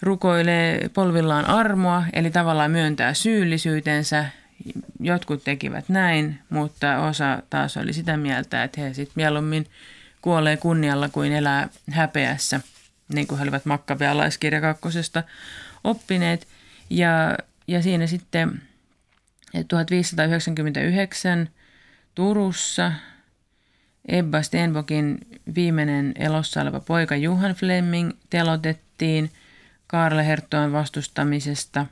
rukoilee 0.03 0.91
polvillaan 0.95 1.45
armoa, 1.45 2.05
eli 2.13 2.31
tavallaan 2.31 2.71
myöntää 2.71 3.15
syyllisyytensä 3.15 4.25
jotkut 5.01 5.45
tekivät 5.45 5.89
näin, 5.89 6.39
mutta 6.51 6.99
osa 6.99 7.43
taas 7.51 7.77
oli 7.77 7.93
sitä 7.93 8.17
mieltä, 8.17 8.65
että 8.65 8.81
he 8.81 8.95
sitten 8.95 9.13
mieluummin 9.17 9.67
kuolee 10.23 10.57
kunnialla 10.57 11.09
kuin 11.09 11.33
elää 11.33 11.69
häpeässä, 11.91 12.61
niin 13.15 13.27
kuin 13.27 13.39
he 13.39 13.43
olivat 13.43 13.65
makkabealaiskirja 13.65 14.61
kakkosesta 14.61 15.23
oppineet. 15.85 16.47
Ja, 16.91 17.37
ja 17.67 17.83
siinä 17.83 18.07
sitten 18.07 18.63
1599 19.69 21.49
Turussa. 22.15 22.93
Ebba 24.09 24.43
Stenbokin 24.43 25.19
viimeinen 25.55 26.13
elossa 26.19 26.63
oleva 26.63 26.81
poika 26.81 27.17
Juhan 27.17 27.55
Fleming 27.55 28.11
telotettiin 28.31 29.31
Karle 29.87 30.27
Herttoan 30.27 30.73
vastustamisesta. 30.73 31.87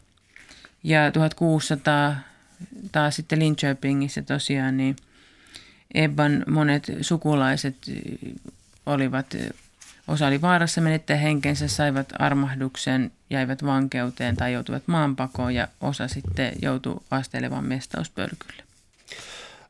Ja 0.85 1.13
1600 1.13 2.17
taas 2.93 3.17
sitten 3.17 3.39
Linköpingissä 3.39 4.23
tosiaan 4.23 4.77
niin 4.77 4.97
Ebban 5.95 6.45
monet 6.49 6.93
sukulaiset 7.01 7.77
olivat, 8.87 9.37
osa 10.09 10.27
oli 10.27 10.41
vaarassa 10.41 10.81
menettää 10.81 11.17
henkensä, 11.17 11.69
saivat 11.69 12.09
armahduksen, 12.19 13.13
jäivät 13.31 13.65
vankeuteen 13.65 14.37
tai 14.37 14.53
joutuivat 14.53 14.83
maanpakoon 14.87 15.55
ja 15.55 15.69
osa 15.81 16.09
sitten 16.09 16.53
joutui 16.63 17.01
astelevan 17.11 17.65
mestauspölkylle. 17.65 18.63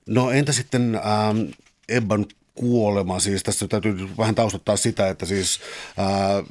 No 0.06 0.30
entä 0.30 0.52
sitten 0.52 0.94
ähm, 0.94 1.50
Ebban 1.88 2.26
kuolema. 2.54 3.20
Siis 3.20 3.42
tässä 3.42 3.68
täytyy 3.68 4.08
vähän 4.18 4.34
taustottaa 4.34 4.76
sitä, 4.76 5.08
että 5.08 5.26
siis 5.26 5.60
ää, 5.96 6.42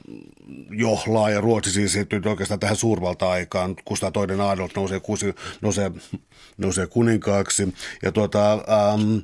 Johlaa 0.70 1.30
ja 1.30 1.42
Ruotsi 1.42 1.72
siis 1.72 1.94
siirtyy 1.94 2.22
oikeastaan 2.26 2.60
tähän 2.60 2.76
suurvalta-aikaan. 2.76 3.76
Kustaa 3.86 4.12
toinen 4.12 4.42
Adolf 4.42 4.76
nousee, 4.76 5.00
kuusi, 5.00 5.36
nousee, 5.62 5.92
nousee 6.58 6.88
kuninkaaksi. 6.88 7.74
Ja 8.04 8.12
tuota, 8.12 8.54
äm, 8.54 9.22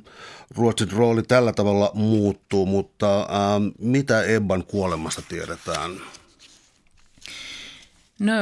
Ruotsin 0.56 0.92
rooli 0.92 1.22
tällä 1.22 1.52
tavalla 1.52 1.90
muuttuu, 1.94 2.66
mutta 2.66 3.20
äm, 3.20 3.72
mitä 3.78 4.22
Ebban 4.22 4.64
kuolemasta 4.64 5.22
tiedetään? 5.28 5.90
No 8.18 8.32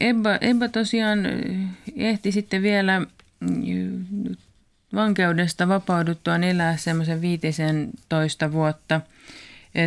Ebba, 0.00 0.38
Ebba 0.40 0.68
tosiaan 0.68 1.18
ehti 1.96 2.32
sitten 2.32 2.62
vielä 2.62 3.02
vankeudesta 4.94 5.68
vapauduttuaan 5.68 6.44
elää 6.44 6.76
semmoisen 6.76 7.20
viitisen 7.20 7.90
toista 8.08 8.52
vuotta 8.52 9.00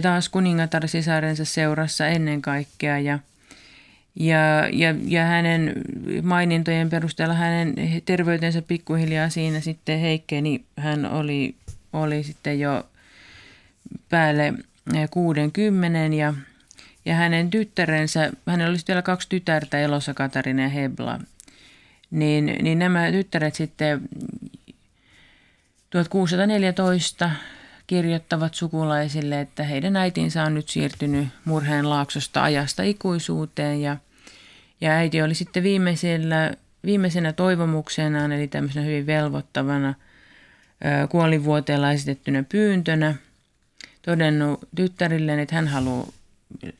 taas 0.02 0.30
kuningatar 0.30 0.88
sisarensa 0.88 1.46
seurassa 1.46 2.08
ennen 2.08 2.42
kaikkea 2.42 3.00
ja, 3.00 3.20
ja, 4.16 4.38
ja, 4.74 4.96
ja 5.06 5.26
hänen 5.26 5.74
mainintojen 6.24 6.90
perusteella 6.90 7.34
hänen 7.34 7.76
terveytensä 8.06 8.62
pikkuhiljaa 8.62 9.30
siinä 9.30 9.60
sitten 9.60 10.00
heikkeni. 10.00 10.66
Hän 10.78 11.06
oli, 11.06 11.56
oli 11.94 12.24
sitten 12.24 12.60
jo 12.60 12.88
päälle 14.10 14.54
60 15.12 16.16
ja, 16.16 16.34
ja 17.06 17.16
hänen 17.16 17.50
tyttärensä, 17.50 18.32
hänellä 18.48 18.70
oli 18.70 18.78
vielä 18.88 19.02
kaksi 19.02 19.30
tytärtä 19.30 19.80
elossa 19.80 20.14
Katarina 20.14 20.62
ja 20.62 20.70
Hebla, 20.70 21.20
niin, 22.12 22.46
niin 22.62 22.80
nämä 22.80 23.12
tyttäret 23.12 23.56
sitten 23.56 24.02
1614 26.04 27.32
kirjoittavat 27.88 28.54
sukulaisille, 28.54 29.42
että 29.42 29.64
heidän 29.64 29.96
äitinsä 29.96 30.44
on 30.44 30.54
nyt 30.54 30.70
siirtynyt 30.70 31.28
murheen 31.46 31.90
laaksosta 31.90 32.44
ajasta 32.44 32.84
ikuisuuteen. 32.84 33.82
Ja, 33.82 33.98
ja 34.82 34.92
äiti 34.92 35.22
oli 35.22 35.36
sitten 35.36 35.64
viimeisellä, 35.64 36.52
viimeisenä 36.86 37.34
toivomuksenaan, 37.34 38.32
eli 38.32 38.48
tämmöisenä 38.48 38.86
hyvin 38.86 39.06
velvoittavana 39.06 39.94
kuolivuoteella 41.10 41.92
esitettynä 41.92 42.44
pyyntönä 42.44 43.16
todennut 44.02 44.60
tyttärilleen, 44.76 45.40
että 45.40 45.56
hän 45.56 45.68
haluaa 45.68 46.08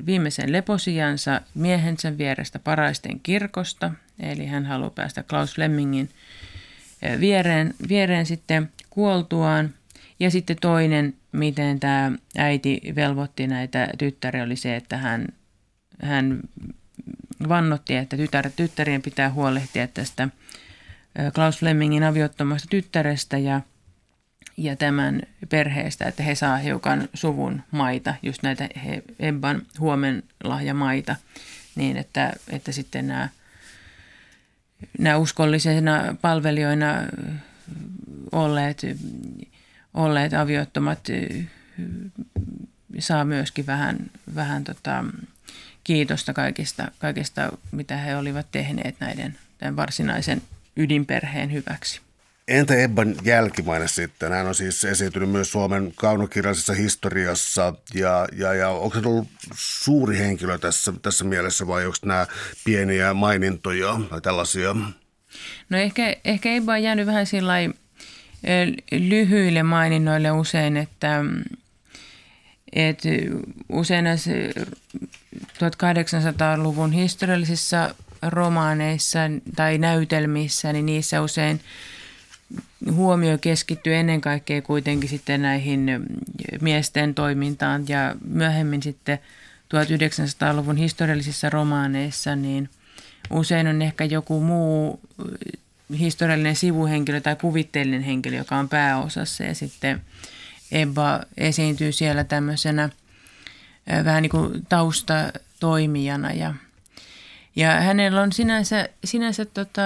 viimeisen 0.06 0.52
leposijansa 0.52 1.42
miehensä 1.56 2.18
vierestä 2.18 2.60
paraisten 2.60 3.20
kirkosta, 3.20 3.92
eli 4.20 4.46
hän 4.46 4.66
haluaa 4.66 4.90
päästä 4.90 5.24
Klaus 5.24 5.58
Lemmingin 5.58 6.10
viereen, 7.20 7.74
viereen 7.90 8.26
sitten 8.26 8.70
kuoltuaan. 8.98 9.74
Ja 10.20 10.32
sitten 10.32 10.58
toinen, 10.62 11.14
miten 11.32 11.80
tämä 11.80 12.12
äiti 12.38 12.82
velvoitti 12.96 13.48
näitä 13.48 13.90
tyttäriä, 13.98 14.44
oli 14.44 14.56
se, 14.56 14.76
että 14.76 14.98
hän, 14.98 15.28
hän 16.02 16.40
vannotti, 17.50 17.96
että 17.96 18.18
tytär, 18.18 18.50
tyttärien 18.56 19.02
pitää 19.02 19.32
huolehtia 19.32 19.88
tästä 19.88 20.30
Klaus 21.36 21.60
Flemingin 21.60 22.04
aviottomasta 22.04 22.68
tyttärestä 22.70 23.38
ja, 23.38 23.62
ja 24.58 24.76
tämän 24.76 25.22
perheestä, 25.50 26.06
että 26.06 26.24
he 26.24 26.36
saa 26.36 26.58
hiukan 26.58 27.10
suvun 27.14 27.62
maita, 27.72 28.16
just 28.24 28.44
näitä 28.44 28.70
Ebban 29.20 29.62
huomenlahjamaita, 29.80 31.16
niin 31.76 31.98
että, 31.98 32.34
että 32.50 32.72
sitten 32.72 33.08
nämä, 33.08 33.30
nämä 35.00 35.18
uskollisena 35.18 36.16
palvelijoina 36.22 36.94
olleet, 38.32 38.82
olleet 39.94 40.34
aviottomat 40.34 41.00
saa 43.00 43.26
myöskin 43.26 43.66
vähän, 43.66 43.98
vähän 44.36 44.64
tota, 44.64 45.04
kiitosta 45.84 46.34
kaikista, 46.34 46.92
kaikista, 47.00 47.50
mitä 47.72 47.98
he 47.98 48.18
olivat 48.18 48.48
tehneet 48.52 48.96
näiden 49.00 49.38
tämän 49.58 49.76
varsinaisen 49.76 50.42
ydinperheen 50.76 51.54
hyväksi. 51.54 52.02
Entä 52.48 52.76
Ebban 52.76 53.16
jälkimaine 53.24 53.88
sitten? 53.88 54.32
Hän 54.32 54.48
on 54.48 54.56
siis 54.56 54.86
esiintynyt 54.86 55.30
myös 55.30 55.52
Suomen 55.52 55.92
kaunokirjallisessa 55.96 56.74
historiassa 56.74 57.74
ja, 57.94 58.28
ja, 58.38 58.54
ja 58.54 58.70
onko 58.70 59.02
se 59.02 59.08
ollut 59.08 59.28
suuri 59.54 60.18
henkilö 60.18 60.58
tässä, 60.58 60.94
tässä 61.02 61.26
mielessä 61.26 61.68
vai 61.68 61.86
onko 61.86 61.98
nämä 62.06 62.28
pieniä 62.66 63.14
mainintoja 63.14 64.00
tai 64.10 64.22
tällaisia? 64.22 64.76
No 65.70 65.78
ehkä, 65.78 66.16
ehkä 66.26 66.50
Ebba 66.50 66.74
on 66.74 66.84
jäänyt 66.84 67.08
vähän 67.08 67.26
sillä 67.26 67.54
lyhyille 68.92 69.64
maininnoille 69.64 70.32
usein, 70.32 70.78
että, 70.78 71.26
että 72.74 73.10
usein 73.70 74.04
näissä 74.04 74.32
1800-luvun 75.38 76.92
historiallisissa 76.92 77.96
romaaneissa 78.22 79.20
tai 79.56 79.78
näytelmissä, 79.78 80.74
niin 80.74 80.86
niissä 80.86 81.22
usein 81.22 81.62
huomio 82.92 83.38
keskittyy 83.38 83.96
ennen 83.96 84.22
kaikkea 84.22 84.62
kuitenkin 84.62 85.10
sitten 85.10 85.42
näihin 85.42 86.06
miesten 86.62 87.14
toimintaan. 87.14 87.86
Ja 87.88 88.16
myöhemmin 88.28 88.84
sitten 88.84 89.20
1900-luvun 89.76 90.78
historiallisissa 90.78 91.50
romaaneissa, 91.50 92.36
niin 92.36 92.70
usein 93.30 93.68
on 93.68 93.82
ehkä 93.82 94.04
joku 94.04 94.42
muu 94.42 95.00
historiallinen 96.00 96.56
sivuhenkilö 96.56 97.22
tai 97.22 97.36
kuvitteellinen 97.36 98.04
henkilö, 98.04 98.38
joka 98.38 98.56
on 98.56 98.70
pääosassa 98.70 99.44
ja 99.44 99.56
sitten 99.56 100.02
Ebba 100.72 101.20
esiintyy 101.38 101.92
siellä 101.92 102.24
tämmöisenä 102.24 102.90
vähän 104.06 104.22
niin 104.22 104.30
kuin 104.30 104.66
taustatoimijana. 104.70 106.32
Ja, 106.32 106.54
ja 107.56 107.82
hänellä 107.82 108.22
on 108.22 108.32
sinänsä, 108.32 108.90
sinänsä 109.04 109.46
tota, 109.46 109.82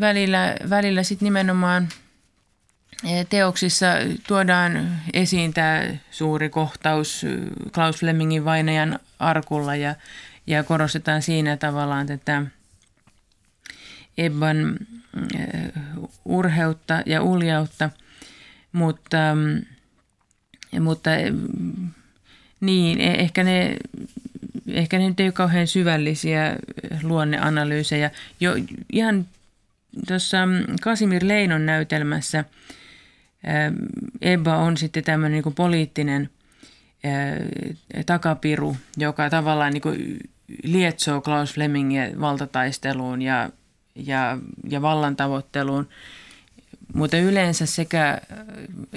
välillä, 0.00 0.56
välillä 0.70 1.02
sitten 1.02 1.26
nimenomaan 1.26 1.88
teoksissa 3.28 3.86
tuodaan 4.26 4.98
esiin 5.12 5.54
tämä 5.54 5.82
suuri 6.10 6.48
kohtaus 6.48 7.26
Klaus 7.74 7.96
Flemingin 7.96 8.44
vainajan 8.44 8.98
arkulla 9.18 9.76
ja, 9.76 9.94
ja 10.46 10.64
korostetaan 10.64 11.22
siinä 11.22 11.56
tavallaan 11.56 12.06
tätä– 12.06 12.42
Ebban 14.18 14.76
eh, 15.38 15.72
urheutta 16.24 17.02
ja 17.06 17.22
uljautta, 17.22 17.90
mutta, 18.72 19.18
mutta 20.80 21.16
eh, 21.16 21.32
niin, 22.60 23.00
e, 23.00 23.10
ehkä 23.10 23.44
ne, 23.44 23.76
ehkä 24.66 24.98
ne 24.98 25.08
nyt 25.08 25.20
ei 25.20 25.26
ole 25.26 25.32
kauhean 25.32 25.66
syvällisiä 25.66 26.56
luonneanalyysejä. 27.02 28.10
Jo 28.40 28.52
ihan 28.92 29.26
tuossa 30.08 30.38
Kasimir 30.80 31.28
Leinon 31.28 31.66
näytelmässä 31.66 32.38
eh, 32.38 33.72
Ebba 34.32 34.56
on 34.56 34.76
sitten 34.76 35.04
tämmöinen 35.04 35.42
niin 35.44 35.54
poliittinen 35.54 36.30
takapiru, 38.06 38.76
joka 38.96 39.30
tavallaan 39.30 39.72
niin 39.72 40.18
lietsoo 40.62 41.20
Klaus 41.20 41.54
Flemingia 41.54 42.20
valtataisteluun 42.20 43.22
ja 43.22 43.50
ja, 43.94 44.38
ja 44.68 44.82
vallan 44.82 45.16
tavoitteluun. 45.16 45.88
Mutta 46.94 47.16
yleensä 47.16 47.66
sekä 47.66 48.10
äh, 48.10 48.18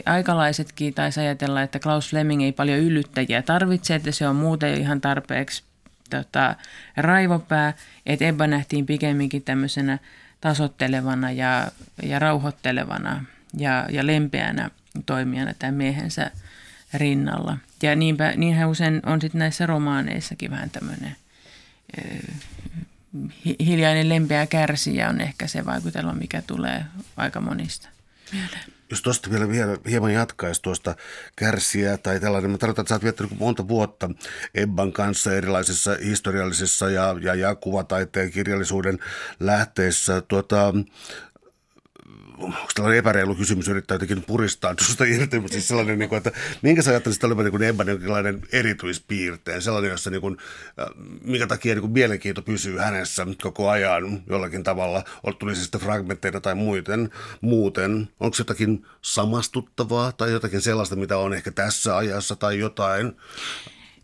aikalaisetkin 0.05 0.93
taisi 0.93 1.19
ajatella, 1.19 1.61
että 1.61 1.79
Klaus 1.79 2.09
Fleming 2.09 2.43
ei 2.43 2.51
paljon 2.51 2.79
yllyttäjiä 2.79 3.41
tarvitse, 3.41 3.95
että 3.95 4.11
se 4.11 4.27
on 4.27 4.35
muuten 4.35 4.81
ihan 4.81 5.01
tarpeeksi 5.01 5.63
tota, 6.09 6.55
raivopää, 6.97 7.73
että 8.05 8.25
Ebba 8.25 8.47
nähtiin 8.47 8.85
pikemminkin 8.85 9.43
tämmöisenä 9.43 9.99
tasottelevana 10.41 11.31
ja, 11.31 11.71
ja 12.03 12.19
rauhoittelevana 12.19 13.25
ja, 13.57 13.85
ja 13.89 14.07
lempeänä 14.07 14.69
toimijana 15.05 15.53
tämän 15.59 15.75
miehensä 15.75 16.31
rinnalla. 16.93 17.57
Ja 17.83 17.95
niinpä, 17.95 18.33
niinhän 18.35 18.69
usein 18.69 19.01
on 19.05 19.21
sitten 19.21 19.39
näissä 19.39 19.65
romaaneissakin 19.65 20.51
vähän 20.51 20.69
tämmöinen 20.69 21.15
hiljainen 23.59 24.09
lempeä 24.09 24.47
kärsijä 24.47 25.09
on 25.09 25.21
ehkä 25.21 25.47
se 25.47 25.65
vaikutelma, 25.65 26.13
mikä 26.13 26.41
tulee 26.41 26.85
aika 27.17 27.41
monista 27.41 27.89
mieleen. 28.31 28.63
Jos 28.89 29.01
tuosta 29.01 29.29
vielä, 29.29 29.49
vielä 29.49 29.77
hieman 29.89 30.13
jatkaisi 30.13 30.61
tuosta 30.61 30.95
kärsiä 31.35 31.97
tai 31.97 32.19
tällainen, 32.19 32.51
mä 32.51 32.57
tarkoitan, 32.57 32.83
että 32.83 32.89
sä 32.89 32.95
oot 32.95 33.03
viettänyt 33.03 33.39
monta 33.39 33.67
vuotta 33.67 34.09
Ebban 34.55 34.91
kanssa 34.91 35.33
erilaisissa 35.33 35.97
historiallisissa 36.03 36.89
ja, 36.89 37.15
ja, 37.21 37.35
ja 37.35 37.55
kuvataiteen 37.55 38.31
kirjallisuuden 38.31 38.99
lähteissä. 39.39 40.21
Tuota, 40.21 40.73
onko 42.37 42.67
tällainen 42.75 42.99
epäreilu 42.99 43.35
kysymys 43.35 43.67
yrittää 43.67 43.95
jotenkin 43.95 44.23
puristaa 44.23 44.75
tuosta 44.75 45.03
irti, 45.03 45.39
mutta 45.39 45.53
siis 45.53 45.67
sellainen, 45.67 45.99
niin 45.99 46.09
kuin, 46.09 46.17
että 46.17 46.31
minkä 46.61 46.81
sä 46.81 46.91
ajattelisit 46.91 47.23
olevan 47.23 47.45
niin 47.45 47.63
Ebban 47.63 47.87
jonkinlainen 47.87 48.41
erityispiirteen, 48.51 49.61
sellainen, 49.61 49.91
jossa 49.91 50.09
niin 50.09 50.21
kuin, 50.21 50.37
äh, 50.79 50.87
minkä 51.23 51.47
takia 51.47 51.73
niin 51.73 51.81
kuin 51.81 51.93
mielenkiinto 51.93 52.41
pysyy 52.41 52.77
hänessä 52.77 53.27
koko 53.41 53.69
ajan 53.69 54.23
jollakin 54.29 54.63
tavalla, 54.63 55.03
tuli 55.39 55.55
se 55.55 55.61
sitten 55.61 55.81
fragmentteina 55.81 56.41
tai 56.41 56.55
muuten, 56.55 57.09
muuten, 57.41 58.07
onko 58.19 58.35
jotakin 58.39 58.85
samastuttavaa 59.01 60.11
tai 60.11 60.31
jotakin 60.31 60.61
sellaista, 60.61 60.95
mitä 60.95 61.17
on 61.17 61.33
ehkä 61.33 61.51
tässä 61.51 61.97
ajassa 61.97 62.35
tai 62.35 62.59
jotain? 62.59 63.15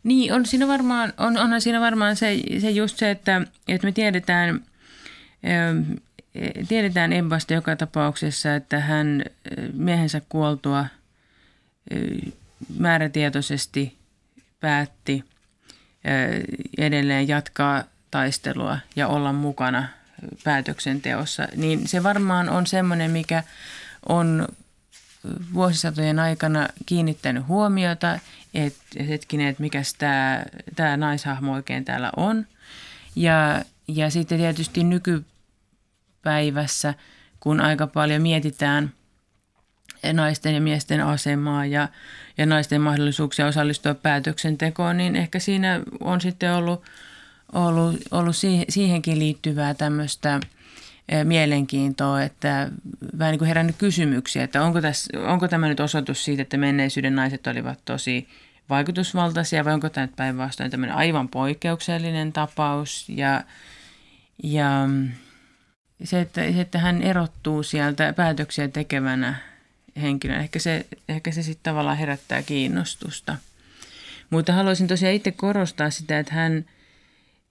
Niin, 0.04 0.34
on 0.34 0.46
siinä 0.46 0.68
varmaan, 0.68 1.14
on, 1.18 1.38
onhan 1.38 1.62
siinä 1.62 1.82
varmaan 1.82 2.16
se, 2.16 2.40
se 2.60 2.70
just 2.70 2.98
se, 2.98 3.12
että, 3.12 3.42
että 3.68 3.88
me 3.88 3.92
tiedetään, 3.92 4.66
tiedetään 6.68 7.14
Ebbasta 7.14 7.54
joka 7.54 7.76
tapauksessa, 7.76 8.56
että 8.56 8.80
hän 8.80 9.24
miehensä 9.74 10.22
kuoltua 10.30 10.86
määrätietoisesti 12.78 13.98
päätti 14.60 15.24
edelleen 16.78 17.28
jatkaa 17.28 17.84
taistelua 18.12 18.78
ja 18.96 19.08
olla 19.08 19.34
mukana 19.34 19.88
päätöksenteossa, 20.44 21.48
niin 21.56 21.88
se 21.88 22.04
varmaan 22.04 22.50
on 22.50 22.68
semmoinen, 22.68 23.12
mikä 23.12 23.44
on 24.10 24.48
vuosisatojen 25.54 26.20
aikana 26.20 26.68
kiinnittänyt 26.86 27.48
huomiota, 27.48 28.20
että 28.54 29.04
hetkinen, 29.04 29.48
että 29.48 29.62
mikä 29.62 29.82
tämä, 29.98 30.44
tämä 30.76 30.98
naishahmo 30.98 31.54
oikein 31.54 31.86
täällä 31.86 32.12
on. 32.18 32.48
Ja, 33.16 33.66
ja 33.88 34.10
sitten 34.10 34.38
tietysti 34.38 34.84
nyky, 34.84 35.26
päivässä, 36.22 36.94
kun 37.40 37.62
aika 37.62 37.88
paljon 37.88 38.22
mietitään 38.22 38.92
naisten 40.14 40.54
ja 40.54 40.62
miesten 40.62 41.06
asemaa 41.06 41.66
ja, 41.66 41.88
ja 42.38 42.46
naisten 42.46 42.82
mahdollisuuksia 42.82 43.48
osallistua 43.48 43.94
päätöksentekoon, 43.94 44.98
niin 44.98 45.16
ehkä 45.16 45.40
siinä 45.40 45.82
on 46.00 46.22
sitten 46.22 46.54
ollut, 46.54 46.84
ollut, 47.54 47.96
ollut 48.12 48.36
siihenkin 48.70 49.20
liittyvää 49.20 49.74
tämmöistä 49.74 50.40
mielenkiintoa, 51.24 52.24
että 52.24 52.70
vähän 53.20 53.32
niin 53.32 53.40
kuin 53.40 53.48
herännyt 53.48 53.76
kysymyksiä, 53.78 54.44
että 54.44 54.64
onko, 54.64 54.82
tässä, 54.82 55.20
onko 55.20 55.48
tämä 55.48 55.68
nyt 55.68 55.80
osoitus 55.80 56.26
siitä, 56.26 56.42
että 56.42 56.58
menneisyyden 56.58 57.16
naiset 57.16 57.48
olivat 57.48 57.80
tosi 57.86 58.28
vaikutusvaltaisia 58.70 59.66
vai 59.66 59.74
onko 59.74 59.90
tämä 59.90 60.06
nyt 60.06 60.16
päinvastoin 60.16 60.72
tämmöinen 60.72 60.96
aivan 60.96 61.30
poikkeuksellinen 61.30 62.34
tapaus 62.34 63.10
ja, 63.10 63.44
ja 64.44 64.88
se, 66.04 66.22
että, 66.22 66.42
se, 66.42 66.62
että 66.62 66.80
hän 66.80 67.02
erottuu 67.02 67.64
sieltä 67.64 68.14
päätöksiä 68.14 68.68
tekevänä 68.68 69.36
henkilönä, 70.02 70.40
ehkä 70.40 70.60
se, 70.60 70.86
ehkä 71.10 71.32
se 71.32 71.44
sitten 71.44 71.64
tavallaan 71.64 71.98
herättää 71.98 72.42
kiinnostusta. 72.44 73.38
Mutta 74.30 74.54
haluaisin 74.54 74.88
tosiaan 74.88 75.16
itse 75.16 75.32
korostaa 75.32 75.90
sitä, 75.90 76.20
että 76.20 76.34
hän, 76.34 76.66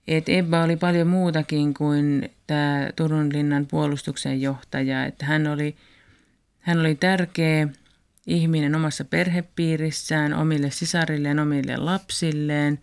että 0.07 0.31
Ebba 0.31 0.63
oli 0.63 0.75
paljon 0.75 1.07
muutakin 1.07 1.73
kuin 1.73 2.29
tämä 2.47 2.89
Turun 2.95 3.33
linnan 3.33 3.65
puolustuksen 3.65 4.41
johtaja, 4.41 5.05
että 5.05 5.25
hän 5.25 5.47
oli, 5.47 5.75
hän 6.59 6.79
oli 6.79 6.95
tärkeä 6.95 7.67
ihminen 8.27 8.75
omassa 8.75 9.05
perhepiirissään, 9.05 10.33
omille 10.33 10.71
sisarilleen, 10.71 11.39
omille 11.39 11.77
lapsilleen. 11.77 12.79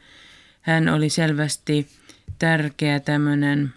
Hän 0.60 0.88
oli 0.88 1.10
selvästi 1.10 1.88
tärkeä 2.38 3.00
tämmöinen 3.00 3.72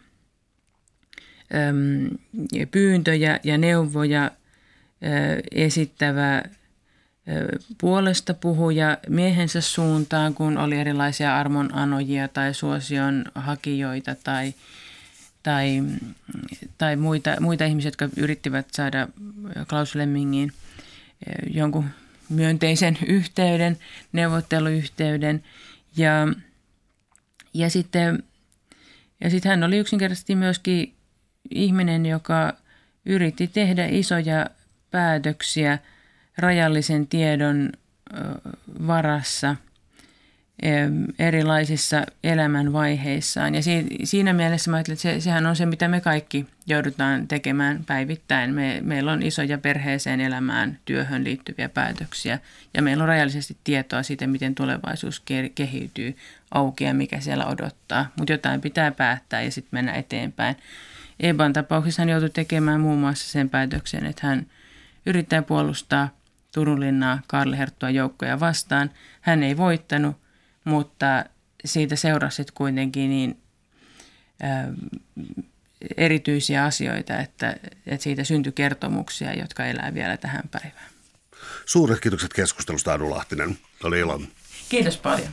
pyyntöjä 2.71 3.39
ja 3.43 3.57
neuvoja 3.57 4.31
esittävä 5.51 6.43
puolesta 7.77 8.33
puhuja 8.33 8.97
miehensä 9.09 9.61
suuntaan, 9.61 10.33
kun 10.33 10.57
oli 10.57 10.77
erilaisia 10.77 11.37
armonanojia 11.37 12.27
tai 12.27 12.53
suosion 12.53 13.25
hakijoita 13.35 14.15
tai, 14.15 14.53
tai, 15.43 15.83
tai 16.77 16.95
muita, 16.95 17.35
muita 17.39 17.65
ihmisiä, 17.65 17.87
jotka 17.87 18.09
yrittivät 18.17 18.67
saada 18.71 19.07
Klaus 19.69 19.95
Lemmingin 19.95 20.51
jonkun 21.49 21.85
myönteisen 22.29 22.97
yhteyden, 23.07 23.77
neuvotteluyhteyden. 24.13 25.43
Ja, 25.97 26.27
ja 27.53 27.69
sitten 27.69 28.23
ja 29.21 29.29
sitten 29.29 29.49
hän 29.49 29.63
oli 29.63 29.77
yksinkertaisesti 29.77 30.35
myöskin 30.35 30.93
ihminen, 31.55 32.05
joka 32.05 32.53
yritti 33.05 33.47
tehdä 33.47 33.85
isoja 33.89 34.47
päätöksiä 34.91 35.79
rajallisen 36.37 37.07
tiedon 37.07 37.69
varassa 38.87 39.55
erilaisissa 41.19 42.05
elämänvaiheissaan. 42.23 43.55
Ja 43.55 43.61
siinä 44.03 44.33
mielessä 44.33 44.71
mä 44.71 44.77
ajattelen, 44.77 44.93
että 44.93 45.01
se, 45.01 45.21
sehän 45.21 45.45
on 45.45 45.55
se, 45.55 45.65
mitä 45.65 45.87
me 45.87 46.01
kaikki 46.01 46.45
joudutaan 46.67 47.27
tekemään 47.27 47.83
päivittäin. 47.85 48.53
Me, 48.53 48.79
meillä 48.83 49.11
on 49.11 49.23
isoja 49.23 49.57
perheeseen, 49.57 50.21
elämään, 50.21 50.79
työhön 50.85 51.23
liittyviä 51.23 51.69
päätöksiä 51.69 52.39
ja 52.73 52.81
meillä 52.81 53.03
on 53.03 53.07
rajallisesti 53.07 53.57
tietoa 53.63 54.03
siitä, 54.03 54.27
miten 54.27 54.55
tulevaisuus 54.55 55.23
kehittyy 55.55 56.17
auki 56.51 56.83
ja 56.83 56.93
mikä 56.93 57.19
siellä 57.19 57.45
odottaa. 57.45 58.11
Mutta 58.17 58.33
jotain 58.33 58.61
pitää 58.61 58.91
päättää 58.91 59.41
ja 59.41 59.51
sitten 59.51 59.77
mennä 59.77 59.93
eteenpäin. 59.93 60.55
Eban 61.21 61.53
tapauksessa 61.53 62.01
hän 62.01 62.09
joutui 62.09 62.29
tekemään 62.29 62.81
muun 62.81 62.99
muassa 62.99 63.31
sen 63.31 63.49
päätöksen, 63.49 64.05
että 64.05 64.27
hän 64.27 64.47
yrittää 65.05 65.41
puolustaa 65.41 66.09
Turun 66.53 66.79
linnaa 66.79 67.21
Karle 67.27 67.57
Herttua 67.57 67.89
joukkoja 67.89 68.39
vastaan. 68.39 68.91
Hän 69.21 69.43
ei 69.43 69.57
voittanut, 69.57 70.17
mutta 70.63 71.25
siitä 71.65 71.95
seurasi 71.95 72.45
kuitenkin 72.53 73.09
niin 73.09 73.41
ä, 74.43 74.47
erityisiä 75.97 76.63
asioita, 76.63 77.19
että, 77.19 77.55
että 77.87 78.03
siitä 78.03 78.23
syntyi 78.23 78.51
kertomuksia, 78.51 79.33
jotka 79.33 79.65
elää 79.65 79.93
vielä 79.93 80.17
tähän 80.17 80.43
päivään. 80.51 80.91
Suuret 81.65 81.99
kiitokset 81.99 82.33
keskustelusta, 82.33 82.93
Anu 82.93 83.09
Lahtinen. 83.09 83.57
Oli 83.83 83.99
ilo. 83.99 84.21
Kiitos 84.69 84.97
paljon. 84.97 85.29